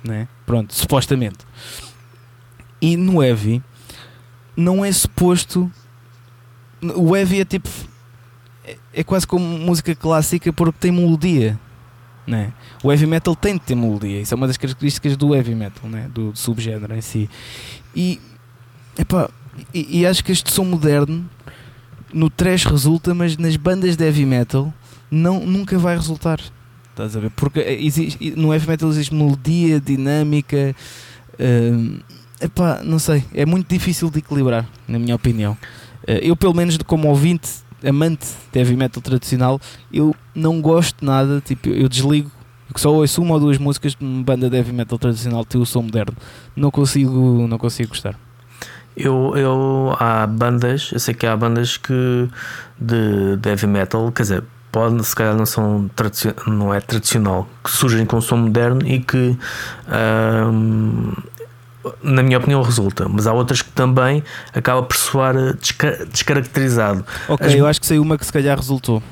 né? 0.03 0.27
Pronto, 0.47 0.75
supostamente. 0.75 1.39
E 2.81 2.97
no 2.97 3.23
heavy 3.23 3.63
não 4.57 4.83
é 4.83 4.91
suposto. 4.91 5.71
O 6.97 7.15
heavy 7.15 7.41
é 7.41 7.45
tipo. 7.45 7.69
É, 8.65 8.77
é 8.95 9.05
quase 9.05 9.27
como 9.27 9.45
música 9.45 9.95
clássica 9.95 10.51
porque 10.51 10.79
tem 10.81 10.91
melodia. 10.91 11.61
Né? 12.27 12.53
O 12.83 12.91
heavy 12.91 13.07
metal 13.07 13.37
tem 13.37 13.55
de 13.55 13.61
ter 13.61 13.75
melodia, 13.75 14.21
isso 14.21 14.33
é 14.33 14.37
uma 14.37 14.47
das 14.47 14.57
características 14.57 15.17
do 15.17 15.35
heavy 15.35 15.55
metal, 15.55 15.91
né? 15.91 16.09
do, 16.13 16.31
do 16.31 16.39
subgénero 16.39 16.95
em 16.95 17.01
si. 17.01 17.29
E, 17.95 18.21
epá, 18.97 19.29
e, 19.75 20.01
e 20.01 20.07
acho 20.07 20.23
que 20.23 20.31
este 20.31 20.53
som 20.53 20.65
moderno 20.65 21.29
no 22.13 22.31
trash 22.31 22.65
resulta, 22.65 23.15
mas 23.15 23.37
nas 23.37 23.57
bandas 23.57 23.97
de 23.97 24.05
heavy 24.05 24.27
metal 24.27 24.73
não, 25.11 25.41
nunca 25.41 25.79
vai 25.79 25.97
resultar. 25.97 26.41
Estás 26.91 27.17
a 27.17 27.21
ver? 27.21 27.31
Porque 27.31 27.61
existe, 27.61 28.35
no 28.37 28.53
heavy 28.53 28.69
metal 28.69 28.89
existe 28.91 29.15
melodia, 29.15 29.81
dinâmica. 29.81 30.75
Uh, 31.35 32.01
epá, 32.41 32.83
não 32.85 32.99
sei, 32.99 33.25
é 33.33 33.47
muito 33.47 33.69
difícil 33.69 34.11
de 34.11 34.19
equilibrar, 34.19 34.69
na 34.87 34.99
minha 34.99 35.15
opinião. 35.15 35.53
Uh, 36.03 36.21
eu, 36.23 36.37
pelo 36.37 36.55
menos, 36.55 36.77
como 36.79 37.09
ouvinte, 37.09 37.49
amante 37.87 38.27
de 38.53 38.59
heavy 38.59 38.77
metal 38.77 39.03
tradicional, 39.03 39.61
eu 39.93 40.15
não 40.35 40.61
gosto 40.61 41.05
nada. 41.05 41.41
Tipo, 41.41 41.69
eu 41.69 41.89
desligo, 41.89 42.31
só 42.77 42.93
ouço 42.93 43.23
uma 43.23 43.35
ou 43.35 43.41
duas 43.41 43.59
músicas 43.59 43.95
de 43.95 44.05
uma 44.05 44.23
banda 44.23 44.51
de 44.51 44.57
heavy 44.57 44.73
metal 44.73 44.99
tradicional, 44.99 45.45
tem 45.45 45.61
o 45.61 45.67
som 45.67 45.83
moderno. 45.83 46.17
Não 46.55 46.71
consigo, 46.71 47.47
não 47.49 47.59
consigo 47.59 47.91
gostar. 47.91 48.19
Eu, 48.97 49.33
eu 49.37 49.97
há 49.99 50.27
bandas, 50.27 50.91
eu 50.93 50.99
sei 50.99 51.15
que 51.15 51.27
há 51.27 51.37
bandas 51.37 51.77
que 51.77 52.29
de, 52.79 53.37
de 53.37 53.49
heavy 53.49 53.67
metal, 53.67 54.11
quer 54.13 54.23
dizer, 54.23 54.45
pode, 54.71 55.05
se 55.05 55.15
calhar 55.15 55.35
não 55.35 55.47
são 55.47 55.91
não 56.47 56.73
é 56.75 56.81
tradicional, 56.81 57.49
que 57.63 57.71
surgem 57.71 58.05
com 58.05 58.21
som 58.21 58.37
moderno 58.37 58.87
e 58.87 59.01
que 59.01 59.37
hum, 60.53 61.13
na 62.03 62.23
minha 62.23 62.39
opinião 62.39 62.63
resulta, 62.63 63.09
mas 63.09 63.27
há 63.27 63.33
outras 63.33 63.63
que 63.63 63.71
também 63.71 64.23
acaba 64.55 64.83
por 64.83 64.97
soar 64.97 65.35
desca 65.55 66.07
descaracterizado. 66.07 67.05
Ok, 67.29 67.47
As... 67.47 67.55
eu 67.55 67.67
acho 67.67 67.81
que 67.81 67.87
sei 67.87 67.99
uma 67.99 68.19
que 68.19 68.27
se 68.27 68.33
calhar 68.33 68.57
resultou. 68.57 69.03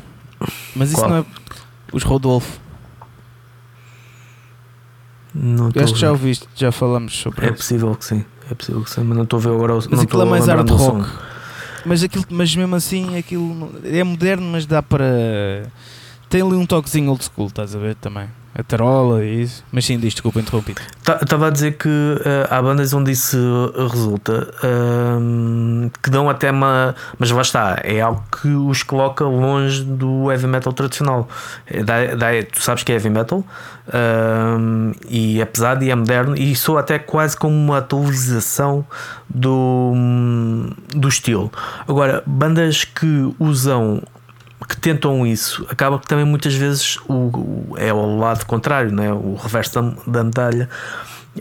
Mas 0.77 0.91
isso 0.91 1.01
Qual? 1.01 1.11
não 1.11 1.17
é 1.19 1.25
os 1.93 2.03
Rodolfo. 2.03 2.61
Não 5.35 5.71
eu 5.75 5.85
acho 5.85 5.95
que 5.95 6.01
já 6.01 6.11
ouviste, 6.11 6.49
já 6.55 6.73
falamos 6.73 7.17
sobre 7.17 7.47
É 7.47 7.53
possível 7.53 7.95
que 7.95 8.05
sim, 8.05 8.25
é 8.51 8.55
possível 8.55 8.83
que 8.83 8.91
sim, 8.91 9.03
mas 9.03 9.17
não 9.17 9.25
estou 9.25 9.39
a 9.39 9.43
ver 9.43 9.51
agora 9.51 9.75
o 9.75 9.83
Mas 9.91 10.01
aquilo 10.01 10.23
é 10.23 10.25
mais 10.25 10.47
hard 10.47 10.71
rock. 10.71 11.09
Mas, 11.85 12.03
aquilo, 12.03 12.25
mas 12.31 12.55
mesmo 12.55 12.75
assim 12.75 13.17
aquilo 13.17 13.71
é 13.85 14.03
moderno, 14.03 14.51
mas 14.51 14.67
dá 14.67 14.83
para. 14.83 15.71
Tem 16.29 16.43
ali 16.43 16.55
um 16.55 16.67
toquezinho 16.67 17.11
old 17.11 17.25
school, 17.25 17.47
estás 17.47 17.75
a 17.75 17.79
ver 17.79 17.95
também. 17.95 18.29
A 18.59 18.63
tarola 18.65 19.25
e 19.25 19.43
isso. 19.43 19.65
Mas 19.71 19.85
sim, 19.85 19.97
diz, 20.01 20.15
desculpa, 20.15 20.41
interrompi. 20.41 20.75
Estava 21.23 21.47
a 21.47 21.51
dizer 21.51 21.79
que 21.79 21.89
uh, 21.89 22.53
há 22.53 22.61
bandas 22.61 22.93
onde 22.93 23.13
isso 23.13 23.73
resulta 23.77 24.49
uh, 24.65 25.91
que 26.03 26.11
dão 26.11 26.29
até 26.29 26.51
uma. 26.51 26.93
Mas 27.17 27.31
lá 27.31 27.43
está, 27.43 27.79
é 27.85 28.01
algo 28.01 28.21
que 28.43 28.49
os 28.49 28.83
coloca 28.83 29.25
longe 29.25 29.85
do 29.85 30.29
heavy 30.33 30.49
metal 30.49 30.73
tradicional. 30.73 31.29
É, 31.69 31.85
dá, 31.85 31.97
tu 32.53 32.61
sabes 32.61 32.83
que 32.83 32.91
é 32.91 32.97
heavy 32.97 33.11
metal 33.11 33.39
uh, 33.39 34.97
e 35.09 35.41
é 35.41 35.45
pesado 35.45 35.85
e 35.85 35.91
é 35.91 35.95
moderno 35.95 36.37
e 36.37 36.57
soa 36.57 36.81
até 36.81 36.99
quase 36.99 37.37
como 37.37 37.55
uma 37.55 37.79
atualização 37.79 38.85
do, 39.31 39.93
do 40.89 41.07
estilo. 41.07 41.53
Agora, 41.87 42.25
bandas 42.27 42.83
que 42.83 43.33
usam 43.39 44.03
que 44.67 44.77
tentam 44.77 45.27
isso, 45.27 45.67
acaba 45.71 45.99
que 45.99 46.07
também 46.07 46.25
muitas 46.25 46.55
vezes 46.55 46.99
o, 47.09 47.13
o 47.13 47.75
é 47.77 47.93
o 47.93 48.19
lado 48.19 48.45
contrário, 48.47 48.91
né? 48.93 49.13
o 49.13 49.35
reverso 49.35 49.81
da, 49.81 49.95
da 50.07 50.25
medalha 50.25 50.69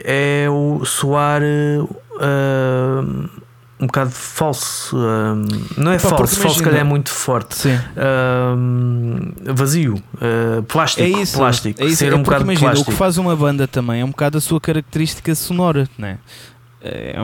é 0.04 0.48
o 0.50 0.84
soar 0.86 1.42
uh, 1.42 3.30
um 3.80 3.86
bocado 3.88 4.12
falso. 4.12 4.98
Uh, 4.98 5.80
não 5.80 5.92
é 5.92 6.00
Pá, 6.00 6.10
falso, 6.10 6.40
falso 6.40 6.64
que 6.64 6.70
é 6.70 6.84
muito 6.84 7.10
forte. 7.10 7.68
Uh, 7.70 9.54
vazio, 9.54 10.02
plástico. 10.68 11.04
É 11.04 11.10
isso, 11.10 11.38
plástico. 11.38 11.82
É 11.82 11.86
isso. 11.86 11.98
Ser 11.98 12.14
é 12.14 12.16
um 12.16 12.24
bocado 12.24 12.44
imagina, 12.44 12.72
plástico. 12.72 12.92
O 12.92 12.94
que 12.94 12.98
faz 12.98 13.18
uma 13.18 13.36
banda 13.36 13.68
também 13.68 14.02
é 14.02 14.06
um 14.06 14.10
bocado 14.10 14.38
a 14.38 14.42
sua 14.42 14.60
característica 14.60 15.34
sonora, 15.36 15.88
né? 15.98 16.18
é 16.22 16.57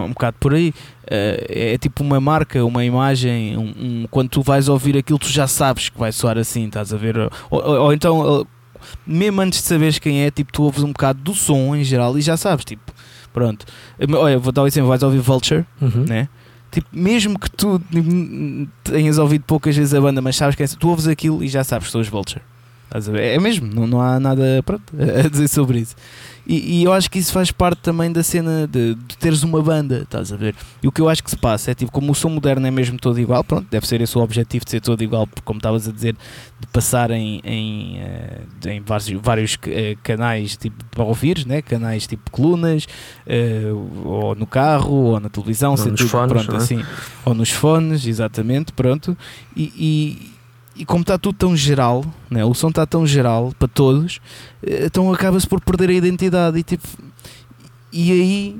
um 0.06 0.10
bocado 0.10 0.38
por 0.40 0.54
aí. 0.54 0.74
É, 1.10 1.74
é 1.74 1.78
tipo 1.78 2.04
uma 2.04 2.20
marca, 2.20 2.64
uma 2.66 2.84
imagem. 2.84 3.58
Um, 3.58 3.62
um, 3.62 4.08
quando 4.10 4.30
tu 4.30 4.42
vais 4.42 4.70
ouvir 4.70 4.98
aquilo, 4.98 5.20
tu 5.20 5.30
já 5.30 5.48
sabes 5.48 5.90
que 5.90 5.98
vai 5.98 6.12
soar 6.12 6.38
assim, 6.38 6.66
estás 6.66 6.94
a 6.94 6.98
ver? 6.98 7.18
Ou, 7.18 7.32
ou, 7.50 7.82
ou, 7.82 7.94
então, 7.94 8.48
mesmo 9.06 9.42
antes 9.42 9.62
de 9.62 9.68
saberes 9.68 10.00
quem 10.00 10.24
é, 10.24 10.32
tipo, 10.32 10.52
tu 10.52 10.64
ouves 10.64 10.84
um 10.84 10.92
bocado 10.92 11.20
do 11.22 11.34
som 11.34 11.76
em 11.76 11.84
geral 11.84 12.18
e 12.18 12.22
já 12.22 12.38
sabes, 12.38 12.66
tipo, 12.66 12.92
pronto. 13.32 13.66
Olha, 14.18 14.40
vou 14.40 14.52
dar 14.52 14.64
um 14.64 14.68
exemplo: 14.68 14.90
vais 14.90 15.04
ouvir 15.04 15.20
Vulture, 15.20 15.66
uhum. 15.82 16.06
né? 16.08 16.30
Tipo, 16.72 16.88
mesmo 16.92 17.38
que 17.38 17.52
tu 17.52 17.80
tenhas 18.84 19.20
ouvido 19.20 19.44
poucas 19.46 19.76
vezes 19.76 19.94
a 19.94 20.02
banda, 20.02 20.22
mas 20.22 20.36
sabes 20.36 20.56
que 20.56 20.64
é, 20.64 20.68
tu 20.68 20.90
ouves 20.90 21.08
aquilo 21.08 21.44
e 21.44 21.48
já 21.48 21.64
sabes 21.64 21.88
que 21.88 21.92
são 21.92 22.02
os 22.02 22.08
Vulture. 22.08 22.42
É 23.16 23.40
mesmo, 23.40 23.68
não, 23.74 23.88
não 23.88 24.02
há 24.02 24.20
nada 24.20 24.62
pronto, 24.64 24.94
a 25.26 25.28
dizer 25.28 25.48
sobre 25.48 25.80
isso. 25.80 25.96
E, 26.46 26.80
e, 26.80 26.84
eu 26.84 26.92
acho 26.92 27.10
que 27.10 27.18
isso 27.18 27.32
faz 27.32 27.52
parte 27.52 27.80
também 27.80 28.12
da 28.12 28.22
cena 28.22 28.68
de, 28.68 28.96
de, 28.96 29.18
teres 29.18 29.44
uma 29.44 29.62
banda, 29.62 30.00
estás 30.00 30.32
a 30.32 30.36
ver? 30.36 30.54
E 30.82 30.88
o 30.88 30.92
que 30.92 31.00
eu 31.00 31.08
acho 31.08 31.24
que 31.24 31.30
se 31.30 31.38
passa 31.38 31.72
é 31.72 31.74
tipo, 31.74 31.90
como 31.90 32.12
o 32.12 32.16
som 32.16 32.28
moderno 32.28 32.68
é 32.68 32.72
mesmo 32.72 33.00
todo 33.00 33.18
igual, 33.18 33.46
pronto, 33.46 33.66
deve 33.72 33.88
ser 33.88 34.02
esse 34.02 34.18
o 34.18 34.22
objetivo 34.22 34.66
de 34.66 34.72
ser 34.72 34.82
todo 34.82 35.02
igual, 35.02 35.26
porque 35.26 35.42
como 35.46 35.58
estavas 35.60 35.88
a 35.88 35.92
dizer, 35.92 36.18
de 36.60 36.68
passar 36.68 37.12
em, 37.12 37.40
em, 37.46 38.02
uh, 38.02 38.68
em 38.68 38.82
vários, 38.82 39.10
vários 39.22 39.54
uh, 39.56 39.98
canais 40.04 40.58
tipo 40.58 40.84
para 40.92 41.06
ouvires, 41.06 41.46
né? 41.46 41.62
canais 41.62 42.06
tipo 42.06 42.30
colunas, 42.30 42.90
uh, 43.26 44.06
ou 44.06 44.36
no 44.36 44.46
carro, 44.46 44.94
ou 44.94 45.20
na 45.22 45.30
televisão, 45.30 45.72
ou 45.72 45.78
nos 45.78 45.86
tudo, 45.86 46.10
fones, 46.10 46.34
pronto, 46.34 46.54
é? 46.56 46.58
assim, 46.58 46.84
ou 47.24 47.34
nos 47.34 47.52
fones, 47.52 48.06
exatamente, 48.06 48.74
pronto. 48.74 49.18
e, 49.56 49.72
e 49.78 50.33
como 50.86 51.02
está 51.02 51.18
tudo 51.18 51.36
tão 51.36 51.56
geral, 51.56 52.04
né? 52.30 52.44
o 52.44 52.54
som 52.54 52.70
está 52.70 52.86
tão 52.86 53.06
geral 53.06 53.54
para 53.58 53.68
todos, 53.68 54.20
eh, 54.66 54.86
então 54.86 55.14
acaba-se 55.14 55.48
por 55.48 55.62
perder 55.62 55.90
a 55.90 55.94
identidade 55.94 56.58
e 56.58 56.64
tipo 56.64 56.88
e 57.92 58.12
aí 58.12 58.60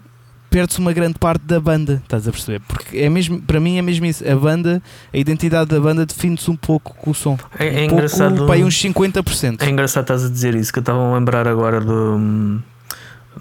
perde-se 0.54 0.80
uma 0.80 0.94
grande 0.94 1.18
parte 1.18 1.42
da 1.46 1.60
banda, 1.60 2.00
estás 2.04 2.28
a 2.28 2.32
perceber? 2.32 2.62
Porque 2.68 3.00
é 3.00 3.10
mesmo, 3.10 3.42
para 3.42 3.60
mim 3.60 3.80
é 3.80 3.82
mesmo 3.82 4.06
isso, 4.06 4.24
a 4.30 4.36
banda, 4.36 4.84
a 5.12 5.18
identidade 5.18 5.72
da 5.72 5.80
banda 5.80 6.06
define-se 6.06 6.52
um 6.52 6.56
pouco 6.56 6.96
com 6.96 7.10
o 7.10 7.14
som. 7.16 7.36
É, 7.58 7.68
é 7.68 7.82
um 7.82 7.86
engraçado. 7.86 8.38
Pouco, 8.38 8.54
uns 8.54 8.80
50%. 8.80 9.64
É 9.64 9.70
engraçado 9.72 10.04
estás 10.04 10.24
a 10.24 10.30
dizer 10.30 10.54
isso, 10.54 10.72
que 10.72 10.78
eu 10.78 10.82
estava 10.82 11.00
a 11.00 11.16
lembrar 11.16 11.48
agora 11.48 11.82
do 11.82 12.62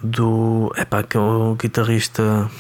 do 0.02 0.72
epá, 0.76 1.02
que 1.02 1.18
é 1.18 1.20
o 1.20 1.54
guitarrista 1.54 2.50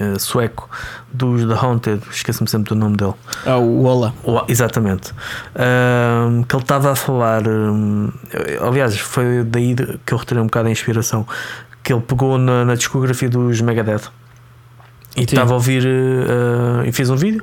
uh, 0.00 0.18
sueco 0.18 0.68
dos 1.12 1.44
The 1.44 1.54
Haunted, 1.54 2.02
esqueço-me 2.10 2.48
sempre 2.48 2.70
do 2.70 2.74
nome 2.74 2.96
dele. 2.96 3.14
Ah, 3.44 3.58
o 3.58 3.84
Ola. 3.84 4.14
O, 4.24 4.42
exatamente. 4.48 5.12
Uh, 5.54 6.44
que 6.44 6.54
ele 6.54 6.62
estava 6.62 6.92
a 6.92 6.96
falar, 6.96 7.46
um, 7.46 8.10
aliás, 8.60 8.98
foi 8.98 9.44
daí 9.44 9.74
que 10.04 10.12
eu 10.12 10.18
retirei 10.18 10.42
um 10.42 10.46
bocado 10.46 10.68
a 10.68 10.70
inspiração. 10.70 11.26
Que 11.82 11.92
ele 11.92 12.02
pegou 12.02 12.38
na, 12.38 12.64
na 12.64 12.74
discografia 12.74 13.28
dos 13.28 13.60
Megadeth 13.60 14.10
e 15.16 15.22
estava 15.22 15.52
a 15.52 15.54
ouvir 15.54 15.84
uh, 15.84 16.86
e 16.86 16.92
fez 16.92 17.10
um 17.10 17.16
vídeo, 17.16 17.42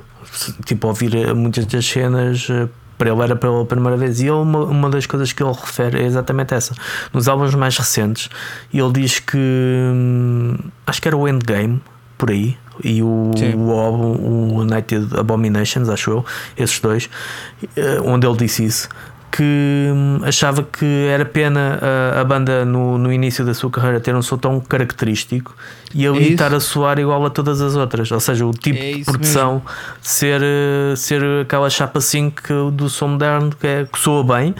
tipo, 0.64 0.86
a 0.86 0.90
ouvir 0.90 1.34
muitas 1.34 1.66
das 1.66 1.84
cenas 1.84 2.48
para 2.96 3.10
ele 3.10 3.22
era 3.22 3.36
pela 3.36 3.64
primeira 3.64 3.96
vez. 3.96 4.20
E 4.20 4.24
ele, 4.24 4.32
uma, 4.32 4.64
uma 4.64 4.90
das 4.90 5.06
coisas 5.06 5.32
que 5.32 5.42
ele 5.42 5.52
refere 5.52 6.00
é 6.02 6.06
exatamente 6.06 6.54
essa. 6.54 6.74
Nos 7.12 7.28
álbuns 7.28 7.54
mais 7.54 7.76
recentes, 7.76 8.28
ele 8.72 8.92
diz 8.92 9.18
que 9.18 9.36
hum, 9.36 10.56
acho 10.86 11.00
que 11.00 11.08
era 11.08 11.16
o 11.16 11.28
Endgame, 11.28 11.80
por 12.16 12.30
aí. 12.30 12.56
E 12.84 13.02
o, 13.02 13.06
o, 13.06 14.54
o 14.54 14.60
United 14.60 15.08
Abominations, 15.18 15.88
acho 15.88 16.10
eu, 16.10 16.24
esses 16.56 16.78
dois, 16.78 17.08
eh, 17.76 18.00
onde 18.04 18.26
ele 18.26 18.36
disse 18.36 18.64
isso. 18.64 18.88
Que 19.32 19.42
hum, 19.92 20.20
achava 20.22 20.62
que 20.62 20.86
era 21.10 21.24
pena 21.24 21.78
a, 22.14 22.20
a 22.20 22.24
banda 22.24 22.64
no, 22.64 22.96
no 22.96 23.12
início 23.12 23.44
da 23.44 23.52
sua 23.52 23.70
carreira 23.70 24.00
ter 24.00 24.14
um 24.14 24.22
som 24.22 24.38
tão 24.38 24.60
característico 24.60 25.54
e 25.94 26.06
ele 26.06 26.18
é 26.18 26.28
estar 26.28 26.54
a 26.54 26.60
soar 26.60 26.98
igual 26.98 27.24
a 27.26 27.28
todas 27.28 27.60
as 27.60 27.76
outras, 27.76 28.10
ou 28.10 28.20
seja, 28.20 28.46
o 28.46 28.50
tipo 28.50 28.78
é 28.82 28.92
de 28.92 29.04
produção 29.04 29.60
ser, 30.00 30.40
eh, 30.42 30.94
ser 30.96 31.22
aquela 31.42 31.68
chapa 31.68 32.00
5 32.00 32.70
do 32.70 32.88
som 32.88 33.08
moderno 33.08 33.50
que, 33.58 33.66
é, 33.66 33.84
que 33.84 33.98
soa 33.98 34.24
bem, 34.24 34.54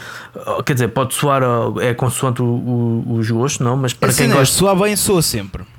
quer 0.65 0.75
dizer, 0.75 0.89
pode 0.89 1.15
soar, 1.15 1.43
é 1.81 1.95
consoante 1.95 2.43
os 2.43 3.31
gostos, 3.31 3.61
não? 3.61 3.77
Mas 3.77 3.93
para 3.93 4.11
é 4.11 4.15
quem 4.15 4.27
assim, 4.27 4.35
gosta. 4.35 4.59
Soar 4.59 4.77
bem, 4.77 4.97
soa 4.97 5.23
sempre. 5.23 5.76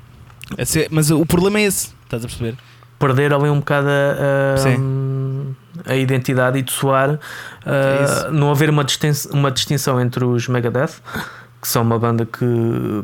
Mas 0.90 1.10
o 1.10 1.26
problema 1.26 1.58
é 1.58 1.62
esse, 1.62 1.92
estás 2.04 2.24
a 2.24 2.28
perceber? 2.28 2.56
Perder 2.98 3.32
ali 3.32 3.48
um 3.48 3.60
bocado 3.60 3.88
a, 3.88 5.92
a 5.92 5.96
identidade 5.96 6.58
e 6.58 6.62
de 6.62 6.72
soar, 6.72 7.10
uh, 7.10 8.32
não 8.32 8.50
haver 8.50 8.70
uma 8.70 8.84
uma 9.32 9.50
distinção 9.50 10.00
entre 10.00 10.24
os 10.24 10.48
Megadeth 10.48 10.94
que 11.60 11.66
são 11.66 11.82
uma 11.82 11.98
banda 11.98 12.24
que 12.24 12.44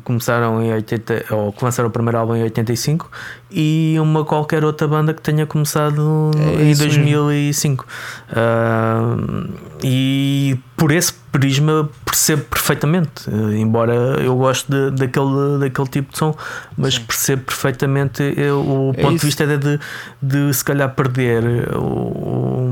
começaram 0.05 0.63
em 0.63 0.73
80 0.73 1.27
ou 1.31 1.53
que 1.53 1.65
lançaram 1.65 1.89
o 1.89 1.93
primeiro 1.93 2.19
álbum 2.19 2.37
em 2.37 2.43
85 2.45 3.11
e 3.51 3.97
uma 3.99 4.25
qualquer 4.25 4.65
outra 4.65 4.87
banda 4.87 5.13
que 5.13 5.21
tenha 5.21 5.45
começado 5.45 6.31
É 6.59 6.63
em 6.63 6.71
isso 6.71 6.83
2005 6.83 7.85
uh, 7.85 9.51
e 9.83 10.57
por 10.77 10.93
esse 10.93 11.13
prisma 11.33 11.91
percebo 12.05 12.45
perfeitamente 12.45 13.29
uh, 13.29 13.53
embora 13.53 13.95
eu 14.23 14.37
goste 14.37 14.71
de, 14.71 14.93
daquele, 14.93 15.59
daquele 15.59 15.89
tipo 15.89 16.13
de 16.13 16.19
som 16.19 16.37
mas 16.77 16.95
Sim. 16.95 17.03
percebo 17.03 17.43
perfeitamente 17.43 18.23
eu, 18.37 18.61
o 18.61 18.93
É 18.97 19.03
ponto 19.03 19.19
de 19.19 19.27
vista 19.27 19.43
é 19.43 19.57
de, 19.57 19.81
de 20.23 20.55
se 20.55 20.65
calhar 20.65 20.95
perder 20.95 21.75
o, 21.75 22.71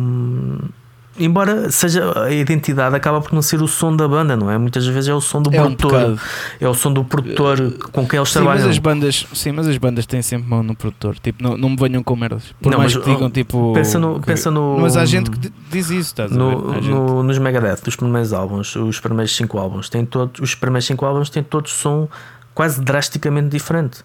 Embora 1.18 1.70
seja 1.70 2.10
a 2.24 2.30
identidade, 2.30 2.96
acaba 2.96 3.20
por 3.20 3.32
não 3.34 3.42
ser 3.42 3.60
o 3.60 3.68
som 3.68 3.94
da 3.94 4.08
banda, 4.08 4.34
não 4.34 4.50
é? 4.50 4.56
Muitas 4.56 4.86
vezes 4.86 5.08
é 5.08 5.14
o 5.14 5.20
som 5.20 5.42
do 5.42 5.54
É 5.54 5.60
um 5.60 5.74
produtor, 5.74 5.90
bocado. 5.90 6.20
é 6.60 6.68
o 6.68 6.72
som 6.74 6.90
do 6.92 7.04
produtor 7.04 7.72
com 7.92 8.06
quem 8.08 8.18
eles 8.18 8.30
Sim, 8.30 8.38
mas 8.40 8.44
trabalham. 8.46 8.70
as 8.70 8.78
bandas, 8.78 9.26
sim, 9.34 9.52
mas 9.52 9.68
as 9.68 9.76
bandas 9.76 10.06
têm 10.06 10.22
sempre 10.22 10.48
mão 10.48 10.62
no 10.62 10.74
produtor. 10.74 11.18
Tipo, 11.18 11.42
não, 11.42 11.56
não 11.56 11.68
me 11.70 11.76
venham 11.76 12.02
com 12.02 12.16
merdas. 12.16 12.44
Por 12.62 12.70
Não, 12.70 12.78
mais 12.78 12.94
mas, 12.94 13.04
que 13.04 13.10
digam 13.10 13.26
oh, 13.26 13.30
tipo. 13.30 13.72
pensa 13.74 13.98
no- 13.98 14.20
que- 14.20 14.26
pensa 14.26 14.50
no- 14.50 14.78
Mas 14.80 14.96
há 14.96 15.04
gente 15.04 15.30
que 15.30 15.38
di- 15.38 15.52
diz 15.70 15.90
isso, 15.90 16.00
estás 16.00 16.32
a 16.32 16.34
No, 16.34 16.48
ver? 16.70 16.70
Há 16.70 16.80
gente- 16.80 16.88
no- 16.94 17.22
nos 17.22 17.38
Megadeth, 17.38 17.82
dos 17.84 17.94
primeiros 17.94 18.32
álbuns, 18.32 18.74
os 18.74 18.98
primeiros 18.98 19.36
cinco 19.36 19.58
álbuns, 19.58 19.90
têm 19.90 20.06
todos, 20.06 20.40
os 20.40 20.54
primeiros 20.54 20.86
cinco 20.86 21.04
álbuns 21.04 21.28
têm 21.28 21.42
todos 21.42 21.72
som 21.72 22.08
quase 22.54 22.80
drasticamente 22.80 23.48
diferente. 23.48 24.00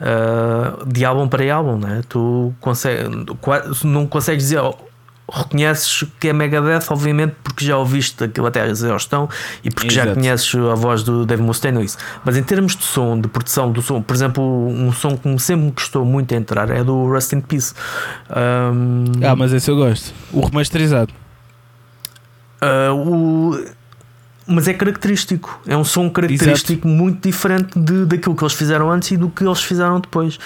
Uh, 0.00 0.84
de 0.86 1.04
álbum 1.04 1.28
para 1.28 1.52
álbum, 1.54 1.76
né? 1.78 2.02
tu 2.08 2.52
consegue, 2.60 3.08
não 3.84 4.06
consegues 4.06 4.44
dizer. 4.44 4.60
Reconheces 5.32 6.04
que 6.20 6.28
é 6.28 6.32
Megadeth, 6.34 6.84
obviamente, 6.90 7.34
porque 7.42 7.64
já 7.64 7.78
ouviste 7.78 8.22
aquilo 8.24 8.46
até 8.46 8.60
a 8.60 8.66
exaustão 8.66 9.28
e 9.64 9.70
porque 9.70 9.88
já 9.88 10.02
Exato. 10.02 10.20
conheces 10.20 10.54
a 10.54 10.74
voz 10.74 11.02
do 11.02 11.24
Dave 11.24 11.40
Mustaine. 11.42 11.78
ou 11.78 11.84
Isso. 11.84 11.96
Mas 12.24 12.36
em 12.36 12.42
termos 12.42 12.76
de 12.76 12.84
som, 12.84 13.18
de 13.18 13.26
produção 13.28 13.72
do 13.72 13.80
som, 13.80 14.02
por 14.02 14.14
exemplo, 14.14 14.44
um 14.68 14.92
som 14.92 15.16
que 15.16 15.38
sempre 15.38 15.64
me 15.66 15.72
custou 15.72 16.04
muito 16.04 16.34
a 16.34 16.36
entrar 16.36 16.68
é 16.70 16.84
do 16.84 17.06
Rust 17.10 17.32
in 17.32 17.40
Peace. 17.40 17.72
Um, 18.30 19.04
Ah, 19.26 19.34
mas 19.34 19.52
esse 19.54 19.70
eu 19.70 19.76
gosto. 19.76 20.12
O 20.32 20.44
remasterizado. 20.44 21.12
Uh, 22.62 22.94
o- 22.94 23.64
Mas 24.46 24.68
é 24.68 24.74
característico, 24.74 25.60
é 25.66 25.76
um 25.76 25.84
som 25.84 26.10
característico 26.10 26.86
muito 26.86 27.26
diferente 27.26 27.78
de, 27.78 28.04
daquilo 28.04 28.34
que 28.36 28.42
eles 28.44 28.52
fizeram 28.54 28.90
antes 28.90 29.10
e 29.10 29.16
do 29.16 29.28
que 29.30 29.42
eles 29.44 29.62
fizeram 29.62 29.98
depois. 30.00 30.38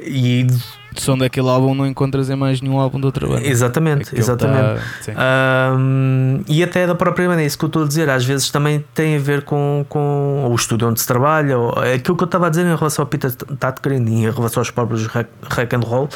E 0.00 0.46
O 0.94 1.00
som 1.00 1.16
daquele 1.16 1.48
álbum 1.48 1.74
não 1.74 1.86
encontras 1.86 2.28
em 2.28 2.36
mais 2.36 2.60
nenhum 2.60 2.78
álbum 2.78 2.98
de 3.00 3.06
outra 3.06 3.26
banda. 3.26 3.46
exatamente, 3.46 4.02
Aquele 4.02 4.20
exatamente. 4.20 4.82
tá-. 5.04 5.72
Um, 5.78 6.42
e 6.46 6.62
até 6.62 6.86
da 6.86 6.94
própria 6.94 7.26
banda, 7.28 7.42
é 7.42 7.46
isso 7.46 7.56
que 7.56 7.64
eu 7.64 7.68
estou 7.68 7.84
a 7.84 7.86
dizer. 7.86 8.10
Às 8.10 8.24
vezes 8.24 8.50
também 8.50 8.84
tem 8.94 9.16
a 9.16 9.18
ver 9.18 9.42
com, 9.42 9.86
com 9.88 10.48
o 10.50 10.54
estúdio 10.54 10.88
onde 10.88 11.00
se 11.00 11.06
trabalha, 11.06 11.56
ou 11.56 11.70
aquilo 11.78 12.16
que 12.16 12.24
eu 12.24 12.26
estava 12.26 12.48
a 12.48 12.50
dizer 12.50 12.66
em 12.66 12.76
relação 12.76 13.02
ao 13.02 13.06
Peter 13.06 13.30
Tatkerin 13.32 14.04
e 14.08 14.24
em 14.26 14.30
relação 14.30 14.60
aos 14.60 14.70
próprios 14.70 15.06
hack 15.06 15.72
and 15.72 15.86
roll, 15.86 16.08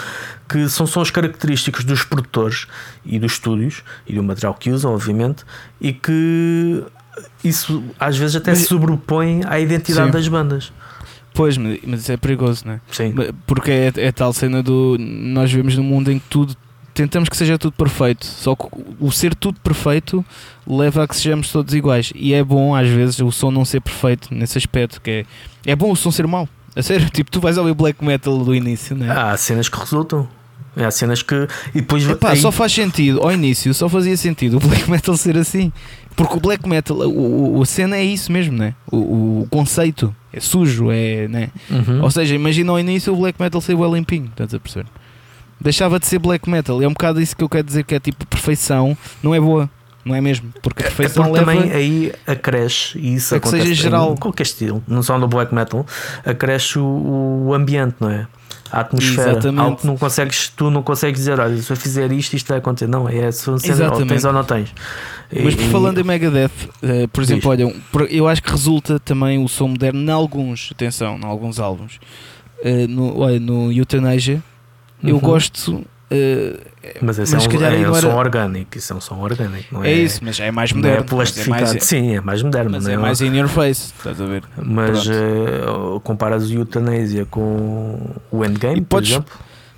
que 0.48 0.68
são 0.68 0.86
sons 0.86 1.10
característicos 1.10 1.84
dos 1.84 2.02
produtores 2.04 2.66
e 3.06 3.18
dos 3.18 3.32
estúdios 3.32 3.82
e 4.06 4.14
do 4.14 4.22
material 4.22 4.52
que 4.54 4.70
usam, 4.70 4.92
obviamente, 4.92 5.44
e 5.80 5.92
que 5.94 6.84
isso 7.44 7.82
às 7.98 8.16
vezes 8.16 8.36
até 8.36 8.50
Mas- 8.52 8.60
se 8.60 8.64
sobrepõe 8.66 9.42
à 9.46 9.58
identidade 9.60 10.06
Sim. 10.06 10.12
das 10.12 10.28
bandas. 10.28 10.72
Pois, 11.34 11.56
mas 11.56 12.00
isso 12.02 12.12
é 12.12 12.16
perigoso, 12.18 12.62
não 12.66 12.74
é? 12.74 12.80
Sim. 12.90 13.14
Porque 13.46 13.70
é, 13.70 13.92
é 13.96 14.12
tal 14.12 14.32
cena 14.34 14.62
do. 14.62 14.96
Nós 14.98 15.50
vivemos 15.50 15.76
num 15.76 15.82
mundo 15.84 16.10
em 16.12 16.18
que 16.18 16.26
tudo. 16.28 16.54
Tentamos 16.94 17.30
que 17.30 17.36
seja 17.38 17.56
tudo 17.56 17.72
perfeito, 17.72 18.26
só 18.26 18.54
que 18.54 18.66
o 19.00 19.10
ser 19.10 19.34
tudo 19.34 19.58
perfeito 19.60 20.22
leva 20.66 21.04
a 21.04 21.08
que 21.08 21.16
sejamos 21.16 21.50
todos 21.50 21.72
iguais. 21.72 22.12
E 22.14 22.34
é 22.34 22.44
bom, 22.44 22.74
às 22.76 22.86
vezes, 22.86 23.18
o 23.20 23.32
som 23.32 23.50
não 23.50 23.64
ser 23.64 23.80
perfeito 23.80 24.28
nesse 24.30 24.58
aspecto. 24.58 25.00
que 25.00 25.24
É, 25.64 25.72
é 25.72 25.74
bom 25.74 25.90
o 25.90 25.96
som 25.96 26.10
ser 26.10 26.26
mau. 26.26 26.46
A 26.76 26.82
sério, 26.82 27.08
tipo, 27.12 27.30
tu 27.30 27.40
vais 27.40 27.56
ouvir 27.56 27.72
black 27.72 28.04
metal 28.04 28.36
do 28.44 28.54
início, 28.54 28.94
não 28.94 29.06
é? 29.06 29.10
Há 29.10 29.34
cenas 29.38 29.70
que 29.70 29.78
resultam. 29.80 30.28
Há 30.76 30.90
cenas 30.90 31.22
que. 31.22 31.34
E 31.74 31.80
depois. 31.80 32.06
Epá, 32.06 32.32
aí- 32.32 32.36
só 32.40 32.52
faz 32.52 32.72
sentido, 32.72 33.20
ao 33.22 33.32
início 33.32 33.72
só 33.72 33.88
fazia 33.88 34.16
sentido 34.18 34.58
o 34.58 34.60
black 34.68 34.90
metal 34.90 35.16
ser 35.16 35.38
assim. 35.38 35.72
Porque 36.16 36.36
o 36.36 36.40
black 36.40 36.68
metal, 36.68 36.96
o, 36.98 37.58
o, 37.58 37.62
a 37.62 37.66
cena 37.66 37.96
é 37.96 38.04
isso 38.04 38.30
mesmo, 38.30 38.56
né? 38.56 38.74
O, 38.90 39.42
o 39.42 39.46
conceito 39.50 40.14
é 40.32 40.40
sujo, 40.40 40.90
é. 40.90 41.26
Né? 41.28 41.48
Uhum. 41.70 42.02
Ou 42.02 42.10
seja, 42.10 42.34
imagina 42.34 42.70
ao 42.72 42.78
início 42.78 43.12
o 43.12 43.16
black 43.16 43.40
metal 43.40 43.60
ser 43.60 43.76
bem 43.76 43.92
limpinho, 43.92 44.26
estás 44.26 44.52
a 44.54 44.60
perceber? 44.60 44.86
Deixava 45.60 45.98
de 46.00 46.06
ser 46.06 46.18
black 46.18 46.48
metal, 46.50 46.82
é 46.82 46.86
um 46.88 46.92
bocado 46.92 47.20
isso 47.20 47.36
que 47.36 47.44
eu 47.44 47.48
quero 47.48 47.64
dizer 47.64 47.84
que 47.84 47.94
é 47.94 48.00
tipo 48.00 48.26
perfeição, 48.26 48.96
não 49.22 49.32
é 49.34 49.40
boa, 49.40 49.70
não 50.04 50.12
é 50.14 50.20
mesmo? 50.20 50.52
Porque 50.60 50.82
a 50.82 50.86
É 50.86 50.88
perfeição 50.90 51.24
porque 51.24 51.38
leva. 51.38 51.52
também 51.54 51.72
aí 51.72 52.12
acresce, 52.26 52.98
e 52.98 53.14
isso 53.14 53.34
É 53.34 53.38
que 53.38 53.46
acontece 53.46 53.68
seja 53.68 53.82
geral. 53.84 54.12
em 54.12 54.16
qualquer 54.16 54.42
estilo, 54.42 54.82
não 54.88 55.02
só 55.04 55.16
no 55.18 55.28
black 55.28 55.54
metal, 55.54 55.86
acresce 56.26 56.80
o, 56.80 57.44
o 57.46 57.54
ambiente, 57.54 57.94
não 58.00 58.10
é? 58.10 58.26
A 58.72 58.80
atmosfera, 58.80 59.32
Exatamente. 59.32 59.60
algo 59.60 59.76
que 59.76 59.86
não 59.86 59.96
consegues, 59.98 60.48
tu 60.56 60.70
não 60.70 60.82
consegues 60.82 61.18
dizer, 61.20 61.38
olha, 61.38 61.56
se 61.60 61.70
eu 61.70 61.76
fizer 61.76 62.10
isto, 62.10 62.34
isto 62.34 62.48
vai 62.48 62.56
acontecer. 62.56 62.86
Não, 62.88 63.06
é 63.06 63.30
só 63.30 63.52
ou 63.52 63.56
Exatamente. 63.62 64.08
tens 64.08 64.24
ou 64.24 64.32
não 64.32 64.42
tens. 64.44 64.74
Mas 65.44 65.54
por 65.54 65.64
falando 65.64 65.98
em 66.00 66.04
Megadeth, 66.04 66.50
eh, 66.82 67.06
por 67.06 67.22
exemplo, 67.22 67.50
olha, 67.50 67.70
eu 68.08 68.26
acho 68.26 68.42
que 68.42 68.50
resulta 68.50 68.98
também 68.98 69.42
o 69.42 69.46
som 69.48 69.68
moderno 69.68 70.00
em 70.00 70.10
alguns, 70.10 70.70
atenção, 70.72 71.18
em 71.18 71.24
alguns 71.24 71.60
álbuns. 71.60 72.00
Eh, 72.64 72.86
no, 72.86 73.18
olha, 73.20 73.38
no 73.38 73.70
Euthanasia, 73.70 74.42
eu 75.04 75.16
Uhum. 75.16 75.20
gosto. 75.20 75.84
eh, 76.10 76.58
Mas 77.00 77.18
esse 77.18 77.34
mas 77.34 77.44
é 77.44 77.48
um, 77.48 77.62
é 77.62 77.68
aí 77.68 77.86
um 77.88 77.94
som 77.94 78.14
orgânico, 78.16 78.76
isso 78.78 78.92
é 78.92 78.96
um 78.96 79.00
som 79.00 79.18
orgânico, 79.20 79.66
não 79.72 79.84
é, 79.84 79.90
é? 79.90 79.94
isso, 79.94 80.20
mas 80.22 80.40
é 80.40 80.50
mais 80.50 80.72
não 80.72 80.78
moderno. 80.78 80.96
é 80.96 81.00
mas 81.00 81.06
é 81.10 81.14
plastificado. 81.14 81.62
mais, 81.72 81.82
Sim, 81.84 82.16
é 82.16 82.20
mais 82.20 82.42
moderno, 82.42 82.70
mas 82.72 82.86
é 82.88 82.92
é? 82.94 82.96
mais 82.96 83.20
in 83.20 83.36
your 83.36 83.48
face, 83.48 83.92
estás 83.96 84.20
a 84.20 84.26
ver? 84.26 84.42
Mas 84.56 85.06
eh, 85.08 85.62
comparas 86.02 86.50
o 86.50 86.54
Euthanasia 86.54 87.24
com 87.26 88.10
o 88.30 88.44
Endgame, 88.44 88.78
E 88.78 88.80
por 88.80 88.88
podes- 88.96 89.10
exemplo. 89.10 89.32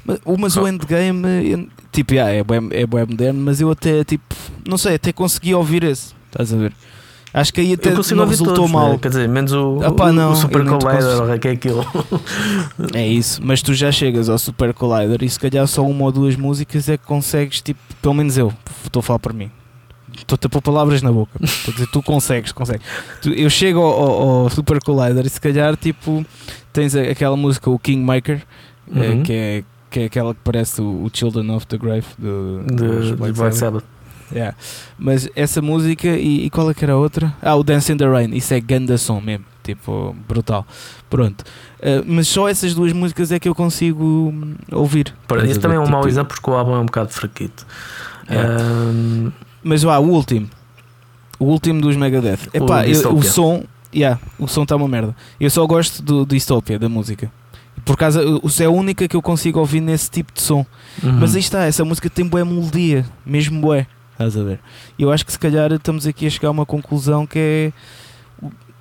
Mas, 0.06 0.18
o- 0.24 0.36
mas 0.38 0.56
o 0.56 0.64
Ah. 0.64 0.70
endgame, 0.70 1.50
eu- 1.50 1.66
tipo, 1.92 2.12
yeah, 2.14 2.32
é, 2.32 2.42
bué, 2.44 2.58
é 2.72 2.86
bué 2.86 3.04
moderno, 3.06 3.40
mas 3.40 3.60
eu 3.60 3.70
até, 3.70 4.04
tipo, 4.04 4.22
não 4.68 4.76
sei, 4.78 4.94
até 4.96 5.12
consegui 5.12 5.54
ouvir 5.54 5.82
esse, 5.84 6.14
estás 6.30 6.52
a 6.52 6.56
ver? 6.56 6.72
Acho 7.36 7.52
que 7.52 7.60
aí 7.60 7.72
até 7.72 7.88
Eu 7.90 8.16
não 8.16 8.26
resultou 8.26 8.54
todos, 8.54 8.70
mal. 8.70 8.92
né? 8.92 8.98
Quer 9.02 9.08
dizer, 9.08 9.28
menos 9.28 9.52
o, 9.52 9.80
Ah 9.82 9.90
pá, 9.90 10.10
o- 10.10 10.12
não, 10.12 10.30
o 10.32 10.36
Super 10.36 10.64
Collider, 10.64 11.18
consigo. 11.18 11.34
o 11.34 11.38
que 11.40 11.48
é 11.48 11.50
aquilo. 11.50 11.84
É 12.94 13.06
isso, 13.06 13.40
mas 13.42 13.60
tu 13.60 13.74
já 13.74 13.90
chegas 13.90 14.28
ao 14.28 14.38
Super 14.38 14.72
Collider 14.72 15.22
e 15.22 15.28
se 15.28 15.38
calhar 15.40 15.66
só 15.66 15.84
uma 15.84 16.04
ou 16.04 16.12
duas 16.12 16.36
músicas 16.36 16.88
é 16.88 16.96
que 16.96 17.04
consegues, 17.04 17.60
tipo, 17.60 17.80
pelo 18.00 18.14
menos 18.14 18.38
eu, 18.38 18.52
estou 18.84 19.00
a 19.00 19.02
falar 19.02 19.18
para 19.18 19.32
mim. 19.32 19.50
Estou-te 20.16 20.46
a 20.46 20.48
pôr 20.48 20.62
palavras 20.62 21.02
na 21.02 21.10
boca. 21.10 21.32
Estou 21.42 21.72
a 21.72 21.74
dizer, 21.74 21.88
tu 21.90 22.00
consegues, 22.00 22.52
consegues. 22.52 22.86
Eu 23.26 23.50
chego 23.50 23.80
ao, 23.80 24.00
ao- 24.02 24.28
ao 24.44 24.50
Super 24.50 24.78
Collider 24.80 25.26
e 25.26 25.28
se 25.28 25.40
calhar, 25.40 25.76
tipo, 25.76 26.24
tens 26.72 26.94
aquela 26.94 27.36
música, 27.36 27.68
o 27.68 27.78
Kingmaker, 27.80 28.42
eh, 28.94 29.08
Uhum. 29.08 29.22
que, 29.24 29.32
é, 29.32 29.64
que 29.90 30.00
é 30.00 30.04
aquela 30.04 30.32
que 30.34 30.40
parece 30.44 30.80
o, 30.80 31.10
Children 31.12 31.50
of 31.50 31.66
the 31.66 31.76
Grave 31.78 32.04
do, 32.16 32.62
de, 32.64 33.16
Black 33.16 33.56
Sabbath. 33.56 33.84
Yeah. 34.34 34.56
Mas 34.98 35.28
essa 35.36 35.62
música 35.62 36.08
e, 36.08 36.46
e 36.46 36.50
qual 36.50 36.68
é 36.70 36.74
que 36.74 36.84
era 36.84 36.94
a 36.94 36.96
outra? 36.96 37.32
Ah, 37.40 37.54
o 37.54 37.62
Dance 37.62 37.92
in 37.92 37.96
the 37.96 38.06
Rain, 38.06 38.34
isso 38.34 38.52
é 38.52 38.60
ganda 38.60 38.98
som 38.98 39.20
mesmo, 39.20 39.44
tipo, 39.62 40.14
brutal. 40.26 40.66
Pronto. 41.08 41.42
Uh, 41.78 42.02
mas 42.06 42.26
só 42.26 42.48
essas 42.48 42.74
duas 42.74 42.92
músicas 42.92 43.30
é 43.30 43.38
que 43.38 43.48
eu 43.48 43.54
consigo 43.54 44.04
hum, 44.04 44.54
ouvir. 44.72 45.14
Para 45.28 45.46
isso 45.46 45.60
também 45.60 45.76
é 45.76 45.80
um 45.80 45.86
mau 45.88 46.00
Tipo, 46.00 46.08
exemplo 46.08 46.34
porque 46.34 46.50
o 46.50 46.54
álbum 46.54 46.74
é 46.74 46.78
um 46.80 46.86
bocado 46.86 47.10
fraquito. 47.10 47.64
Yeah. 48.28 48.60
Ahm, 48.64 49.30
Mas 49.62 49.82
vá, 49.82 49.98
o 49.98 50.08
último. 50.08 50.48
O 51.38 51.44
último 51.46 51.80
dos 51.80 51.94
Megadeth. 51.96 52.48
O 52.52 52.56
Epá, 52.56 52.86
eu- 52.88 53.14
o, 53.14 53.22
som, 53.22 53.64
yeah, 53.94 54.18
o 54.38 54.48
som 54.48 54.62
está 54.62 54.74
uma 54.76 54.88
merda. 54.88 55.14
Eu 55.38 55.50
só 55.50 55.64
gosto 55.66 56.02
do 56.02 56.24
Dystopia, 56.26 56.78
da 56.78 56.88
música. 56.88 57.30
Por 57.84 57.96
causa, 57.96 58.22
é 58.22 58.64
a 58.64 58.70
única 58.70 59.06
que 59.06 59.14
eu 59.16 59.20
consigo 59.20 59.58
ouvir 59.58 59.80
nesse 59.80 60.10
tipo 60.10 60.32
de 60.32 60.40
som. 60.40 60.64
uhum. 61.02 61.12
Mas 61.20 61.34
aí 61.34 61.40
está, 61.40 61.64
essa 61.66 61.84
música 61.84 62.08
tem 62.08 62.24
boa 62.26 62.44
melodia, 62.44 63.04
mesmo 63.26 63.60
bué. 63.60 63.86
Estás 64.14 64.36
a 64.36 64.42
ver? 64.42 64.60
E 64.98 65.02
eu 65.02 65.10
acho 65.12 65.26
que 65.26 65.32
se 65.32 65.38
calhar 65.38 65.70
estamos 65.72 66.06
aqui 66.06 66.26
a 66.26 66.30
chegar 66.30 66.48
a 66.48 66.52
uma 66.52 66.64
conclusão 66.66 67.26
que 67.26 67.38
é. 67.38 67.72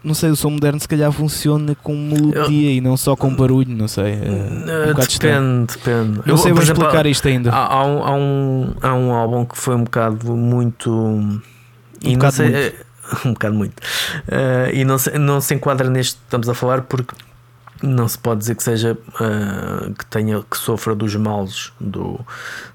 Não 0.03 0.13
sei, 0.13 0.29
o 0.31 0.35
som 0.35 0.49
moderno 0.49 0.79
se 0.81 0.87
calhar 0.87 1.09
funciona 1.13 1.75
com 1.75 1.95
melodia 1.95 2.71
e 2.71 2.81
não 2.81 2.97
só 2.97 3.15
com 3.15 3.33
barulho, 3.33 3.73
não 3.73 3.87
sei. 3.87 4.13
É 4.15 4.17
um 4.17 4.87
bocado 4.89 5.07
estranho. 5.09 5.65
depende, 5.65 5.73
depende. 5.77 6.21
Não 6.25 6.37
sei 6.37 6.51
por 6.51 6.55
bem 6.55 6.63
exemplo, 6.63 6.83
explicar 6.83 7.05
isto 7.05 7.27
ainda. 7.29 7.51
Há, 7.53 7.73
há 7.73 7.85
um, 7.85 8.03
há, 8.03 8.11
um, 8.13 8.73
há 8.81 8.93
um 8.95 9.13
álbum 9.13 9.45
que 9.45 9.57
foi 9.57 9.75
um 9.75 9.83
bocado 9.85 10.35
muito. 10.35 11.41
e 12.01 12.07
não 12.09 12.13
bocado 12.15 12.35
sei, 12.35 12.49
muito. 12.49 12.57
eh, 12.57 12.73
um 13.25 13.33
bocado 13.33 13.55
muito. 13.55 13.81
Eh, 14.27 14.71
e 14.73 14.83
não 14.85 14.97
se, 14.97 15.17
não 15.17 15.39
se 15.39 15.55
enquadra 15.55 15.89
neste 15.89 16.15
que 16.17 16.23
estamos 16.25 16.49
a 16.49 16.53
falar 16.53 16.81
porque 16.81 17.15
não 17.81 18.05
se 18.07 18.17
pode 18.17 18.41
dizer 18.41 18.55
que 18.55 18.63
seja 18.63 18.97
eh, 19.21 19.89
que 19.97 20.05
tenha 20.07 20.43
que 20.43 20.57
sofra 20.57 20.93
dos 20.93 21.15
males 21.15 21.71
do, 21.79 22.19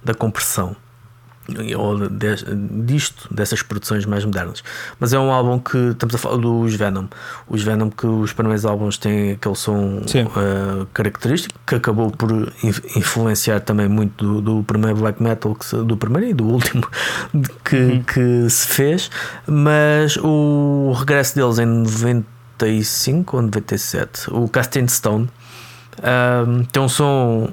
da 0.02 0.14
compressão 0.14 0.74
ou 1.76 2.08
de- 2.08 2.36
disto, 2.84 3.32
dessas 3.32 3.62
produções 3.62 4.04
mais 4.04 4.24
modernas. 4.24 4.62
Mas 5.00 5.12
é 5.12 5.18
um 5.18 5.32
álbum 5.32 5.58
que 5.58 5.76
estamos 5.92 6.14
a 6.14 6.18
falar 6.18 6.36
dos 6.36 6.74
Venom. 6.74 7.06
Os 7.48 7.62
Venom 7.62 7.88
que 7.90 8.06
os 8.06 8.32
primeiros 8.32 8.64
álbuns 8.66 8.98
têm 8.98 9.32
aquele 9.32 9.54
som 9.54 10.02
eh, 10.06 10.86
característico 10.92 11.58
que 11.66 11.74
acabou 11.76 12.10
por 12.10 12.30
inf- 12.62 12.96
influenciar 12.96 13.60
também 13.60 13.88
muito 13.88 14.24
do, 14.24 14.40
do 14.58 14.62
primeiro 14.64 14.96
black 14.98 15.22
metal 15.22 15.56
se- 15.60 15.76
do 15.84 15.96
primeiro 15.96 16.28
e 16.30 16.34
do 16.34 16.44
último 16.44 16.86
que, 17.64 17.76
Uhum. 17.76 18.02
que 18.02 18.50
se 18.50 18.66
fez, 18.68 19.10
mas 19.46 20.16
o 20.18 20.92
regresso 20.98 21.34
deles 21.36 21.58
em 21.58 21.66
90 21.66 22.26
95 22.60 23.36
ou 23.36 23.42
97, 23.44 24.30
o 24.34 24.48
Casting 24.48 24.88
Stone. 24.88 25.28
Um, 26.00 26.64
tem 26.64 26.82
um 26.82 26.88
som 26.88 27.48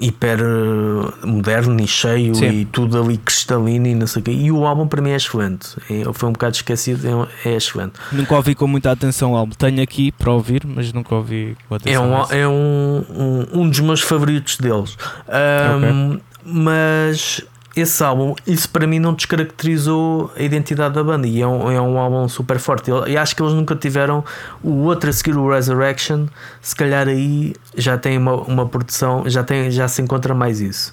hiper 0.00 0.38
eh, 0.40 1.26
moderno 1.26 1.80
e 1.80 1.86
cheio 1.86 2.34
Sim. 2.34 2.48
e 2.50 2.64
tudo 2.64 3.00
ali 3.02 3.16
cristalino 3.18 3.86
e 3.86 3.94
não 3.94 4.06
sei 4.06 4.20
o 4.20 4.24
quê. 4.24 4.30
E 4.32 4.50
o 4.52 4.66
álbum 4.66 4.86
para 4.86 5.00
mim 5.02 5.10
é 5.10 5.16
excelente. 5.16 5.76
É, 5.90 6.02
foi 6.12 6.28
um 6.28 6.32
bocado 6.32 6.54
esquecido, 6.56 7.28
é, 7.44 7.48
é 7.50 7.56
excelente. 7.56 7.94
Nunca 8.12 8.34
ouvi 8.34 8.54
com 8.54 8.66
muita 8.66 8.90
atenção 8.90 9.32
o 9.32 9.36
álbum. 9.36 9.52
Tenho 9.56 9.82
aqui 9.82 10.12
para 10.12 10.30
ouvir, 10.32 10.62
mas 10.66 10.92
nunca 10.92 11.14
ouvi 11.14 11.56
com 11.68 11.74
É, 11.74 11.78
atenção. 11.78 12.12
um, 12.12 12.18
nesse. 12.18 12.34
é 12.36 12.48
um, 12.48 13.04
um, 13.10 13.60
um 13.62 13.68
dos 13.68 13.80
meus 13.80 14.00
favoritos 14.00 14.56
deles. 14.56 14.96
Um, 15.28 16.18
Mas 16.44 17.40
esse 17.74 18.04
álbum, 18.04 18.34
isso 18.46 18.68
para 18.68 18.86
mim 18.86 18.98
não 18.98 19.14
descaracterizou 19.14 20.30
a 20.36 20.42
identidade 20.42 20.94
da 20.94 21.02
banda 21.02 21.26
e 21.26 21.40
é 21.40 21.46
um, 21.46 21.70
é 21.70 21.80
um 21.80 21.98
álbum 21.98 22.28
super 22.28 22.58
forte. 22.58 22.90
E 23.06 23.16
acho 23.16 23.34
que 23.34 23.42
eles 23.42 23.54
nunca 23.54 23.74
tiveram 23.74 24.22
o 24.62 24.84
outro 24.84 25.08
a 25.08 25.12
seguir, 25.12 25.36
o 25.36 25.50
Resurrection. 25.50 26.26
Se 26.60 26.76
calhar 26.76 27.08
aí 27.08 27.54
já 27.74 27.96
tem 27.96 28.18
uma, 28.18 28.34
uma 28.34 28.66
produção, 28.68 29.24
já, 29.26 29.42
tem, 29.42 29.70
já 29.70 29.88
se 29.88 30.02
encontra 30.02 30.34
mais 30.34 30.60
isso. 30.60 30.90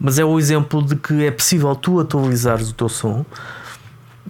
Mas 0.00 0.18
é 0.18 0.24
o 0.24 0.38
exemplo 0.38 0.82
de 0.82 0.96
que 0.96 1.24
é 1.26 1.30
possível 1.30 1.74
tu 1.76 2.00
atualizares 2.00 2.70
o 2.70 2.74
teu 2.74 2.88
som. 2.88 3.24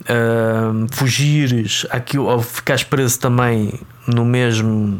Um, 0.09 0.87
fugires 0.91 1.87
aquilo, 1.91 2.25
ou 2.25 2.41
ficares 2.43 2.83
preso 2.83 3.21
também 3.21 3.79
no 4.07 4.25
mesmo 4.25 4.99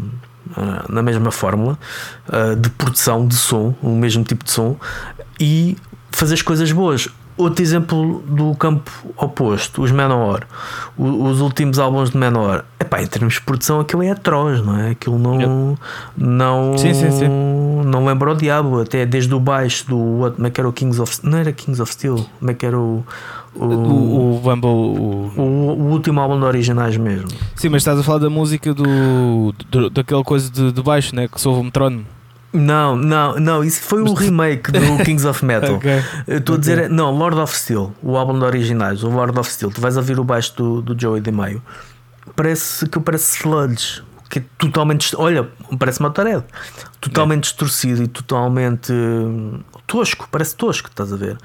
ah, 0.55 0.85
na 0.89 1.03
mesma 1.03 1.31
fórmula 1.31 1.79
ah, 2.29 2.55
de 2.55 2.69
produção 2.71 3.27
de 3.27 3.35
som, 3.35 3.75
o 3.83 3.91
mesmo 3.91 4.23
tipo 4.23 4.45
de 4.45 4.51
som 4.51 4.77
e 5.41 5.77
fazeres 6.13 6.43
coisas 6.43 6.71
boas. 6.73 7.09
Outro 7.35 7.63
exemplo 7.63 8.23
do 8.27 8.55
campo 8.57 8.91
oposto, 9.17 9.83
os 9.83 9.91
Manowar, 9.91 10.47
O- 10.99 11.25
os 11.25 11.41
últimos 11.41 11.79
álbuns 11.79 12.11
de 12.11 12.19
Manowar, 12.19 12.67
epá, 12.79 13.03
em 13.03 13.07
termos 13.07 13.35
de 13.35 13.41
produção, 13.41 13.81
aquilo 13.81 14.03
é 14.03 14.11
atroz, 14.11 14.61
não 14.65 14.79
é? 14.79 14.91
Aquilo 14.91 15.19
não, 15.19 15.79
não, 16.17 16.77
Sim, 16.77 16.93
sim, 16.93 17.11
sim. 17.11 17.29
não 17.87 18.05
lembra 18.05 18.33
o 18.33 18.35
diabo, 18.37 18.81
até 18.83 19.07
desde 19.07 19.33
o 19.35 19.41
baixo 19.41 19.89
do 19.89 19.97
what, 19.99 20.37
como 20.37 20.47
é 20.47 20.51
que 20.51 20.61
era 20.61 20.69
o 20.69 20.73
Kings 20.75 21.01
of 21.01 21.19
não 21.23 21.39
era 21.39 21.51
Kings 21.53 21.81
of 21.81 21.91
Steel, 21.91 22.27
como 22.39 22.51
é 22.51 22.55
que 22.55 22.67
era 22.67 22.79
o, 22.79 23.03
o, 23.57 23.65
O, 23.65 24.37
o 24.37 24.41
Bumble. 24.41 24.69
o- 24.69 25.33
o, 25.41 25.91
último 25.91 26.21
álbum 26.21 26.39
de 26.39 26.45
originais 26.45 26.99
mesmo. 26.99 27.29
Sim, 27.57 27.71
mas 27.71 27.81
estás 27.81 27.99
a 27.99 28.03
falar 28.03 28.19
da 28.19 28.29
música 28.31 28.75
do, 28.75 29.55
do- 29.71 29.89
daquela 29.89 30.23
coisa 30.23 30.51
de, 30.51 30.71
de 30.71 30.83
baixo, 30.83 31.17
né? 31.17 31.29
Que 31.29 31.41
soube 31.41 31.61
o 31.61 31.65
metrónomo. 31.65 32.05
Não, 32.53 32.97
não, 32.97 33.37
não, 33.37 33.65
isso 33.65 33.81
foi 33.83 34.03
o 34.03 34.13
remake 34.13 34.71
do 34.73 34.81
Kings 35.05 35.27
of 35.27 35.45
Metal. 35.45 35.77
Ok. 35.77 35.91
Eu 36.27 36.39
Estou 36.39 36.57
a 36.57 36.59
dizer, 36.59 36.79
é- 36.79 36.89
não, 36.89 37.11
Lord 37.11 37.39
of 37.39 37.57
Steel, 37.57 37.95
o 38.03 38.17
álbum 38.17 38.39
de 38.39 38.45
originais, 38.45 39.03
o 39.03 39.09
Lord 39.09 39.39
of 39.39 39.51
Steel. 39.51 39.71
Tu 39.71 39.81
vais 39.81 39.97
ouvir 39.97 40.19
o 40.21 40.25
baixo 40.25 40.55
do, 40.57 40.83
do 40.83 41.01
Joey 41.01 41.21
de 41.21 41.33
meio, 41.33 41.63
parece 42.37 42.87
que 42.87 43.01
parece 43.01 43.39
sludge, 43.39 44.03
que 44.29 44.39
é 44.39 44.45
totalmente, 44.59 45.15
olha, 45.17 45.49
parece 45.79 46.01
Motorhead, 46.03 46.45
totalmente 47.01 47.45
distorcido 47.45 48.03
e 48.03 48.09
totalmente 48.09 48.93
hum, 48.93 49.61
tosco, 49.87 50.29
parece 50.31 50.55
tosco, 50.57 50.89
estás 50.89 51.13
a 51.13 51.17
ver? 51.17 51.37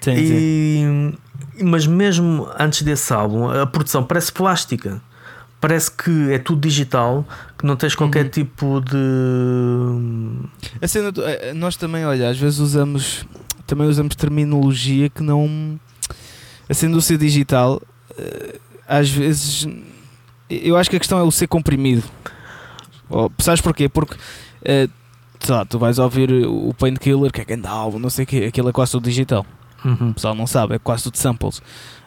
Sim, 0.00 0.14
e, 0.16 1.18
Mas 1.62 1.86
mesmo 1.86 2.48
antes 2.58 2.82
desse 2.82 3.12
álbum, 3.12 3.48
a 3.48 3.66
produção 3.66 4.02
parece 4.02 4.32
plástica. 4.32 5.00
Parece 5.66 5.90
que 5.90 6.30
é 6.30 6.38
tudo 6.38 6.60
digital, 6.60 7.26
que 7.58 7.64
não 7.64 7.74
tens 7.74 7.94
qualquer 7.94 8.24
Uhum. 8.26 8.30
tipo 8.30 8.80
de. 8.82 8.96
A 10.82 10.86
cena 10.86 11.10
nós 11.54 11.74
também, 11.74 12.04
olha, 12.04 12.28
às 12.28 12.36
vezes 12.38 12.58
usamos 12.58 13.24
também 13.66 13.86
usamos 13.88 14.14
terminologia 14.14 15.08
que 15.08 15.22
não 15.22 15.80
a 16.68 16.74
cena 16.74 16.92
do 16.94 17.00
ser 17.00 17.16
digital 17.16 17.80
eh, 18.18 18.58
às 18.86 19.08
vezes 19.08 19.66
eu 20.50 20.76
acho 20.76 20.90
que 20.90 20.96
a 20.96 20.98
questão 20.98 21.18
é 21.18 21.22
o 21.22 21.30
ser 21.30 21.46
comprimido. 21.46 22.02
Oh, 23.08 23.30
sabes 23.38 23.62
porquê? 23.62 23.88
Porque 23.88 24.16
eh, 24.62 24.86
sei 25.40 25.54
lá, 25.54 25.64
tu 25.64 25.78
vais 25.78 25.98
ouvir 25.98 26.30
o 26.46 26.74
Painkiller, 26.74 27.32
que 27.32 27.40
é 27.40 27.44
grande 27.46 27.66
álbum, 27.66 27.98
não 27.98 28.10
sei 28.10 28.24
o 28.24 28.26
quê, 28.26 28.44
aquilo 28.48 28.68
é 28.68 28.72
quase 28.72 28.92
tudo 28.92 29.04
digital. 29.04 29.46
Uhum. 29.82 30.10
O 30.10 30.14
pessoal 30.14 30.34
não 30.34 30.46
sabe, 30.46 30.74
é 30.74 30.78
quase 30.78 31.04
tudo 31.04 31.16
samples. 31.16 31.62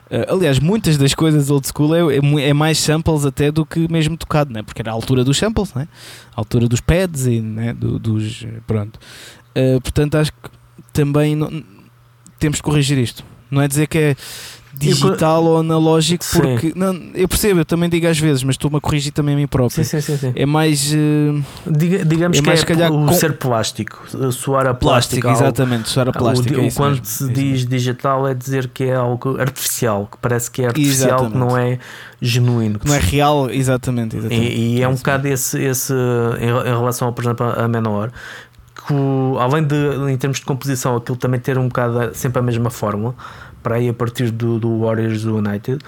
Eh, 0.10 0.26
aliás, 0.30 0.60
muitas 0.60 0.98
das 0.98 1.14
coisas 1.14 1.50
old 1.50 1.68
school 1.68 1.94
é, 1.94 2.16
é, 2.16 2.50
é 2.50 2.54
mais 2.54 2.78
samples 2.80 3.26
até 3.26 3.52
do 3.52 3.66
que 3.66 3.92
mesmo 3.92 4.16
tocado, 4.18 4.54
né? 4.54 4.64
porque 4.64 4.82
era 4.82 4.92
a 4.92 4.94
altura 4.94 5.24
dos 5.24 5.38
samples, 5.38 5.74
né? 5.74 5.88
a 6.36 6.40
altura 6.40 6.68
dos 6.68 6.80
pads 6.82 7.26
e 7.28 7.42
né? 7.42 7.74
do- 7.74 8.00
dos. 8.00 8.46
Pronto. 8.66 9.00
Eh, 9.54 9.80
portanto, 9.82 10.16
acho 10.16 10.32
que 10.32 10.50
também 10.94 11.36
não- 11.36 11.64
temos 12.40 12.58
de 12.58 12.64
corrigir 12.64 12.98
isto. 12.98 13.24
Não 13.52 13.62
é 13.62 13.68
dizer 13.68 13.88
que 13.88 13.98
é 13.98 14.16
digital 14.78 15.44
ou 15.44 15.58
analógico, 15.58 16.24
porque 16.34 16.74
não, 16.76 16.94
eu 17.14 17.28
percebo, 17.28 17.60
eu 17.62 17.66
também 17.66 17.90
digo 17.90 18.08
às 18.08 18.20
vezes, 18.20 18.44
mas 18.44 18.54
estou-me 18.54 18.78
a 18.78 18.80
corrigir 18.82 19.12
também 19.12 19.36
a 19.36 19.38
mim 19.38 19.48
próprio. 19.48 19.84
Sim, 19.84 20.00
sim, 20.02 20.18
sim. 20.18 20.34
É 20.36 20.46
mais 20.46 20.94
eh, 20.94 21.42
Diga- 21.66 22.06
digamos 22.06 22.38
É 22.38 22.42
que 22.42 22.48
mais, 22.48 22.62
é 22.62 22.66
calhar, 22.66 22.92
o 22.92 23.06
com- 23.06 23.14
ser 23.14 23.34
plástico, 23.38 24.04
soar 24.32 24.68
a 24.68 24.74
plástico, 24.74 25.28
exatamente, 25.28 25.90
soar 25.90 26.10
a 26.10 26.12
plástico. 26.12 26.60
o, 26.60 26.66
é 26.66 26.72
quando 26.72 26.92
mesmo, 26.92 27.06
se 27.06 27.24
é 27.30 27.34
diz 27.34 27.66
digital 27.66 28.28
é 28.28 28.34
dizer 28.34 28.68
que 28.74 28.84
é 28.86 28.96
algo 28.96 29.40
artificial, 29.40 30.08
que 30.12 30.18
parece 30.22 30.50
que 30.52 30.62
é 30.62 30.68
artificial, 30.68 31.10
Exatamente. 31.22 31.32
que 31.34 31.38
não 31.40 31.58
é 31.58 31.80
genuíno. 32.22 32.80
Que 32.80 32.88
não 32.88 32.96
é 32.96 33.00
real, 33.00 33.50
exatamente. 33.50 34.16
exatamente. 34.18 34.52
E, 34.56 34.78
e 34.78 34.82
é 34.82 34.88
um 34.88 34.92
Isso. 34.94 35.00
bocado 35.04 35.28
esse, 35.28 35.60
esse 35.62 35.94
em, 35.94 36.46
relação, 36.78 37.12
por 37.14 37.24
exemplo, 37.24 37.46
a 37.48 37.68
Menor, 37.68 38.12
que 38.86 38.94
o- 38.94 39.38
além 39.40 39.64
de, 39.64 39.76
em 40.10 40.18
termos 40.18 40.40
de 40.40 40.46
composição, 40.46 40.96
aquilo 40.96 41.18
também 41.18 41.40
ter 41.40 41.58
um 41.58 41.68
bocado 41.68 42.12
sempre 42.16 42.40
a 42.40 42.42
mesma 42.42 42.70
fórmula, 42.70 43.14
para 43.68 43.76
aí 43.76 43.90
a 43.90 43.94
partir 43.94 44.32
do, 44.32 44.58
do 44.58 44.80
Warriors 44.80 45.24
do 45.24 45.36
United, 45.36 45.80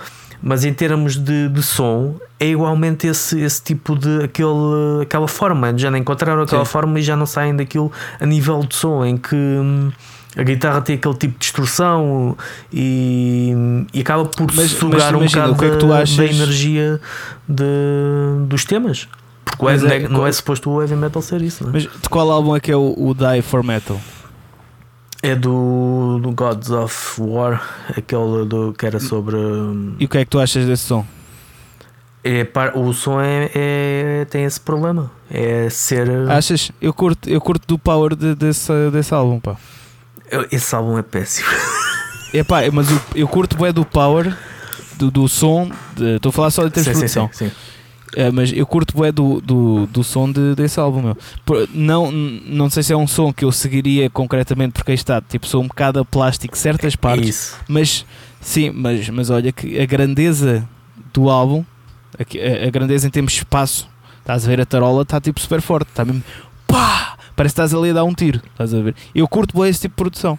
mas 0.44 0.66
em 0.66 0.74
termos 0.74 1.16
de, 1.16 1.48
de 1.48 1.64
som, 1.64 2.16
é 2.38 2.48
igualmente 2.50 3.08
esse, 3.08 3.40
esse 3.40 3.62
tipo 3.64 3.96
de 3.98 4.24
aquele, 4.24 5.02
aquela 5.04 5.28
forma, 5.30 5.74
já 5.78 5.90
não 5.90 5.98
encontraram 5.98 6.42
aquela 6.44 6.66
Sim. 6.66 6.72
forma 6.72 7.00
e 7.00 7.02
já 7.02 7.16
não 7.16 7.26
saem 7.26 7.56
daquilo 7.56 7.90
a 8.20 8.26
nível 8.26 8.60
de 8.60 8.76
som, 8.76 9.06
em 9.06 9.16
que 9.16 9.34
hum, 9.36 9.92
a 10.38 10.44
guitarra 10.44 10.82
tem 10.82 10.96
aquele 10.96 11.14
tipo 11.16 11.34
de 11.34 11.40
distorção 11.40 12.36
e, 12.72 13.54
e 13.94 14.02
acaba 14.02 14.26
por 14.26 14.54
Mas- 14.54 14.72
sugar 14.72 15.12
mas 15.12 15.14
um 15.14 15.18
imagina, 15.20 15.42
bocado 15.48 15.60
que 15.60 15.66
é 15.66 15.70
que 15.72 15.78
tu 15.78 15.88
da- 15.88 16.00
achas- 16.02 16.18
da 16.18 16.26
energia 16.26 17.00
de- 17.48 18.46
dos 18.48 18.66
temas. 18.66 19.08
Porque 19.46 19.64
o 19.64 19.66
Mas 19.66 19.84
heavy- 19.84 20.06
é- 20.06 20.10
não 20.10 20.28
é 20.28 20.32
suposto 20.32 20.70
o 20.70 20.82
heavy 20.82 20.96
metal 20.96 21.22
ser 21.22 21.42
isso, 21.42 21.64
não 21.64 21.72
é? 21.72 21.74
Mas 21.74 21.84
de 21.84 22.10
qual 22.10 22.30
álbum 22.30 22.56
é 22.56 22.60
que 22.60 22.72
é 22.72 22.76
o, 22.76 22.94
o 22.98 23.14
Die 23.16 23.42
for 23.42 23.64
Metal? 23.64 24.00
É 25.22 25.36
do, 25.36 26.18
do 26.22 26.32
Gods 26.32 26.70
of 26.72 27.22
War, 27.22 27.62
aquele 27.98 28.46
do, 28.46 28.74
que 28.78 28.86
era 28.86 29.00
sobre. 29.00 29.36
hum, 29.36 29.96
E 30.00 30.06
o 30.06 30.10
que 30.10 30.18
é 30.18 30.24
que 30.24 30.32
tu 30.32 30.40
achas 30.40 30.66
desse 30.66 30.84
som? 30.86 31.06
É, 32.24 32.48
o 32.76 32.94
som 32.94 33.20
é, 33.20 33.50
é- 33.54 34.26
tem 34.30 34.44
esse 34.46 34.60
problema. 34.60 35.12
É 35.30 35.70
ser. 35.70 36.08
Achas? 36.30 36.72
Eu 36.82 36.94
curto, 36.94 37.30
eu 37.30 37.40
curto 37.42 37.68
do 37.68 37.78
power 37.78 38.16
de- 38.16 38.36
desse, 38.36 38.72
desse 38.92 39.14
álbum, 39.14 39.40
pá. 39.40 39.56
Esse 40.52 40.74
álbum 40.76 40.98
é 40.98 41.02
péssimo. 41.02 41.48
É 42.32 42.44
pá, 42.44 42.60
mas 42.72 42.92
eu, 42.92 43.02
eu 43.16 43.28
curto 43.28 43.58
bué 43.58 43.74
do 43.74 43.84
power 43.84 44.38
do, 44.98 45.10
do 45.10 45.28
som. 45.28 45.72
de- 45.96 46.18
Estou 46.18 46.30
a 46.30 46.34
falar 46.34 46.52
só 46.52 46.64
em 46.64 46.70
termos 46.70 46.94
de 46.94 47.08
Sim, 47.08 47.08
sim, 47.08 47.30
sim, 47.34 47.50
sim. 47.50 47.52
É, 48.16 48.32
mas 48.32 48.52
eu 48.52 48.66
curto 48.66 48.96
bué 48.96 49.12
do, 49.12 49.40
do, 49.42 49.86
do 49.88 50.04
som 50.04 50.32
de- 50.32 50.56
desse 50.56 50.80
álbum, 50.80 51.02
meu. 51.02 51.18
Não, 51.74 52.12
não 52.12 52.70
sei 52.70 52.82
se 52.84 52.92
é 52.92 52.98
um 52.98 53.06
som 53.08 53.32
que 53.32 53.46
eu 53.46 53.52
seguiria 53.52 54.10
concretamente, 54.10 54.74
porque 54.74 54.92
aí 54.92 54.96
está, 54.96 55.22
tipo, 55.22 55.46
sou 55.46 55.62
um 55.64 55.68
bocado 55.68 56.00
a 56.00 56.06
plástico 56.06 56.58
certas 56.58 56.96
partes. 56.96 57.30
Isso. 57.30 57.58
Mas 57.68 58.06
sim, 58.42 58.72
mas, 58.72 59.08
mas 59.10 59.30
olha 59.30 59.52
que 59.52 59.80
a 59.80 59.86
grandeza 59.86 60.68
do 61.14 61.30
álbum, 61.30 61.64
a, 62.18 62.68
a- 62.68 62.70
grandeza 62.72 63.06
em 63.08 63.12
termos 63.12 63.34
de 63.34 63.40
espaço, 63.40 63.88
estás 64.20 64.44
a 64.46 64.48
ver 64.48 64.60
a 64.62 64.66
tarola, 64.66 65.04
está 65.04 65.22
tipo 65.22 65.40
super 65.40 65.62
forte, 65.62 65.90
está 65.90 66.04
mesmo 66.04 66.24
pá! 66.68 67.16
Parece 67.36 67.54
que 67.56 67.62
estás 67.62 67.74
ali 67.74 67.92
a 67.92 67.94
dar 67.94 68.04
um 68.04 68.14
tiro, 68.14 68.42
estás 68.52 68.74
a 68.74 68.80
ver? 68.82 68.96
Eu 69.16 69.28
curto 69.28 69.58
bem 69.58 69.70
esse 69.70 69.82
tipo 69.82 69.94
de 69.94 69.98
produção. 69.98 70.38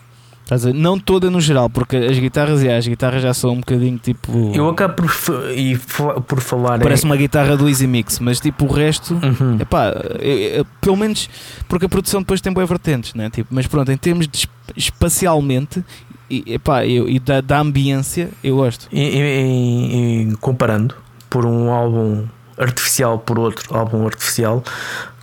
Estás 0.50 0.66
a? 0.66 0.72
Não 0.72 0.98
toda 0.98 1.30
no 1.30 1.40
geral, 1.40 1.70
porque 1.70 1.96
as 1.96 2.18
guitarras, 2.18 2.60
yeah, 2.60 2.76
as 2.76 2.84
guitarras 2.84 3.22
já 3.22 3.32
são 3.32 3.52
um 3.52 3.60
bocadinho 3.60 3.98
tipo. 3.98 4.50
Eu 4.52 4.68
acabo 4.68 4.94
por, 4.94 5.08
e 5.56 5.78
por 6.26 6.40
falar. 6.40 6.80
Parece 6.80 7.04
em, 7.04 7.08
uma 7.08 7.16
guitarra 7.16 7.56
do 7.56 7.68
Easy 7.68 7.86
Mix, 7.86 8.18
mas 8.18 8.40
tipo 8.40 8.64
o 8.64 8.72
resto. 8.72 9.14
Uhum. 9.14 9.58
Epá, 9.60 9.92
eu- 10.18 10.66
pelo 10.80 10.96
menos 10.96 11.30
porque 11.68 11.86
a 11.86 11.88
produção 11.88 12.20
depois 12.20 12.40
tem 12.40 12.52
boas 12.52 12.68
vertentes, 12.68 13.14
né? 13.14 13.30
tipo, 13.30 13.48
mas 13.54 13.68
pronto, 13.68 13.92
em 13.92 13.96
termos 13.96 14.26
de 14.26 14.38
esp- 14.38 14.50
espacialmente 14.76 15.84
e, 16.28 16.42
epá, 16.54 16.84
eu, 16.84 17.08
e 17.08 17.20
da, 17.20 17.40
da 17.40 17.60
ambiência, 17.60 18.28
eu 18.42 18.56
gosto. 18.56 18.88
E- 18.90 18.98
e- 18.98 20.30
e 20.32 20.36
comparando 20.38 20.96
por 21.28 21.46
um 21.46 21.70
álbum 21.70 22.24
artificial 22.58 23.20
por 23.20 23.38
outro 23.38 23.72
álbum 23.76 24.04
artificial, 24.04 24.64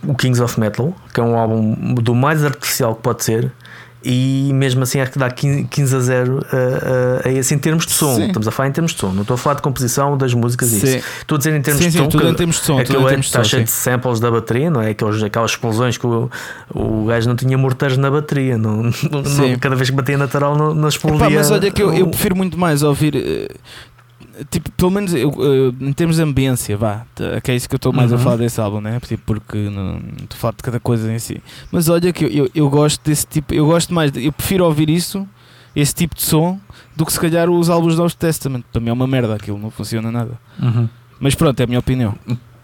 o 0.02 0.14
Kings 0.14 0.42
of 0.42 0.58
Metal, 0.58 0.96
que 1.12 1.20
é 1.20 1.22
um 1.22 1.36
álbum 1.36 1.74
do 1.96 2.14
mais 2.14 2.42
artificial 2.42 2.94
que 2.94 3.02
pode 3.02 3.22
ser. 3.24 3.52
E 4.04 4.52
mesmo 4.54 4.84
assim 4.84 5.00
acho 5.00 5.10
que 5.10 5.18
dá 5.18 5.28
15 5.28 5.64
15 5.64 5.96
a 5.96 5.98
0 6.00 6.46
a, 6.52 7.26
a, 7.26 7.28
a 7.28 7.32
esse 7.32 7.52
em 7.52 7.58
termos 7.58 7.84
de 7.84 7.92
som. 7.92 8.14
Sim. 8.14 8.26
Estamos 8.28 8.46
a 8.46 8.50
falar 8.52 8.68
em 8.68 8.72
termos 8.72 8.92
de 8.92 8.98
som, 9.00 9.10
não 9.12 9.22
estou 9.22 9.34
a 9.34 9.38
falar 9.38 9.56
de 9.56 9.62
composição 9.62 10.16
das 10.16 10.32
músicas 10.32 10.72
e 10.72 10.78
Sim. 10.80 10.96
isso. 10.98 11.06
Estou 11.20 11.34
a 11.34 11.38
dizer 11.38 11.54
em 11.56 11.60
termos 11.60 11.82
Sim, 11.82 11.88
de 11.88 11.92
sim, 11.92 11.98
som. 12.04 12.08
tudo 12.08 12.22
que 12.22 12.28
em 12.30 12.34
termos 12.34 12.56
de 12.60 12.62
som, 12.64 12.78
aquilo 12.78 13.08
é- 13.08 13.14
de 13.14 13.20
está 13.20 13.42
cheio 13.42 13.64
de 13.64 13.70
samples 13.72 14.20
da 14.20 14.30
bateria, 14.30 14.70
não 14.70 14.80
é? 14.80 14.90
Aqueles, 14.90 15.20
aquelas 15.22 15.50
explosões 15.50 15.98
que 15.98 16.06
o, 16.06 16.30
o 16.72 17.06
gajo 17.06 17.28
não 17.28 17.34
tinha 17.34 17.58
morteiros 17.58 17.98
na 17.98 18.08
bateria, 18.10 18.56
não, 18.56 18.84
não- 18.84 19.58
cada 19.60 19.74
vez 19.74 19.90
que 19.90 19.96
batia 19.96 20.16
na 20.16 20.28
tarola 20.28 20.56
não, 20.56 20.74
não 20.74 20.88
explodia. 20.88 21.26
Epá, 21.26 21.34
mas 21.34 21.50
olha 21.50 21.70
que 21.70 21.82
eu, 21.82 21.92
eu 21.92 22.06
prefiro 22.06 22.36
muito 22.36 22.56
mais 22.56 22.84
ouvir. 22.84 23.50
Tipo, 24.50 24.70
pelo 24.72 24.90
menos 24.90 25.14
eu, 25.14 25.30
uh, 25.30 25.74
em 25.80 25.92
termos 25.92 26.16
de 26.16 26.22
ambiência, 26.22 26.76
vá, 26.76 27.04
que 27.42 27.50
é 27.50 27.56
isso 27.56 27.68
que 27.68 27.74
eu 27.74 27.78
estou 27.78 27.92
mais 27.92 28.10
Uhum. 28.12 28.16
a 28.18 28.20
falar 28.20 28.36
desse 28.36 28.60
álbum, 28.60 28.80
né? 28.80 28.98
Tipo, 29.00 29.22
porque 29.26 29.56
não 29.70 29.96
estou 30.22 30.36
a 30.36 30.36
falar 30.36 30.54
de 30.56 30.62
cada 30.62 30.80
coisa 30.80 31.12
em 31.12 31.18
si. 31.18 31.40
Mas 31.72 31.88
olha 31.88 32.12
que 32.12 32.24
eu, 32.24 32.28
eu, 32.30 32.50
eu 32.54 32.70
gosto 32.70 33.00
desse 33.04 33.26
tipo, 33.26 33.52
eu 33.54 33.66
gosto 33.66 33.92
mais, 33.94 34.10
de- 34.12 34.24
eu 34.26 34.32
prefiro 34.32 34.64
ouvir 34.64 34.88
isso, 34.90 35.26
esse 35.76 35.94
tipo 35.94 36.14
de 36.14 36.22
som, 36.22 36.58
do 36.96 37.04
que 37.06 37.12
se 37.12 37.20
calhar 37.20 37.48
os 37.48 37.70
álbuns 37.70 37.96
do 37.96 38.02
Old 38.02 38.16
Testament. 38.16 38.62
Para 38.72 38.80
mim 38.80 38.90
é 38.90 38.92
uma 38.92 39.06
merda 39.06 39.34
aquilo, 39.34 39.58
não 39.58 39.70
funciona 39.70 40.10
nada. 40.10 40.38
Mas 41.20 41.34
pronto, 41.34 41.58
é 41.60 41.64
a 41.64 41.66
minha 41.66 41.78
opinião. 41.78 42.14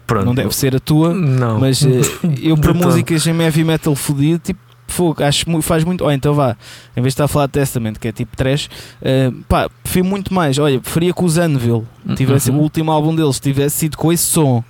Pronto. 0.07 0.25
Não 0.25 0.35
deve 0.35 0.55
ser 0.55 0.75
a 0.75 0.79
tua, 0.79 1.13
Não. 1.15 1.59
mas 1.59 1.83
eh, 1.83 1.99
eu 2.41 2.55
para 2.59 2.73
músicas 2.75 3.25
em 3.25 3.41
heavy 3.41 3.63
metal 3.63 3.95
fodido, 3.95 4.37
tipo, 4.39 4.59
fogo, 4.87 5.23
acho 5.23 5.61
faz 5.61 5.83
muito. 5.83 6.03
Ou 6.03 6.11
então 6.11 6.33
vá, 6.33 6.55
em 6.95 7.01
vez 7.01 7.05
de 7.13 7.15
estar 7.15 7.25
a 7.25 7.27
falar 7.27 7.45
de 7.47 7.53
Testament, 7.53 7.93
que 7.99 8.07
é 8.07 8.11
tipo 8.11 8.35
trash, 8.37 8.69
eh, 9.01 9.31
pá, 9.47 9.69
prefiro 9.83 10.05
muito 10.05 10.33
mais. 10.33 10.57
Olha, 10.57 10.79
preferia 10.79 11.13
que 11.13 11.23
os 11.23 11.37
Anvil 11.37 11.85
tivesse, 12.15 12.49
Uhum. 12.51 12.57
o 12.59 12.61
último 12.61 12.91
álbum 12.91 13.15
deles 13.15 13.39
tivesse 13.39 13.77
sido 13.77 13.97
com 13.97 14.11
esse 14.11 14.23
som 14.23 14.63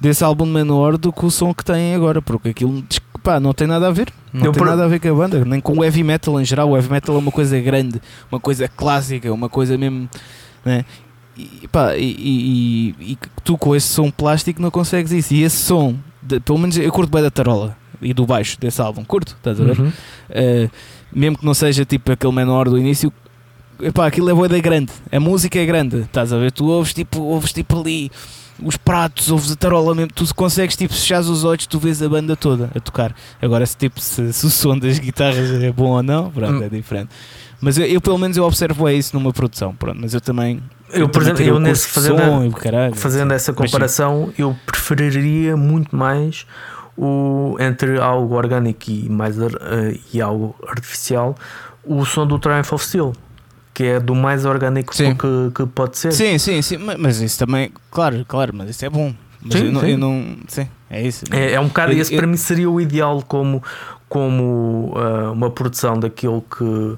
desse 0.00 0.22
álbum 0.24 0.44
menor 0.46 0.98
do 0.98 1.12
que 1.12 1.24
o 1.24 1.30
som 1.30 1.54
que 1.54 1.64
têm 1.64 1.94
agora, 1.94 2.20
porque 2.20 2.48
aquilo 2.50 2.84
pá, 3.22 3.40
não 3.40 3.54
tem 3.54 3.66
nada 3.66 3.88
a 3.88 3.90
ver. 3.90 4.12
Não 4.32 4.46
Eu 4.46 4.52
tem 4.52 4.58
por- 4.62 4.68
nada 4.68 4.84
a 4.84 4.88
ver 4.88 5.00
com 5.00 5.08
a 5.08 5.14
banda, 5.14 5.44
nem 5.46 5.60
com 5.60 5.78
o 5.78 5.84
heavy 5.84 6.02
metal 6.02 6.38
em 6.40 6.44
geral. 6.44 6.68
O 6.70 6.76
heavy 6.76 6.90
metal 6.90 7.14
é 7.14 7.18
uma 7.18 7.32
coisa 7.32 7.58
grande, 7.60 8.00
uma 8.30 8.38
coisa 8.38 8.68
clássica, 8.68 9.32
uma 9.32 9.48
coisa 9.48 9.78
mesmo. 9.78 10.08
Né? 10.64 10.84
E, 11.36 11.66
pá, 11.68 11.96
e, 11.96 12.04
e- 13.00 13.12
e- 13.12 13.18
tu 13.42 13.56
com 13.56 13.74
esse 13.74 13.86
som 13.88 14.10
plástico 14.10 14.60
não 14.60 14.70
consegues 14.70 15.10
isso. 15.10 15.32
E 15.32 15.42
esse 15.42 15.56
som, 15.56 15.94
de- 16.22 16.38
pelo 16.40 16.58
menos 16.58 16.76
eu 16.76 16.92
curto 16.92 17.10
bem 17.10 17.22
da 17.22 17.30
tarola 17.30 17.76
e 18.00 18.12
do 18.14 18.26
baixo 18.26 18.58
desse 18.60 18.80
álbum, 18.80 19.04
curto, 19.04 19.34
estás 19.36 19.60
a 19.60 19.64
ver? 19.64 19.78
Uhum. 19.78 19.88
Uh, 19.88 20.70
mesmo 21.12 21.38
que 21.38 21.44
não 21.46 21.54
seja 21.54 21.84
tipo 21.84 22.10
aquele 22.12 22.32
menor 22.32 22.68
do 22.68 22.78
início, 22.78 23.12
epá, 23.80 24.06
aquilo 24.06 24.30
é 24.30 24.34
boeda 24.34 24.58
grande, 24.60 24.92
a 25.10 25.20
música 25.20 25.58
é 25.58 25.64
grande, 25.66 25.98
estás 26.00 26.32
a 26.32 26.38
ver? 26.38 26.50
Tu 26.52 26.66
ouves 26.66 26.92
tipo, 26.92 27.20
ouves 27.22 27.52
tipo 27.52 27.80
ali 27.80 28.10
os 28.62 28.76
pratos, 28.76 29.30
ouves 29.30 29.50
a 29.50 29.56
tarola 29.56 29.94
mesmo, 29.94 30.12
tu 30.14 30.32
consegues 30.34 30.76
tipo 30.76 30.94
fechar 30.94 31.20
os 31.20 31.44
olhos, 31.44 31.66
tu 31.66 31.78
vês 31.78 32.00
a 32.02 32.08
banda 32.08 32.36
toda 32.36 32.70
a 32.74 32.80
tocar. 32.80 33.14
Agora 33.42 33.66
se 33.66 33.76
tipo 33.76 34.00
se, 34.00 34.32
se 34.32 34.46
o 34.46 34.50
som 34.50 34.78
das 34.78 34.98
guitarras 34.98 35.50
é 35.62 35.72
bom 35.72 35.90
ou 35.90 36.02
não, 36.02 36.30
pronto, 36.30 36.52
Hum. 36.60 36.62
é 36.62 36.68
diferente. 36.68 37.08
Mas 37.60 37.78
eu, 37.78 37.86
eu, 37.86 38.00
pelo 38.00 38.18
menos 38.18 38.36
eu 38.36 38.44
observo 38.44 38.88
isso 38.90 39.16
numa 39.16 39.32
produção, 39.32 39.74
pronto, 39.74 39.98
mas 40.00 40.12
eu 40.12 40.20
também 40.20 40.62
Eu, 40.92 41.08
por 41.08 41.22
exemplo, 41.22 41.42
eu 41.42 41.58
nesse 41.58 41.88
fazendo, 41.88 42.18
som 42.18 42.46
o 42.46 42.52
caralho, 42.52 42.94
fazendo 42.94 43.32
essa 43.32 43.52
Mas 43.52 43.60
sim. 43.60 43.66
comparação, 43.72 44.32
eu 44.38 44.54
preferiria 44.66 45.56
muito 45.56 45.96
mais 45.96 46.46
o, 46.96 47.56
entre 47.60 47.98
algo 47.98 48.34
orgânico 48.34 48.90
e, 48.90 49.08
mais, 49.08 49.38
eh, 49.40 49.98
e 50.12 50.20
algo 50.20 50.54
artificial 50.68 51.34
o 51.84 52.04
som 52.04 52.26
do 52.26 52.38
Triumph 52.38 52.72
of 52.72 52.84
Steel, 52.84 53.12
que 53.74 53.84
é 53.84 54.00
do 54.00 54.14
mais 54.14 54.44
orgânico 54.46 54.94
Sim. 54.96 55.14
que, 55.14 55.26
que 55.54 55.66
pode 55.66 55.98
ser. 55.98 56.12
Sim, 56.12 56.38
sim, 56.38 56.62
sim, 56.62 56.78
ma- 56.78 56.96
mas 56.98 57.20
isso 57.20 57.38
também, 57.38 57.70
claro, 57.90 58.24
claro, 58.26 58.52
mas 58.56 58.70
isso 58.70 58.84
é 58.84 58.88
bom. 58.90 59.12
Mas 59.42 59.58
Sim, 59.58 59.66
eu, 59.66 59.72
não, 59.72 59.80
sim. 59.82 59.90
eu 59.90 59.98
não, 59.98 60.36
sim, 60.48 60.66
é 60.88 61.02
isso. 61.06 61.24
É, 61.30 61.52
é 61.52 61.60
um 61.60 61.66
bocado, 61.68 61.92
Eu- 61.92 61.98
esse 62.00 62.14
eu- 62.14 62.16
para 62.18 62.26
mim 62.26 62.36
seria 62.38 62.70
o 62.70 62.80
ideal 62.80 63.22
como, 63.28 63.62
como 64.08 64.94
ah, 64.96 65.30
uma 65.32 65.50
produção 65.50 65.98
daquilo 66.00 66.40
que, 66.42 66.96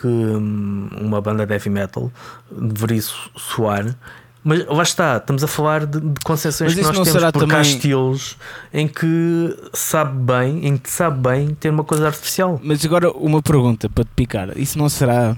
que 0.00 0.06
hum, 0.06 0.88
uma 1.00 1.20
banda 1.20 1.44
de 1.44 1.52
heavy 1.52 1.70
metal 1.70 2.12
deveria 2.52 3.02
so- 3.02 3.30
soar. 3.36 3.96
Mas 4.42 4.64
lá 4.66 4.82
está, 4.82 5.16
estamos 5.18 5.44
a 5.44 5.46
falar 5.46 5.84
de, 5.84 6.00
de 6.00 6.20
concessões 6.24 6.74
que 6.74 6.80
nós 6.80 6.92
temos 6.92 7.08
será 7.10 7.28
há 7.28 7.32
também- 7.32 7.60
estilos 7.60 8.36
em 8.72 8.88
que 8.88 9.54
sabe 9.74 10.16
bem, 10.18 10.66
em 10.66 10.76
que 10.78 10.90
sabe 10.90 11.20
bem 11.28 11.48
ter 11.54 11.68
uma 11.68 11.84
coisa 11.84 12.06
artificial. 12.06 12.58
Mas 12.62 12.82
agora 12.84 13.10
uma 13.12 13.42
pergunta 13.42 13.88
para 13.90 14.02
te 14.04 14.10
picar. 14.16 14.56
Isso 14.56 14.78
não 14.78 14.88
será 14.88 15.36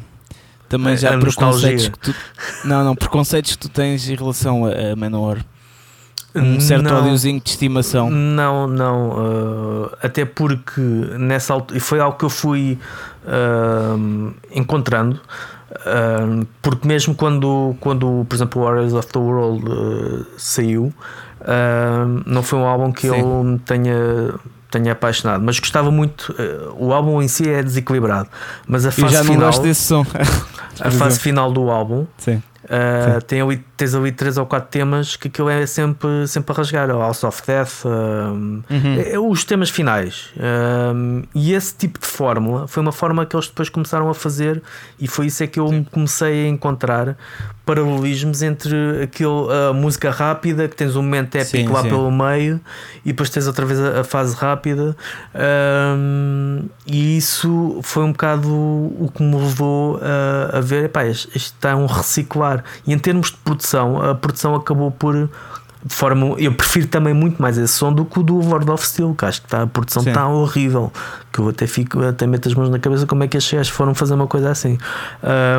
também 0.68 0.92
A- 0.92 0.96
já 0.96 1.14
a 1.14 1.18
preconceitos 1.18 1.88
que 1.88 1.98
tu, 1.98 2.14
Não, 2.64 2.84
não, 2.84 2.94
preconceitos 2.94 3.52
que 3.52 3.58
tu 3.58 3.68
tens 3.68 4.08
em 4.08 4.14
relação 4.14 4.64
a, 4.66 4.92
a 4.92 4.96
Manowar. 4.96 5.44
Um 6.34 6.58
certo 6.60 6.84
Não. 6.84 6.96
ódiozinho 7.02 7.38
de 7.40 7.50
estimação. 7.50 8.08
Não, 8.08 8.66
não. 8.66 9.16
ah, 9.92 9.98
até 10.00 10.24
porque 10.24 10.80
nessa 10.80 11.52
altura. 11.52 11.76
E 11.76 11.80
foi 11.80 12.00
algo 12.00 12.16
que 12.16 12.24
eu 12.24 12.30
fui 12.30 12.78
ah, 13.26 13.96
encontrando. 14.50 15.20
Ah, 15.80 16.44
porque 16.60 16.86
mesmo 16.86 17.14
quando, 17.14 17.74
quando, 17.80 18.26
por 18.28 18.34
exemplo, 18.34 18.62
o 18.62 18.64
Warriors 18.64 18.92
of 18.92 19.08
the 19.08 19.18
World 19.18 19.64
ah, 19.70 20.24
saiu, 20.36 20.92
ah, 21.42 22.04
não 22.26 22.42
foi 22.42 22.58
um 22.58 22.66
álbum 22.66 22.92
que 22.92 23.08
Sim. 23.08 23.18
eu 23.18 23.44
me 23.44 23.58
tenha, 23.58 24.34
tenha 24.70 24.92
apaixonado. 24.92 25.42
Mas 25.44 25.58
gostava 25.58 25.90
muito. 25.90 26.34
ah, 26.38 26.72
o 26.76 26.92
álbum 26.92 27.20
em 27.22 27.28
si 27.28 27.48
é 27.48 27.62
desequilibrado. 27.62 28.28
Mas 28.66 28.84
a 28.84 28.88
Eu 28.88 28.92
fase 28.92 29.12
já 29.14 29.24
não 29.24 29.32
final. 29.32 29.46
gosto 29.46 29.62
desse 29.62 29.82
som. 29.82 30.04
A 30.80 30.90
fase 30.90 31.20
final 31.20 31.52
do 31.52 31.70
álbum 31.70 32.06
Sim. 32.16 32.42
Uh, 32.64 33.20
tem 33.26 33.42
ali, 33.42 33.62
tens 33.82 33.96
ali 33.96 34.12
três 34.12 34.38
ou 34.38 34.46
quatro 34.46 34.68
temas 34.70 35.16
que 35.16 35.26
aquilo 35.26 35.48
é 35.50 35.66
sempre, 35.66 36.28
sempre 36.28 36.52
a 36.52 36.56
rasgar. 36.56 36.88
O 36.88 37.00
House 37.00 37.24
of 37.24 37.42
Death, 37.44 37.84
um, 37.84 38.62
Uhum. 38.70 38.94
é- 39.00 39.14
é 39.14 39.18
os 39.18 39.42
temas 39.44 39.70
finais. 39.70 40.30
Um, 40.94 41.24
e 41.34 41.52
esse 41.52 41.74
tipo 41.74 41.98
de 41.98 42.06
fórmula 42.06 42.68
foi 42.68 42.80
uma 42.80 42.92
forma 42.92 43.26
que 43.26 43.34
eles 43.34 43.48
depois 43.48 43.68
começaram 43.68 44.08
a 44.08 44.14
fazer, 44.14 44.62
e 45.00 45.08
foi 45.08 45.26
isso 45.26 45.42
é 45.42 45.48
que 45.48 45.58
eu 45.58 45.68
me 45.72 45.84
comecei 45.84 46.46
a 46.46 46.48
encontrar 46.48 47.16
paralelismos 47.64 48.42
entre 48.42 49.02
aquele, 49.02 49.46
a 49.70 49.72
música 49.72 50.10
rápida, 50.10 50.66
que 50.68 50.74
tens 50.76 50.96
um 50.96 51.02
momento 51.02 51.34
épico 51.36 51.68
Sim, 51.68 51.72
lá 51.72 51.82
sim. 51.82 51.88
pelo 51.88 52.10
meio, 52.10 52.60
e 53.04 53.08
depois 53.10 53.30
tens 53.30 53.46
outra 53.46 53.64
vez 53.64 53.80
a, 53.80 54.00
a 54.00 54.04
fase 54.04 54.34
rápida. 54.36 54.96
Um, 55.34 56.68
e 56.86 57.16
isso 57.16 57.78
foi 57.82 58.02
um 58.04 58.12
bocado 58.12 58.48
o 58.48 59.10
que 59.14 59.22
me 59.22 59.36
levou 59.36 60.00
a, 60.02 60.58
a 60.58 60.60
ver: 60.60 60.84
epá, 60.84 61.04
isto 61.06 61.28
isto 61.36 61.54
está 61.54 61.76
um 61.76 61.86
reciclar. 61.86 62.64
E 62.86 62.92
em 62.92 62.98
termos 62.98 63.30
de 63.30 63.36
produção, 63.38 63.71
a 63.74 64.14
produção 64.14 64.54
acabou 64.54 64.90
por. 64.90 65.30
De 65.84 65.92
forma, 65.92 66.36
eu 66.38 66.54
prefiro 66.54 66.86
também 66.86 67.12
muito 67.12 67.42
mais 67.42 67.58
esse 67.58 67.72
som 67.72 67.92
do 67.92 68.04
que 68.04 68.20
o 68.20 68.22
do 68.22 68.36
World 68.36 68.70
of 68.70 68.86
Steel, 68.86 69.16
que 69.18 69.24
acho 69.24 69.40
que 69.40 69.48
está, 69.48 69.62
a 69.62 69.66
produção 69.66 70.04
está 70.04 70.28
horrível. 70.28 70.92
Que 71.32 71.40
eu 71.40 71.48
até 71.48 71.66
fico, 71.66 72.00
até 72.04 72.24
meto 72.24 72.48
as 72.48 72.54
mãos 72.54 72.70
na 72.70 72.78
cabeça 72.78 73.04
como 73.04 73.24
é 73.24 73.26
que 73.26 73.36
estes 73.36 73.52
gajos 73.52 73.72
foram 73.72 73.92
fazer 73.92 74.14
uma 74.14 74.28
coisa 74.28 74.50
assim. 74.50 74.78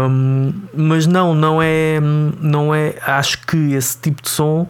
Um, 0.09 0.53
mas 0.73 1.05
não, 1.05 1.35
não 1.35 1.61
é, 1.61 1.99
não 2.39 2.73
é. 2.73 2.95
Acho 3.05 3.45
que 3.45 3.73
esse 3.73 3.97
tipo 3.97 4.21
de 4.21 4.29
som 4.29 4.65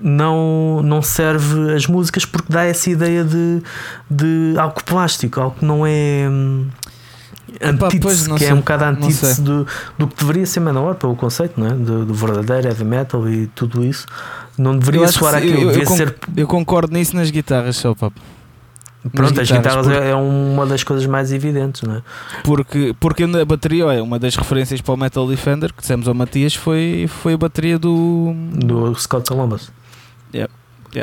não, 0.00 0.82
não 0.82 1.00
serve 1.02 1.72
as 1.72 1.86
músicas 1.86 2.24
porque 2.24 2.52
dá 2.52 2.64
essa 2.64 2.90
ideia 2.90 3.24
de, 3.24 3.62
de 4.10 4.54
algo 4.58 4.82
plástico, 4.84 5.40
algo 5.40 5.56
que 5.58 5.64
não 5.64 5.86
é 5.86 6.28
hum, 6.28 6.66
antítese, 7.62 8.28
que 8.28 8.34
é 8.34 8.38
sei, 8.38 8.52
um 8.52 8.56
bocado 8.56 8.84
a 8.84 8.88
antítese 8.88 9.40
do, 9.42 9.66
do 9.98 10.06
que 10.08 10.16
deveria 10.16 10.46
ser 10.46 10.60
Manowar 10.60 10.94
pelo 10.96 11.14
conceito, 11.16 11.58
não 11.60 11.66
é? 11.66 11.70
Do, 11.72 12.04
do 12.06 12.14
verdadeiro 12.14 12.68
heavy 12.68 12.84
metal 12.84 13.28
e 13.28 13.46
tudo 13.48 13.84
isso. 13.84 14.06
Não 14.58 14.76
deveria 14.78 15.02
Eu 15.02 15.12
soar 15.12 15.34
aquilo, 15.36 15.54
eu- 15.54 15.60
eu 15.62 15.68
devia 15.70 15.84
con- 15.86 15.96
ser. 15.96 16.16
Eu 16.36 16.46
concordo 16.46 16.92
nisso 16.92 17.14
nas 17.16 17.30
guitarras 17.30 17.76
só, 17.76 17.94
papo. 17.94 18.20
Pronto, 19.12 19.38
as 19.38 19.50
guitarras, 19.50 19.86
guitarras 19.86 20.02
é- 20.06 20.10
é 20.12 20.14
uma 20.14 20.64
das 20.64 20.82
coisas 20.82 21.04
mais 21.04 21.30
evidentes, 21.30 21.82
não 21.82 21.96
é? 21.96 22.02
Porque, 22.42 22.94
porque 22.98 23.26
na 23.26 23.44
bateria, 23.44 23.84
olha, 23.86 24.02
uma 24.02 24.18
das 24.18 24.34
referências 24.34 24.80
para 24.80 24.94
o 24.94 24.96
Metal 24.96 25.26
Defender 25.28 25.72
que 25.74 25.80
dissemos 25.82 26.08
ao 26.08 26.14
Matias 26.14 26.54
foi, 26.54 27.06
foi 27.08 27.34
a 27.34 27.36
bateria 27.36 27.78
do. 27.78 28.32
Do 28.54 28.94
Scott 28.94 29.28
Columbus. 29.28 29.70
Yeah, 30.32 30.50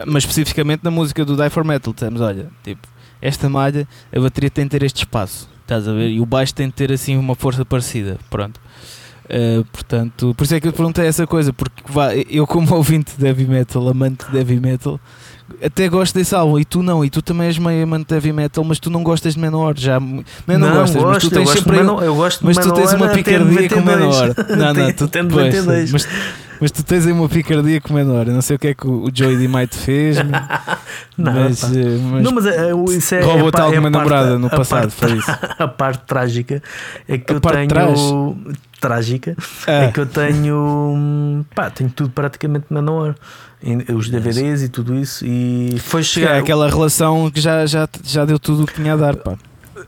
mas 0.07 0.23
especificamente 0.23 0.83
na 0.83 0.89
música 0.89 1.23
do 1.25 1.35
Die 1.35 1.49
for 1.49 1.63
Metal, 1.65 1.93
dissemos, 1.93 2.21
olha, 2.21 2.47
tipo, 2.63 2.87
esta 3.21 3.49
malha, 3.49 3.87
a 4.15 4.19
bateria 4.19 4.49
tem 4.49 4.63
de 4.63 4.71
ter 4.71 4.83
este 4.83 4.99
espaço, 5.03 5.47
estás 5.71 5.87
a 5.87 5.93
ver? 5.93 6.09
E 6.09 6.19
o 6.19 6.25
baixo 6.25 6.53
tem 6.53 6.67
de 6.67 6.73
ter 6.73 6.91
assim 6.91 7.17
uma 7.17 7.35
força 7.35 7.63
parecida, 7.63 8.17
pronto. 8.29 8.59
Uh, 9.25 9.63
portanto, 9.71 10.35
por 10.35 10.43
isso 10.43 10.55
é 10.55 10.59
que 10.59 10.67
eu 10.67 10.73
te 10.73 10.75
perguntei 10.75 11.05
essa 11.05 11.25
coisa, 11.25 11.53
porque 11.53 11.81
vá, 11.87 12.13
eu 12.13 12.45
como 12.45 12.73
ouvinte 12.75 13.13
de 13.17 13.25
heavy 13.25 13.45
metal, 13.45 13.87
amante 13.87 14.29
de 14.29 14.37
heavy 14.37 14.59
metal, 14.59 14.99
até 15.63 15.87
gosto 15.89 16.13
desse 16.15 16.33
álbum 16.35 16.59
e 16.59 16.65
tu 16.65 16.81
não, 16.83 17.03
e 17.03 17.09
tu 17.09 17.21
também 17.21 17.47
és 17.47 17.57
meio 17.57 17.83
amante 17.83 18.07
de 18.07 18.13
heavy 18.15 18.31
metal, 18.33 18.63
mas 18.63 18.79
tu 18.79 18.89
não 18.89 19.03
gostas 19.03 19.33
de 19.35 19.39
Menor, 19.39 19.73
já 19.77 19.99
não, 19.99 20.23
é 20.47 20.57
não, 20.57 20.71
gostas, 20.73 21.03
mas 21.03 21.23
tu 21.23 21.29
tens 21.29 21.43
gosto 21.45 21.57
sempre 21.59 21.77
Manowar- 21.77 22.03
eu 22.05 22.15
gosto 22.15 22.45
mas 22.45 22.57
tu 22.57 22.71
tens 22.73 22.93
uma 22.93 23.09
picardia 23.09 23.69
com 23.69 23.75
o 23.79 23.83
92. 23.83 24.21
menor. 24.21 24.35
Não, 24.57 24.73
não, 24.73 24.93
tu, 24.93 25.03
Até 25.05 25.23
pois, 25.23 25.53
92. 25.55 25.91
mas, 25.91 26.07
mas 26.61 26.71
tu 26.71 26.83
tens 26.83 27.05
aí 27.07 27.11
uma 27.11 27.27
picardia 27.29 27.81
com 27.81 27.93
menor. 27.93 28.27
Eu 28.27 28.33
não 28.33 28.41
sei 28.41 28.55
o 28.55 28.59
que 28.59 28.67
é 28.67 28.73
que 28.73 28.87
o 28.87 29.09
Joey 29.13 29.37
D. 29.37 29.47
Might 29.47 29.75
fez, 29.75 30.17
mas, 30.23 30.31
Não, 31.17 31.33
mas, 31.33 31.63
eh, 31.63 31.97
mas 32.11 32.23
Não, 32.23 32.31
mas 32.31 32.45
é, 32.45 32.69
é, 32.71 32.73
isso 32.97 33.15
é, 33.15 33.21
roubou-te 33.21 33.55
é, 33.55 33.57
pa- 33.57 33.63
é 33.63 33.65
alguma 33.67 33.87
a 33.87 33.91
parte- 33.91 34.09
namorada 34.09 34.39
no 34.39 34.49
passado, 34.49 34.91
parte- 34.91 34.95
foi 34.95 35.17
isso. 35.17 35.31
A 35.59 35.67
parte 35.67 36.03
trágica 36.05 36.61
é 37.07 37.17
que 37.17 37.31
A 37.31 37.35
eu 37.35 37.39
tenho. 37.41 37.67
trás? 37.67 37.99
Trágica 38.79 39.35
Ah, 39.67 39.71
é 39.83 39.91
que 39.91 39.99
eu 39.99 40.05
tenho. 40.07 41.45
Pá, 41.53 41.69
tenho 41.69 41.89
tudo 41.89 42.09
praticamente 42.09 42.65
Manowar. 42.69 43.15
Os 43.95 44.09
DVDs 44.09 44.63
e 44.63 44.69
tudo 44.69 44.95
isso. 44.95 45.25
E 45.25 45.77
foi 45.79 46.01
é 46.01 46.03
chegar. 46.03 46.35
aquela 46.37 46.67
relação 46.67 47.29
que 47.29 47.39
já, 47.39 47.65
já, 47.65 47.87
já 48.03 48.25
deu 48.25 48.39
tudo 48.39 48.63
o 48.63 48.65
que 48.65 48.73
tinha 48.73 48.93
a 48.93 48.97
dar, 48.97 49.15
pá. 49.15 49.37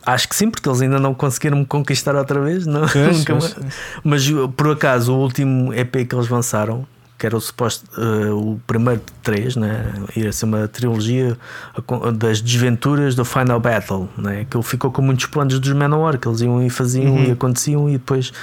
Acho 0.05 0.27
que 0.27 0.35
sim, 0.35 0.49
porque 0.49 0.67
eles 0.67 0.81
ainda 0.81 0.99
não 0.99 1.13
conseguiram 1.13 1.57
me 1.57 1.65
conquistar 1.65 2.15
outra 2.15 2.39
vez. 2.41 2.65
Não, 2.65 2.87
Pois, 2.87 3.17
nunca 3.19 3.35
pois. 3.35 3.55
mais. 3.55 3.73
Mas 4.03 4.51
por 4.55 4.71
acaso, 4.71 5.13
o 5.13 5.19
último 5.19 5.73
EP 5.73 6.07
que 6.07 6.15
eles 6.15 6.29
lançaram, 6.29 6.85
que 7.17 7.25
era 7.27 7.37
o 7.37 7.41
suposto 7.41 7.85
uh, 8.01 8.35
o 8.35 8.59
primeiro 8.67 8.99
de 8.99 9.13
três, 9.21 9.55
né? 9.55 9.93
ia 10.15 10.31
ser 10.33 10.45
uma 10.45 10.67
trilogia 10.67 11.37
das 12.15 12.41
desventuras 12.41 13.15
do 13.15 13.23
Final 13.23 13.59
Battle, 13.59 14.09
né? 14.17 14.45
que 14.49 14.57
ele 14.57 14.63
ficou 14.63 14.91
com 14.91 15.01
muitos 15.01 15.27
planos 15.27 15.57
dos 15.57 15.71
Manowar, 15.71 16.17
que 16.17 16.27
eles 16.27 16.41
iam 16.41 16.61
e 16.61 16.69
faziam 16.69 17.13
uhum. 17.13 17.23
e 17.23 17.31
aconteciam 17.31 17.89
e 17.89 17.93
depois 17.93 18.33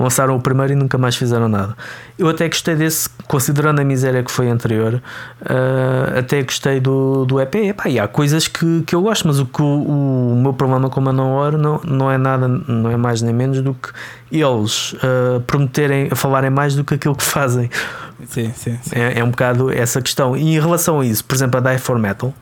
lançaram 0.00 0.34
o 0.34 0.40
primeiro 0.40 0.72
e 0.72 0.76
nunca 0.76 0.96
mais 0.96 1.14
fizeram 1.14 1.48
nada. 1.48 1.76
Eu 2.18 2.28
até 2.28 2.48
gostei 2.48 2.74
desse, 2.74 3.08
considerando 3.28 3.80
a 3.80 3.84
miséria 3.84 4.22
que 4.22 4.30
foi 4.32 4.48
anterior, 4.48 4.94
uh, 5.42 6.18
até 6.18 6.42
gostei 6.42 6.80
do, 6.80 7.26
do 7.26 7.38
EP. 7.38 7.54
Epá, 7.56 7.88
e 7.88 8.00
há 8.00 8.08
coisas 8.08 8.48
que, 8.48 8.82
que 8.86 8.94
eu 8.94 9.02
gosto, 9.02 9.28
mas 9.28 9.38
o, 9.38 9.44
que, 9.44 9.60
o, 9.60 10.32
o 10.32 10.40
meu 10.42 10.54
problema 10.54 10.88
com 10.88 11.00
o 11.00 11.04
Manowar 11.04 11.58
não, 11.58 11.80
não 11.84 12.10
é 12.10 12.16
nada, 12.16 12.48
não 12.48 12.90
é 12.90 12.96
mais 12.96 13.20
nem 13.20 13.34
menos 13.34 13.60
do 13.60 13.74
que 13.74 13.90
eles 14.32 14.94
uh, 14.94 15.40
prometerem, 15.46 16.08
falarem 16.10 16.50
mais 16.50 16.74
do 16.74 16.82
que 16.82 16.94
aquilo 16.94 17.14
que 17.14 17.24
fazem. 17.24 17.70
Sim, 18.26 18.52
sim, 18.54 18.78
sim. 18.82 18.98
É, 18.98 19.18
é 19.18 19.24
um 19.24 19.30
bocado 19.30 19.70
essa 19.70 20.00
questão. 20.00 20.34
E 20.34 20.56
em 20.56 20.60
relação 20.60 21.00
a 21.00 21.04
isso, 21.04 21.24
por 21.24 21.34
exemplo, 21.34 21.58
a 21.58 21.70
Die 21.70 21.78
for 21.78 21.98
Metal 21.98 22.32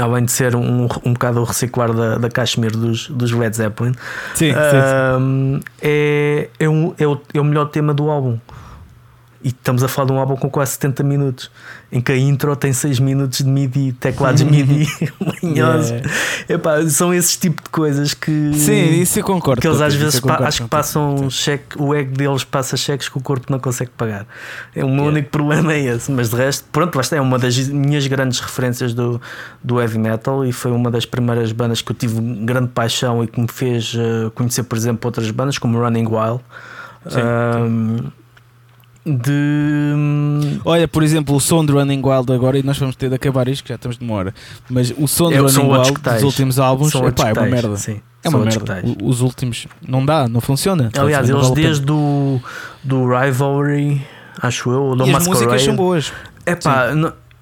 além 0.00 0.24
de 0.24 0.32
ser 0.32 0.56
um, 0.56 0.88
um 1.04 1.12
bocado 1.12 1.40
o 1.40 1.44
reciclar 1.44 1.92
da, 1.92 2.18
da 2.18 2.28
Kashmir 2.28 2.72
dos, 2.72 3.08
dos 3.08 3.32
Led 3.32 3.56
Zeppelin, 3.56 3.92
sim, 4.34 4.50
um, 4.50 4.54
sim, 4.54 5.60
sim. 5.60 5.60
É, 5.82 6.48
é, 6.58 6.68
um, 6.68 6.94
é, 6.98 7.06
o, 7.06 7.20
é 7.34 7.40
o 7.40 7.44
melhor 7.44 7.66
tema 7.66 7.92
do 7.92 8.10
álbum. 8.10 8.38
E 9.44 9.48
estamos 9.48 9.82
a 9.82 9.88
falar 9.88 10.06
de 10.06 10.12
um 10.12 10.18
álbum 10.20 10.36
com 10.36 10.48
quase 10.48 10.72
70 10.72 11.02
minutos, 11.02 11.50
em 11.92 12.00
que 12.00 12.10
a 12.10 12.16
intro 12.16 12.56
tem 12.56 12.72
6 12.72 12.98
minutos 12.98 13.40
de 13.40 13.44
MIDI, 13.44 13.92
teclados 13.92 14.42
MIDI 14.42 14.88
manhosos. 15.42 15.90
Yeah. 15.90 16.10
Epá, 16.48 16.88
são 16.88 17.12
esses 17.12 17.36
tipos 17.36 17.62
de 17.64 17.68
coisas 17.68 18.14
que. 18.14 18.54
Sim, 18.54 19.02
isso 19.02 19.18
eu 19.18 19.24
concordo. 19.24 19.60
Que 19.60 19.68
eles 19.68 19.80
às 19.82 19.94
vezes 19.94 20.18
pa 20.18 20.38
acho 20.38 20.62
que 20.62 20.68
passam 20.70 21.28
cheque, 21.28 21.78
o 21.78 21.94
ego 21.94 22.16
deles 22.16 22.44
passa 22.44 22.78
cheques 22.78 23.10
que 23.10 23.18
o 23.18 23.20
corpo 23.20 23.52
não 23.52 23.58
consegue 23.58 23.90
pagar. 23.90 24.26
É 24.74 24.82
o 24.82 24.88
meu 24.88 24.96
yeah. 24.96 25.10
único 25.10 25.30
problema 25.30 25.70
é 25.74 25.80
esse, 25.80 26.10
mas 26.10 26.30
de 26.30 26.36
resto, 26.36 26.64
pronto, 26.72 26.96
basta, 26.96 27.14
é 27.14 27.20
uma 27.20 27.38
das 27.38 27.58
minhas 27.68 28.06
grandes 28.06 28.40
referências 28.40 28.94
do, 28.94 29.20
do 29.62 29.78
heavy 29.78 29.98
metal 29.98 30.46
e 30.46 30.52
foi 30.52 30.72
uma 30.72 30.90
das 30.90 31.04
primeiras 31.04 31.52
bandas 31.52 31.82
que 31.82 31.92
eu 31.92 31.96
tive 31.96 32.18
grande 32.44 32.68
paixão 32.68 33.22
e 33.22 33.26
que 33.26 33.38
me 33.38 33.48
fez 33.48 33.92
uh, 33.94 34.30
conhecer, 34.30 34.62
por 34.62 34.78
exemplo, 34.78 35.06
outras 35.08 35.30
bandas 35.30 35.58
como 35.58 35.78
Running 35.78 36.06
Wild. 36.06 36.40
Sim, 37.06 37.18
um, 37.18 37.98
sim 37.98 38.21
de. 39.04 40.60
Olha, 40.64 40.86
por 40.86 41.02
exemplo, 41.02 41.34
o 41.34 41.40
som 41.40 41.64
de 41.64 41.72
Running 41.72 42.02
Wild 42.04 42.32
agora, 42.32 42.58
e 42.58 42.62
nós 42.62 42.78
vamos 42.78 42.96
ter 42.96 43.08
de 43.08 43.14
acabar 43.14 43.48
isto, 43.48 43.64
que 43.64 43.70
já 43.70 43.74
estamos 43.74 43.98
de 43.98 44.04
uma 44.04 44.14
hora. 44.14 44.34
Mas 44.70 44.92
o 44.96 45.08
som 45.08 45.28
de 45.28 45.34
é, 45.34 45.38
Running 45.38 45.70
Wild 45.70 45.92
dos 45.92 46.22
últimos 46.22 46.58
álbuns 46.58 46.94
epá, 46.94 47.28
é 47.28 47.32
uma 47.32 47.46
merda. 47.46 47.76
Sim, 47.76 48.00
é 48.22 48.28
uma 48.28 48.38
merda. 48.40 48.82
Os 49.02 49.20
últimos 49.20 49.66
não 49.86 50.04
dá, 50.04 50.28
não 50.28 50.40
funciona. 50.40 50.90
Aliás, 50.96 51.28
eles 51.28 51.48
vale 51.48 51.62
desde 51.62 51.84
do, 51.84 52.40
do 52.82 53.06
Rivalry, 53.06 54.06
acho 54.40 54.70
eu, 54.70 54.94
do 54.94 55.06
e 55.06 55.14
as 55.14 55.26
músicas 55.26 55.62
são 55.62 55.76
boas. 55.76 56.12
É 56.46 56.54
pá, 56.54 56.92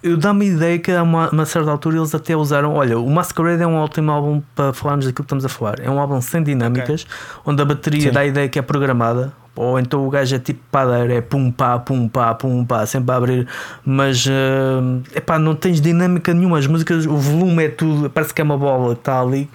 eu 0.03 0.17
dá-me 0.17 0.47
a 0.47 0.49
ideia 0.49 0.79
que 0.79 0.91
a 0.91 1.03
uma, 1.03 1.29
uma, 1.29 1.45
certa 1.45 1.71
altura 1.71 1.99
eles 1.99 2.15
até 2.15 2.35
usaram. 2.35 2.75
Olha, 2.75 2.99
o 2.99 3.11
Masquerade 3.11 3.63
é 3.63 3.67
um 3.67 3.77
ótimo 3.77 4.11
álbum 4.11 4.43
para 4.55 4.73
falarmos 4.73 5.05
daquilo 5.05 5.25
que 5.25 5.35
estamos 5.35 5.45
a 5.45 5.49
falar. 5.49 5.79
É 5.81 5.91
um 5.91 5.99
álbum 5.99 6.21
sem 6.21 6.43
dinâmicas, 6.43 7.03
okay. 7.03 7.43
onde 7.45 7.61
a 7.61 7.65
bateria 7.65 8.09
Sim. 8.09 8.11
dá 8.11 8.21
a 8.21 8.27
ideia 8.27 8.49
que 8.49 8.59
é 8.59 8.63
programada. 8.63 9.33
Ou 9.61 9.79
então 9.79 10.07
o 10.07 10.09
gajo 10.09 10.35
é 10.35 10.39
tipo 10.39 10.59
padeiro, 10.73 11.13
é 11.13 11.21
pum 11.21 11.51
pá, 11.51 11.79
pum 11.79 12.09
pá, 12.09 12.35
pum 12.35 12.65
pá, 12.65 12.87
sempre 12.87 13.13
a 13.13 13.17
abrir, 13.17 13.47
mas 13.85 14.25
uh, 14.25 15.03
epá, 15.15 15.39
não 15.39 15.55
tens 15.55 15.83
dinâmica 15.83 16.33
nenhuma. 16.33 16.59
As 16.59 16.67
músicas, 16.67 17.05
o 17.05 17.15
volume 17.15 17.65
é 17.65 17.69
tudo, 17.69 18.09
parece 18.09 18.33
que 18.33 18.41
é 18.41 18.45
uma 18.45 18.57
bola 18.57 18.95
que 18.95 19.03
está 19.03 19.21
ali 19.21 19.51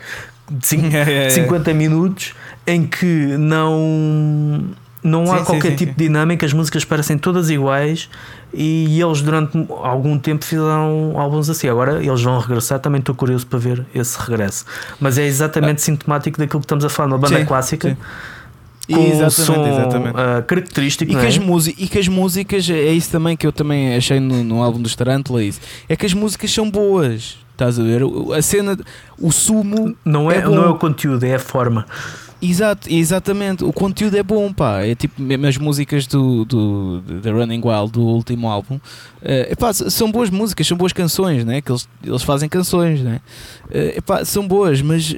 de 0.48 0.68
50 1.34 1.74
minutos 1.74 2.36
em 2.68 2.86
que 2.86 3.36
não 3.36 4.76
não 5.02 5.24
há 5.34 5.40
sim, 5.40 5.46
qualquer 5.46 5.70
sim, 5.72 5.76
tipo 5.76 5.92
sim. 5.94 5.98
de 5.98 6.04
dinâmica, 6.04 6.46
as 6.46 6.54
músicas 6.54 6.86
parecem 6.86 7.18
todas 7.18 7.50
iguais 7.50 8.08
e 8.54 9.02
eles 9.02 9.24
durante 9.24 9.58
algum 9.82 10.20
tempo 10.20 10.46
fizeram 10.46 11.14
álbuns 11.16 11.50
assim. 11.50 11.68
Agora 11.68 12.04
eles 12.04 12.22
vão 12.22 12.38
regressar, 12.38 12.80
também 12.80 13.00
estou 13.00 13.16
curioso 13.16 13.48
para 13.48 13.58
ver 13.58 13.86
esse 13.94 14.20
regresso. 14.20 14.66
Mas 15.00 15.18
é 15.18 15.26
exatamente 15.26 15.78
ah. 15.78 15.84
sintomático 15.84 16.38
daquilo 16.38 16.60
que 16.60 16.66
estamos 16.66 16.86
a 16.86 16.90
falar, 16.90 17.08
uma 17.08 17.18
banda 17.18 17.44
clássica. 17.44 17.98
Com 18.94 19.02
exatamente, 19.02 19.34
som, 19.34 19.68
exatamente. 19.68 20.16
Uh, 20.16 20.44
característico 20.46 21.12
e, 21.12 21.16
que 21.16 21.26
é? 21.26 21.28
as 21.28 21.68
e 21.68 21.88
que 21.88 22.00
as 22.00 22.08
músicas 22.08 22.70
é 22.70 22.92
isso 22.92 23.12
também 23.12 23.36
que 23.36 23.48
eu 23.48 23.52
também 23.52 23.96
achei 23.96 24.20
no, 24.20 24.44
no 24.44 24.62
álbum 24.62 24.82
dos 24.82 24.96
Tarantula 24.96 25.42
é 25.42 25.46
isso 25.46 25.60
é 25.90 25.96
que 25.96 26.06
as 26.06 26.14
músicas 26.14 26.52
são 26.52 26.70
boas 26.70 27.38
estás 27.52 27.80
a 27.80 27.84
ver 27.84 28.04
a 28.36 28.42
cena 28.42 28.78
o 29.20 29.32
sumo 29.32 29.96
não 30.06 30.30
é, 30.30 30.38
é 30.38 30.46
não 30.46 30.64
é 30.64 30.70
o 30.70 30.76
conteúdo 30.76 31.24
é 31.24 31.36
a 31.36 31.40
forma 31.40 31.86
Exato, 32.42 32.92
exatamente. 32.92 33.64
O 33.64 33.72
conteúdo 33.74 34.16
é 34.16 34.22
bom, 34.22 34.52
pá. 34.54 34.82
É 34.82 34.94
tipo 34.94 35.22
mesmo 35.22 35.48
as 35.48 35.58
músicas 35.58 36.06
do, 36.06 36.46
do, 36.46 37.02
The 37.22 37.32
Running 37.32 37.62
Wild, 37.64 37.92
do 37.94 38.02
último 38.02 38.50
álbum. 38.50 38.76
Uh, 38.76 39.52
epá, 39.52 39.74
são 39.74 40.12
boas 40.12 40.30
músicas, 40.30 40.68
são 40.68 40.78
boas 40.78 40.94
canções, 40.94 41.46
né? 41.46 41.62
Que 41.62 41.72
eles, 41.72 41.88
eles 42.04 42.24
fazem 42.24 42.48
canções, 42.48 43.02
né? 43.02 43.22
Uh, 43.66 43.98
epá, 43.98 44.24
são 44.26 44.48
boas, 44.48 44.82
mas 44.82 45.16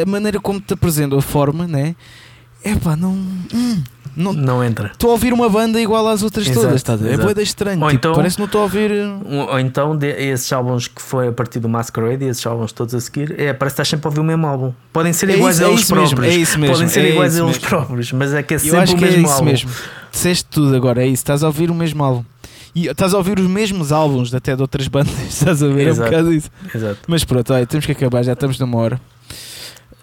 a 0.00 0.06
maneira 0.06 0.38
como 0.38 0.60
te 0.60 0.74
apresentam 0.74 1.18
a 1.18 1.22
forma, 1.22 1.66
né? 1.66 1.96
Epá, 2.64 2.96
não. 2.96 3.12
Hum, 3.12 3.82
não, 4.18 4.32
não 4.32 4.64
entra. 4.64 4.88
Estou 4.88 5.10
a 5.10 5.12
ouvir 5.12 5.32
uma 5.32 5.48
banda 5.48 5.80
igual 5.80 6.08
às 6.08 6.24
outras 6.24 6.44
exato, 6.44 6.62
todas, 6.62 6.76
estás 6.76 7.04
É 7.04 7.16
boeda 7.16 7.40
estranho. 7.40 7.78
Tipo, 7.78 7.90
então, 7.92 8.14
parece 8.14 8.34
que 8.34 8.40
não 8.40 8.46
estou 8.46 8.62
a 8.62 8.64
ouvir. 8.64 8.90
Ou 9.24 9.60
então, 9.60 9.96
de, 9.96 10.08
esses 10.08 10.52
álbuns 10.52 10.88
que 10.88 11.00
foi 11.00 11.28
a 11.28 11.32
partir 11.32 11.60
do 11.60 11.68
Masquerade 11.68 12.24
e 12.24 12.28
esses 12.28 12.44
álbuns 12.44 12.72
todos 12.72 12.94
a 12.96 13.00
seguir, 13.00 13.38
é, 13.38 13.52
parece 13.52 13.76
que 13.76 13.82
estás 13.82 13.88
sempre 13.88 14.08
a 14.08 14.10
ouvir 14.10 14.20
o 14.20 14.24
mesmo 14.24 14.44
álbum. 14.44 14.72
Podem 14.92 15.12
ser 15.12 15.30
é 15.30 15.34
iguais 15.36 15.56
isso, 15.56 15.64
a 15.64 15.68
é 15.68 15.70
eles 15.70 15.84
próprios. 15.86 16.12
Mesmo, 16.12 16.24
é 16.24 16.36
isso 16.36 16.58
mesmo. 16.58 16.74
Podem 16.74 16.88
ser 16.88 17.04
é 17.04 17.10
iguais 17.10 17.34
a 17.38 17.44
eles 17.44 17.56
mesmo. 17.58 17.68
próprios, 17.68 18.12
mas 18.12 18.34
é 18.34 18.42
que 18.42 18.54
é 18.54 18.58
sempre 18.58 18.76
Eu 18.76 18.82
acho 18.82 18.96
o 18.96 19.00
mesmo 19.00 19.14
que 19.14 19.18
é 19.18 19.22
isso 19.22 19.32
álbum. 19.32 19.44
mesmo. 19.44 19.70
Disseste 20.10 20.44
tudo 20.50 20.74
agora, 20.76 21.02
é 21.02 21.06
isso. 21.06 21.14
Estás 21.20 21.44
a 21.44 21.46
ouvir 21.46 21.70
o 21.70 21.74
mesmo 21.74 22.02
álbum. 22.02 22.24
E 22.74 22.88
estás 22.88 23.14
a 23.14 23.18
ouvir 23.18 23.38
os 23.38 23.46
mesmos 23.46 23.92
álbuns 23.92 24.34
até 24.34 24.56
de 24.56 24.62
outras 24.62 24.86
bandas, 24.88 25.14
estás 25.28 25.62
a 25.62 25.68
ver? 25.68 25.86
Exato. 25.86 26.02
É 26.02 26.06
um 26.06 26.10
bocado 26.10 26.34
isso. 26.34 26.50
Exato. 26.74 26.98
Mas 27.06 27.22
pronto, 27.22 27.54
olha, 27.54 27.66
temos 27.66 27.86
que 27.86 27.92
acabar, 27.92 28.24
já 28.24 28.32
estamos 28.32 28.58
numa 28.58 28.78
hora. 28.78 29.00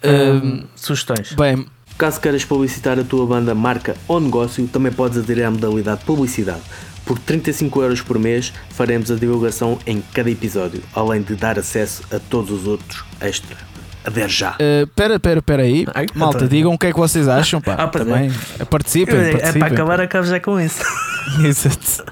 Um, 0.04 0.64
sugestões. 0.76 1.34
Bem, 1.34 1.66
Caso 1.98 2.20
queiras 2.20 2.44
publicitar 2.44 3.00
a 3.00 3.04
tua 3.04 3.26
banda, 3.26 3.56
marca 3.56 3.96
ou 4.08 4.20
negócio, 4.20 4.68
também 4.68 4.92
podes 4.92 5.18
aderir 5.18 5.46
à 5.46 5.52
modalidade 5.52 6.04
publicidade. 6.04 6.62
Por 7.06 7.20
35 7.20 7.82
euros 7.82 8.02
por 8.02 8.20
mês 8.20 8.52
faremos 8.70 9.12
a 9.12 9.16
divulgação 9.16 9.78
em 9.86 10.04
cada 10.14 10.30
episódio, 10.30 10.82
além 10.94 11.22
de 11.22 11.36
dar 11.36 11.58
acesso 11.58 12.04
a 12.12 12.20
todos 12.20 12.52
os 12.52 12.68
outros 12.68 13.06
extra. 13.22 13.56
Adere 14.04 14.30
já. 14.30 14.52
Uh, 14.52 14.86
pera, 14.88 15.20
pera, 15.20 15.42
pera 15.42 15.64
aí. 15.64 15.86
Ai, 15.94 16.06
Malta, 16.14 16.40
tô... 16.40 16.48
digam 16.48 16.74
o 16.74 16.78
que 16.78 16.88
é 16.88 16.92
que 16.92 17.00
vocês 17.00 17.28
acham. 17.28 17.60
Pá. 17.60 17.76
Ah, 17.86 17.88
também. 17.88 18.32
É. 18.60 18.66
Participem, 18.66 19.16
é, 19.16 19.32
participem. 19.32 19.62
É 19.62 19.66
para 19.66 19.74
acabar, 19.74 20.02
acabo 20.02 20.28
já 20.28 20.40
com 20.40 20.60
isso. 20.60 20.82
Exato. 21.44 22.06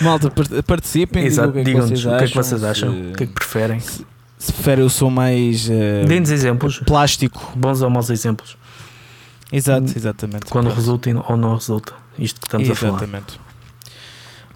Malta, 0.00 0.32
participem. 0.66 1.24
Exato. 1.24 1.52
Digam 1.62 1.86
o 1.86 1.88
que, 1.88 2.24
é 2.24 2.26
que 2.26 2.34
vocês 2.34 2.64
acham. 2.64 2.90
o 2.90 3.12
que 3.14 3.24
é 3.24 3.26
que 3.26 3.32
preferem. 3.32 3.78
Se, 3.78 4.04
se 4.38 4.52
preferem 4.52 4.84
o 4.84 4.90
som 4.90 5.10
mais. 5.10 5.68
Uh, 5.68 6.06
Deem-nos 6.06 6.30
exemplos. 6.30 6.80
Plástico. 6.80 7.52
Bons 7.56 7.82
ou 7.82 7.88
maus 7.88 8.10
exemplos. 8.10 8.57
Exato, 9.52 9.86
hum, 9.86 9.92
exatamente. 9.96 10.46
Quando 10.46 10.70
resulta 10.70 11.10
ou 11.28 11.36
não 11.36 11.54
resulta. 11.54 11.92
Isto 12.18 12.40
que 12.40 12.46
estamos 12.46 12.68
exatamente. 12.68 12.94
a 12.94 12.98
falar. 12.98 13.12
Exatamente. 13.12 13.48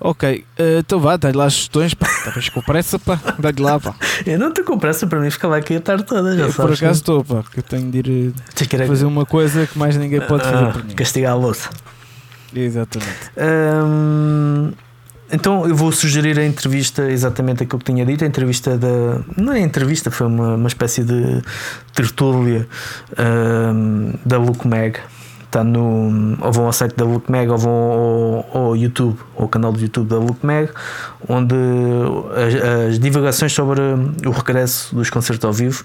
Ok, 0.05 0.45
uh, 0.59 0.79
então 0.81 0.99
vá, 0.99 1.17
dá-lhe 1.17 1.37
lá 1.37 1.45
as 1.45 1.55
sugestões, 1.55 1.95
pá. 1.95 2.09
Estavas 2.09 2.49
com 2.49 2.61
pressa, 2.61 2.99
pá. 2.99 3.21
Dá-lhe 3.39 3.63
lá, 3.63 3.79
pá. 3.79 3.95
eu 4.27 4.37
não 4.37 4.49
estou 4.49 4.65
com 4.65 4.77
pressa 4.77 5.07
para 5.07 5.21
mim 5.21 5.31
ficar 5.31 5.47
lá 5.47 5.59
aqui 5.59 5.77
a 5.77 5.81
tarde 5.81 6.03
toda. 6.05 6.37
Já 6.37 6.47
eu, 6.47 6.53
por 6.53 6.73
acaso 6.73 7.01
estou, 7.01 7.25
pá, 7.25 7.43
porque 7.43 7.61
eu 7.61 7.63
tenho 7.63 7.89
de 7.89 7.99
ir 7.99 8.29
uh, 8.31 8.87
fazer 8.87 9.05
uma 9.05 9.25
coisa 9.25 9.65
que 9.65 9.79
mais 9.79 9.97
ninguém 9.97 10.21
pode 10.21 10.43
fazer 10.43 10.65
ah, 10.65 10.73
por 10.73 10.85
mim. 10.85 10.95
Castigar 10.95 11.33
a 11.33 11.37
louça. 11.37 11.71
Exatamente. 12.53 13.31
Um, 13.37 14.73
então 15.33 15.67
eu 15.67 15.75
vou 15.75 15.91
sugerir 15.91 16.39
a 16.39 16.45
entrevista, 16.45 17.11
exatamente 17.11 17.63
aquilo 17.63 17.79
que 17.79 17.87
tinha 17.87 18.05
dito, 18.05 18.23
a 18.23 18.27
entrevista 18.27 18.77
da. 18.77 19.21
Não 19.37 19.53
é 19.55 19.61
entrevista, 19.61 20.11
foi 20.11 20.27
uma, 20.27 20.57
uma 20.57 20.69
espécie 20.69 21.03
de 21.03 21.43
tertúlia 21.95 22.69
um, 23.19 24.13
da 24.25 24.37
Luke 24.37 24.69
Mag. 24.69 24.99
Está 25.47 25.65
no. 25.65 26.37
Ou 26.39 26.53
vão 26.53 26.67
ao 26.67 26.73
site 26.73 26.95
da 26.97 27.05
Luke 27.05 27.33
Mag 27.33 27.49
ou 27.49 27.57
vão 27.57 27.73
ao, 27.73 28.57
ao 28.57 28.77
YouTube, 28.77 29.19
ao 29.37 29.49
canal 29.49 29.73
do 29.73 29.81
YouTube 29.81 30.07
da 30.07 30.19
Luke 30.19 30.45
Mag, 30.45 30.69
onde 31.27 31.55
as, 32.37 32.91
as 32.91 32.99
divagações 32.99 33.53
sobre 33.53 33.81
o 33.81 34.31
regresso 34.31 34.95
dos 34.95 35.09
concertos 35.09 35.47
ao 35.47 35.53
vivo 35.53 35.83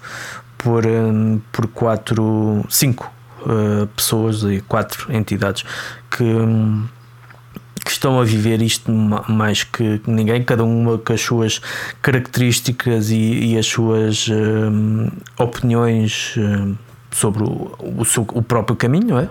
por, 0.58 0.86
um, 0.86 1.39
por 1.54 1.68
quatro, 1.68 2.66
cinco 2.70 3.10
uh, 3.41 3.88
pessoas 3.88 4.43
e 4.43 4.62
quatro 4.68 5.08
entidades 5.14 5.64
que. 6.12 6.24
Um, 6.24 6.86
que 7.88 7.94
estão 7.94 8.20
a 8.20 8.26
viver 8.26 8.62
isto 8.62 8.92
mais 8.92 9.64
que 9.64 10.02
ninguém, 10.06 10.44
cada 10.44 10.66
uma 10.66 10.98
com 10.98 11.14
as 11.14 11.22
suas 11.22 11.62
características 12.02 13.12
e, 13.12 13.54
e 13.54 13.58
as 13.58 13.66
suas 13.66 14.28
hum, 14.28 15.08
opiniões 15.40 16.36
hum, 16.38 16.76
sobre 17.12 17.44
o, 17.44 17.72
o, 17.98 18.04
seu, 18.04 18.28
o, 18.34 18.42
próprio 18.42 18.76
caminho, 18.76 19.18
é? 19.18 19.30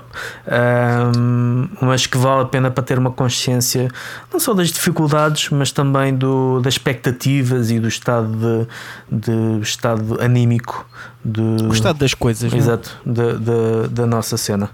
Um, 1.19 1.69
mas 1.83 2.07
que 2.07 2.17
vale 2.17 2.45
a 2.45 2.45
pena 2.47 2.71
para 2.71 2.83
ter 2.83 2.99
uma 2.99 3.11
consciência 3.11 3.91
não 4.33 4.41
só 4.41 4.55
das 4.55 4.73
dificuldades, 4.73 5.51
mas 5.51 5.71
também 5.71 6.15
do, 6.15 6.59
das 6.61 6.75
expectativas 6.75 7.71
e 7.71 7.79
do 7.79 7.89
estado 7.89 8.67
de, 9.11 9.59
de 9.59 9.61
estado 9.61 10.19
anímico 10.19 10.87
de, 11.23 11.43
o 11.43 11.75
estado 11.75 11.99
das 11.99 12.15
coisas, 12.15 12.51
é? 12.51 12.57
exato, 12.57 12.97
da, 13.05 13.33
da, 13.33 13.87
da 13.91 14.07
nossa 14.07 14.39
cena. 14.39 14.71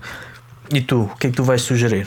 E 0.70 0.80
tu, 0.80 1.02
o 1.02 1.16
que 1.16 1.26
é 1.26 1.30
que 1.30 1.36
tu 1.36 1.42
vais 1.42 1.62
sugerir? 1.62 2.06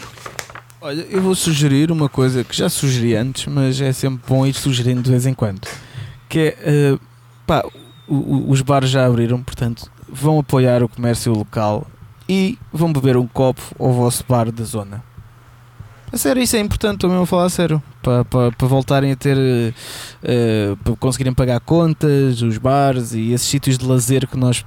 Olha, 0.85 1.01
eu 1.09 1.19
vou 1.19 1.33
sugerir 1.33 1.91
uma 1.91 2.07
coisa 2.07 2.43
que 2.43 2.55
já 2.55 2.69
sugeri 2.69 3.15
antes, 3.15 3.47
mas 3.47 3.81
é 3.81 3.91
sempre 3.91 4.21
bom 4.27 4.45
ir 4.45 4.53
sugerindo 4.53 5.01
de 5.01 5.09
vez 5.09 5.25
em 5.25 5.33
quando. 5.33 5.67
Que 6.29 6.55
é, 6.61 6.93
uh, 6.93 6.99
pá, 7.47 7.63
o, 8.07 8.51
os 8.51 8.61
bares 8.61 8.91
já 8.91 9.03
abriram, 9.03 9.41
portanto, 9.41 9.89
vão 10.07 10.37
apoiar 10.37 10.83
o 10.83 10.87
comércio 10.87 11.33
local 11.33 11.87
e 12.29 12.59
vão 12.71 12.93
beber 12.93 13.17
um 13.17 13.25
copo 13.25 13.63
ao 13.79 13.91
vosso 13.93 14.23
bar 14.29 14.51
da 14.51 14.63
zona. 14.63 15.03
A 16.13 16.17
sério, 16.19 16.43
isso 16.43 16.55
é 16.55 16.59
importante, 16.59 17.07
mesmo 17.07 17.23
a 17.23 17.25
falar 17.25 17.45
a 17.45 17.49
sério. 17.49 17.81
Para, 18.03 18.23
para, 18.23 18.51
para 18.51 18.67
voltarem 18.67 19.11
a 19.11 19.15
ter. 19.15 19.35
Uh, 19.37 20.77
para 20.83 20.95
conseguirem 20.97 21.33
pagar 21.33 21.61
contas, 21.61 22.43
os 22.43 22.59
bares 22.59 23.11
e 23.11 23.31
esses 23.31 23.47
sítios 23.47 23.79
de 23.79 23.87
lazer 23.87 24.27
que 24.27 24.37
nós 24.37 24.63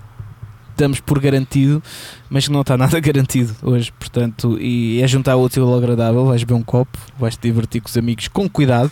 damos 0.78 1.00
por 1.00 1.20
garantido, 1.20 1.82
mas 2.30 2.46
que 2.46 2.52
não 2.52 2.62
está 2.62 2.76
nada 2.78 2.98
garantido 3.00 3.54
hoje. 3.62 3.92
Portanto, 3.98 4.58
e 4.60 5.02
é 5.02 5.06
juntar 5.06 5.36
o 5.36 5.42
útil 5.42 5.66
ao 5.68 5.76
agradável. 5.76 6.24
Vais 6.26 6.42
beber 6.42 6.54
um 6.54 6.62
copo, 6.62 6.98
vais 7.18 7.36
te 7.36 7.42
divertir 7.42 7.80
com 7.80 7.88
os 7.88 7.96
amigos 7.96 8.28
com 8.28 8.48
cuidado 8.48 8.90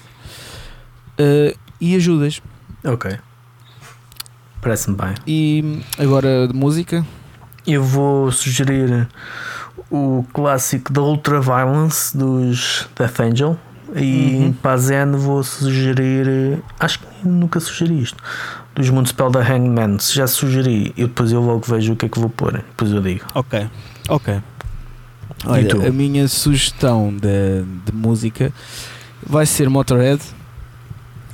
uh, 1.19 1.57
e 1.81 1.95
ajudas. 1.97 2.43
Ok. 2.85 3.19
Parece-me 4.61 4.97
bem. 4.97 5.15
E 5.27 5.81
agora 5.99 6.49
de 6.49 6.55
música? 6.55 7.07
Eu 7.67 7.83
vou 7.83 8.31
sugerir 8.33 9.09
o 9.91 10.25
clássico 10.33 10.93
da 10.93 11.03
Ultraviolence 11.03 12.17
dos 12.17 12.89
Death 12.97 13.21
Angel. 13.21 13.59
E 13.95 14.37
uhum. 14.37 14.53
para 14.53 14.73
a 14.73 14.77
Zen 14.77 15.13
vou 15.13 15.43
sugerir. 15.43 16.59
Acho 16.79 16.99
que 16.99 17.07
nunca 17.27 17.61
sugeri 17.61 18.03
isto. 18.03 18.23
Dos 18.77 18.91
Municipal 18.91 19.31
da 19.31 19.41
Hangman. 19.41 19.99
Se 19.99 20.15
já 20.15 20.27
sugeri, 20.27 20.93
eu 20.97 21.09
depois 21.09 21.33
eu 21.33 21.41
logo 21.41 21.65
vejo 21.67 21.95
o 21.95 21.97
que 21.97 22.07
é 22.07 22.09
que 22.09 22.21
vou 22.21 22.29
pôr. 22.29 22.53
Depois 22.53 22.93
eu 22.93 23.01
digo. 23.01 23.25
Ok, 23.35 23.67
ok. 24.09 24.43
Olha, 25.47 25.89
a 25.89 25.91
minha 25.91 26.29
sugestão 26.29 27.11
de, 27.11 27.63
de 27.85 27.93
música 27.93 28.53
vai 29.27 29.47
ser 29.47 29.69
Motorhead 29.71 30.23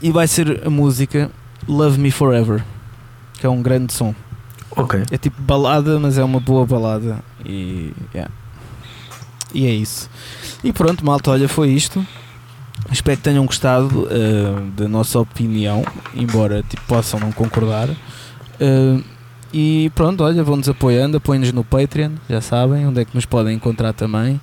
e 0.00 0.10
vai 0.10 0.28
ser 0.28 0.66
a 0.66 0.70
música 0.70 1.30
Love 1.68 1.98
Me 1.98 2.10
Forever, 2.10 2.64
que 3.34 3.46
é 3.46 3.48
um 3.48 3.60
grande 3.60 3.92
som. 3.92 4.14
Ok. 4.76 5.02
É 5.10 5.18
tipo 5.18 5.40
balada, 5.42 5.98
mas 5.98 6.18
é 6.18 6.24
uma 6.24 6.40
boa 6.40 6.64
balada. 6.64 7.18
E, 7.44 7.92
yeah. 8.14 8.32
e 9.52 9.66
é 9.66 9.70
isso. 9.70 10.08
E 10.62 10.72
pronto, 10.72 11.04
malta, 11.04 11.30
olha, 11.30 11.48
foi 11.48 11.70
isto. 11.70 12.06
Espero 12.92 13.16
que 13.16 13.22
tenham 13.22 13.46
gostado 13.46 14.02
uh, 14.02 14.60
da 14.76 14.86
nossa 14.86 15.18
opinião, 15.18 15.84
embora 16.14 16.62
tipo, 16.62 16.82
possam 16.86 17.18
não 17.18 17.32
concordar. 17.32 17.88
Uh, 17.88 19.02
e 19.52 19.90
pronto, 19.94 20.22
olha, 20.24 20.42
vão-nos 20.42 20.68
apoiando, 20.68 21.16
apoiem-nos 21.16 21.52
no 21.52 21.64
Patreon, 21.64 22.12
já 22.28 22.40
sabem 22.40 22.86
onde 22.86 23.00
é 23.00 23.04
que 23.04 23.14
nos 23.14 23.26
podem 23.26 23.54
encontrar 23.54 23.92
também. 23.92 24.40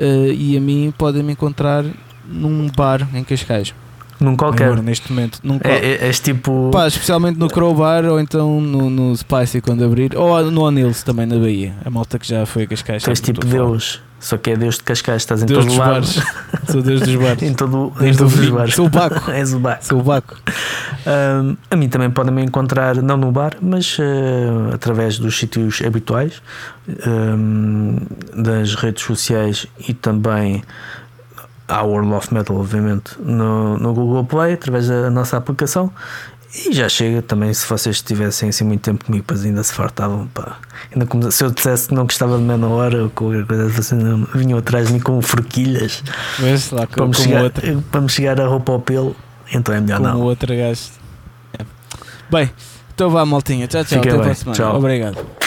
Uh, 0.00 0.32
e 0.32 0.56
a 0.56 0.60
mim 0.60 0.92
podem 0.96 1.22
me 1.22 1.32
encontrar 1.32 1.84
num 2.26 2.68
bar 2.74 3.08
em 3.14 3.22
Cascais. 3.22 3.74
Num 4.20 4.36
qualquer. 4.36 4.66
Agora, 4.66 4.82
neste 4.82 5.12
momento. 5.12 5.40
Num 5.42 5.58
é, 5.64 5.72
é, 5.74 6.06
és 6.06 6.20
tipo. 6.20 6.70
Pá, 6.72 6.86
especialmente 6.86 7.38
no 7.38 7.48
Crowbar 7.48 8.04
ou 8.04 8.20
então 8.20 8.60
no, 8.60 8.88
no 8.88 9.16
Spicy 9.16 9.60
quando 9.60 9.84
abrir. 9.84 10.16
Ou 10.16 10.50
no 10.50 10.62
Onils 10.62 11.02
também 11.02 11.26
na 11.26 11.36
Bahia. 11.36 11.74
A 11.84 11.90
malta 11.90 12.18
que 12.18 12.28
já 12.28 12.46
foi 12.46 12.62
a 12.62 12.66
Cascais. 12.68 13.06
És 13.06 13.20
tipo 13.20 13.44
Deus. 13.44 14.00
Só 14.22 14.38
que 14.38 14.52
é 14.52 14.56
Deus 14.56 14.76
de 14.76 14.84
Cascais, 14.84 15.22
estás 15.22 15.42
em 15.42 15.46
Deus 15.46 15.66
todo 15.66 15.78
lado. 15.78 16.06
Sou 16.70 16.80
Deus 16.80 17.00
dos 17.00 17.16
bares. 17.20 17.42
em 17.42 17.52
todo, 17.54 17.92
em 18.00 18.14
todos 18.14 18.38
os 18.38 18.48
bares. 18.48 18.74
Sou 18.74 18.86
o 18.86 18.88
Baco. 18.88 19.30
És 19.34 19.52
o 19.52 19.58
Baco. 19.58 19.84
Sou 19.84 19.98
o 19.98 20.02
Baco. 20.02 20.36
A 21.68 21.76
mim 21.76 21.88
também 21.88 22.08
podem 22.08 22.32
me 22.32 22.44
encontrar, 22.44 22.94
não 23.02 23.16
no 23.16 23.32
bar, 23.32 23.56
mas 23.60 23.98
uh, 23.98 24.72
através 24.72 25.18
dos 25.18 25.36
sítios 25.36 25.82
habituais, 25.84 26.40
das 28.32 28.76
redes 28.76 29.02
sociais 29.02 29.66
e 29.88 29.92
também 29.92 30.62
à 31.66 31.82
World 31.82 32.12
of 32.12 32.32
Metal, 32.32 32.56
obviamente, 32.56 33.16
no, 33.18 33.76
no 33.76 33.92
Google 33.92 34.24
Play, 34.24 34.52
através 34.54 34.86
da 34.86 35.10
nossa 35.10 35.36
aplicação. 35.36 35.90
E 36.54 36.72
já 36.72 36.86
chega 36.86 37.22
também, 37.22 37.52
se 37.54 37.66
vocês 37.66 37.96
estivessem 37.96 38.50
assim 38.50 38.64
muito 38.64 38.82
tempo 38.82 39.04
comigo, 39.06 39.24
pois 39.26 39.42
ainda 39.44 39.62
se 39.62 39.72
fartavam. 39.72 40.26
Pá. 40.28 40.58
Ainda 40.92 41.06
como, 41.06 41.32
se 41.32 41.42
eu 41.42 41.50
dissesse 41.50 41.88
que 41.88 41.94
não 41.94 42.04
gostava 42.04 42.36
de 42.36 42.44
menor 42.44 42.72
hora 42.72 43.04
ou 43.04 43.10
qualquer 43.10 43.46
coisa, 43.46 43.68
vocês 43.68 44.02
vinham 44.34 44.58
atrás 44.58 44.88
de 44.88 44.92
mim 44.92 45.00
com 45.00 45.20
forquilhas 45.22 46.02
Mas, 46.38 46.70
lá, 46.70 46.86
para, 46.86 47.06
me 47.06 47.14
chegar, 47.14 47.50
para 47.90 48.00
me 48.00 48.08
chegar 48.08 48.40
a 48.40 48.46
roupa 48.46 48.72
ao 48.72 48.80
pelo, 48.80 49.16
então 49.52 49.74
é 49.74 49.80
melhor 49.80 49.96
como 49.96 50.08
não. 50.08 50.16
Como 50.16 50.28
outro 50.28 50.54
gajo. 50.54 50.82
É. 51.58 51.64
Bem, 52.30 52.50
então 52.94 53.08
vá, 53.08 53.24
maltinha. 53.24 53.66
Tchau, 53.66 53.84
tchau. 53.84 54.02
Fica 54.02 54.10
Até 54.10 54.10
bem. 54.10 54.20
a 54.20 54.24
próxima. 54.24 54.52
Tchau. 54.52 54.76
Obrigado. 54.76 55.41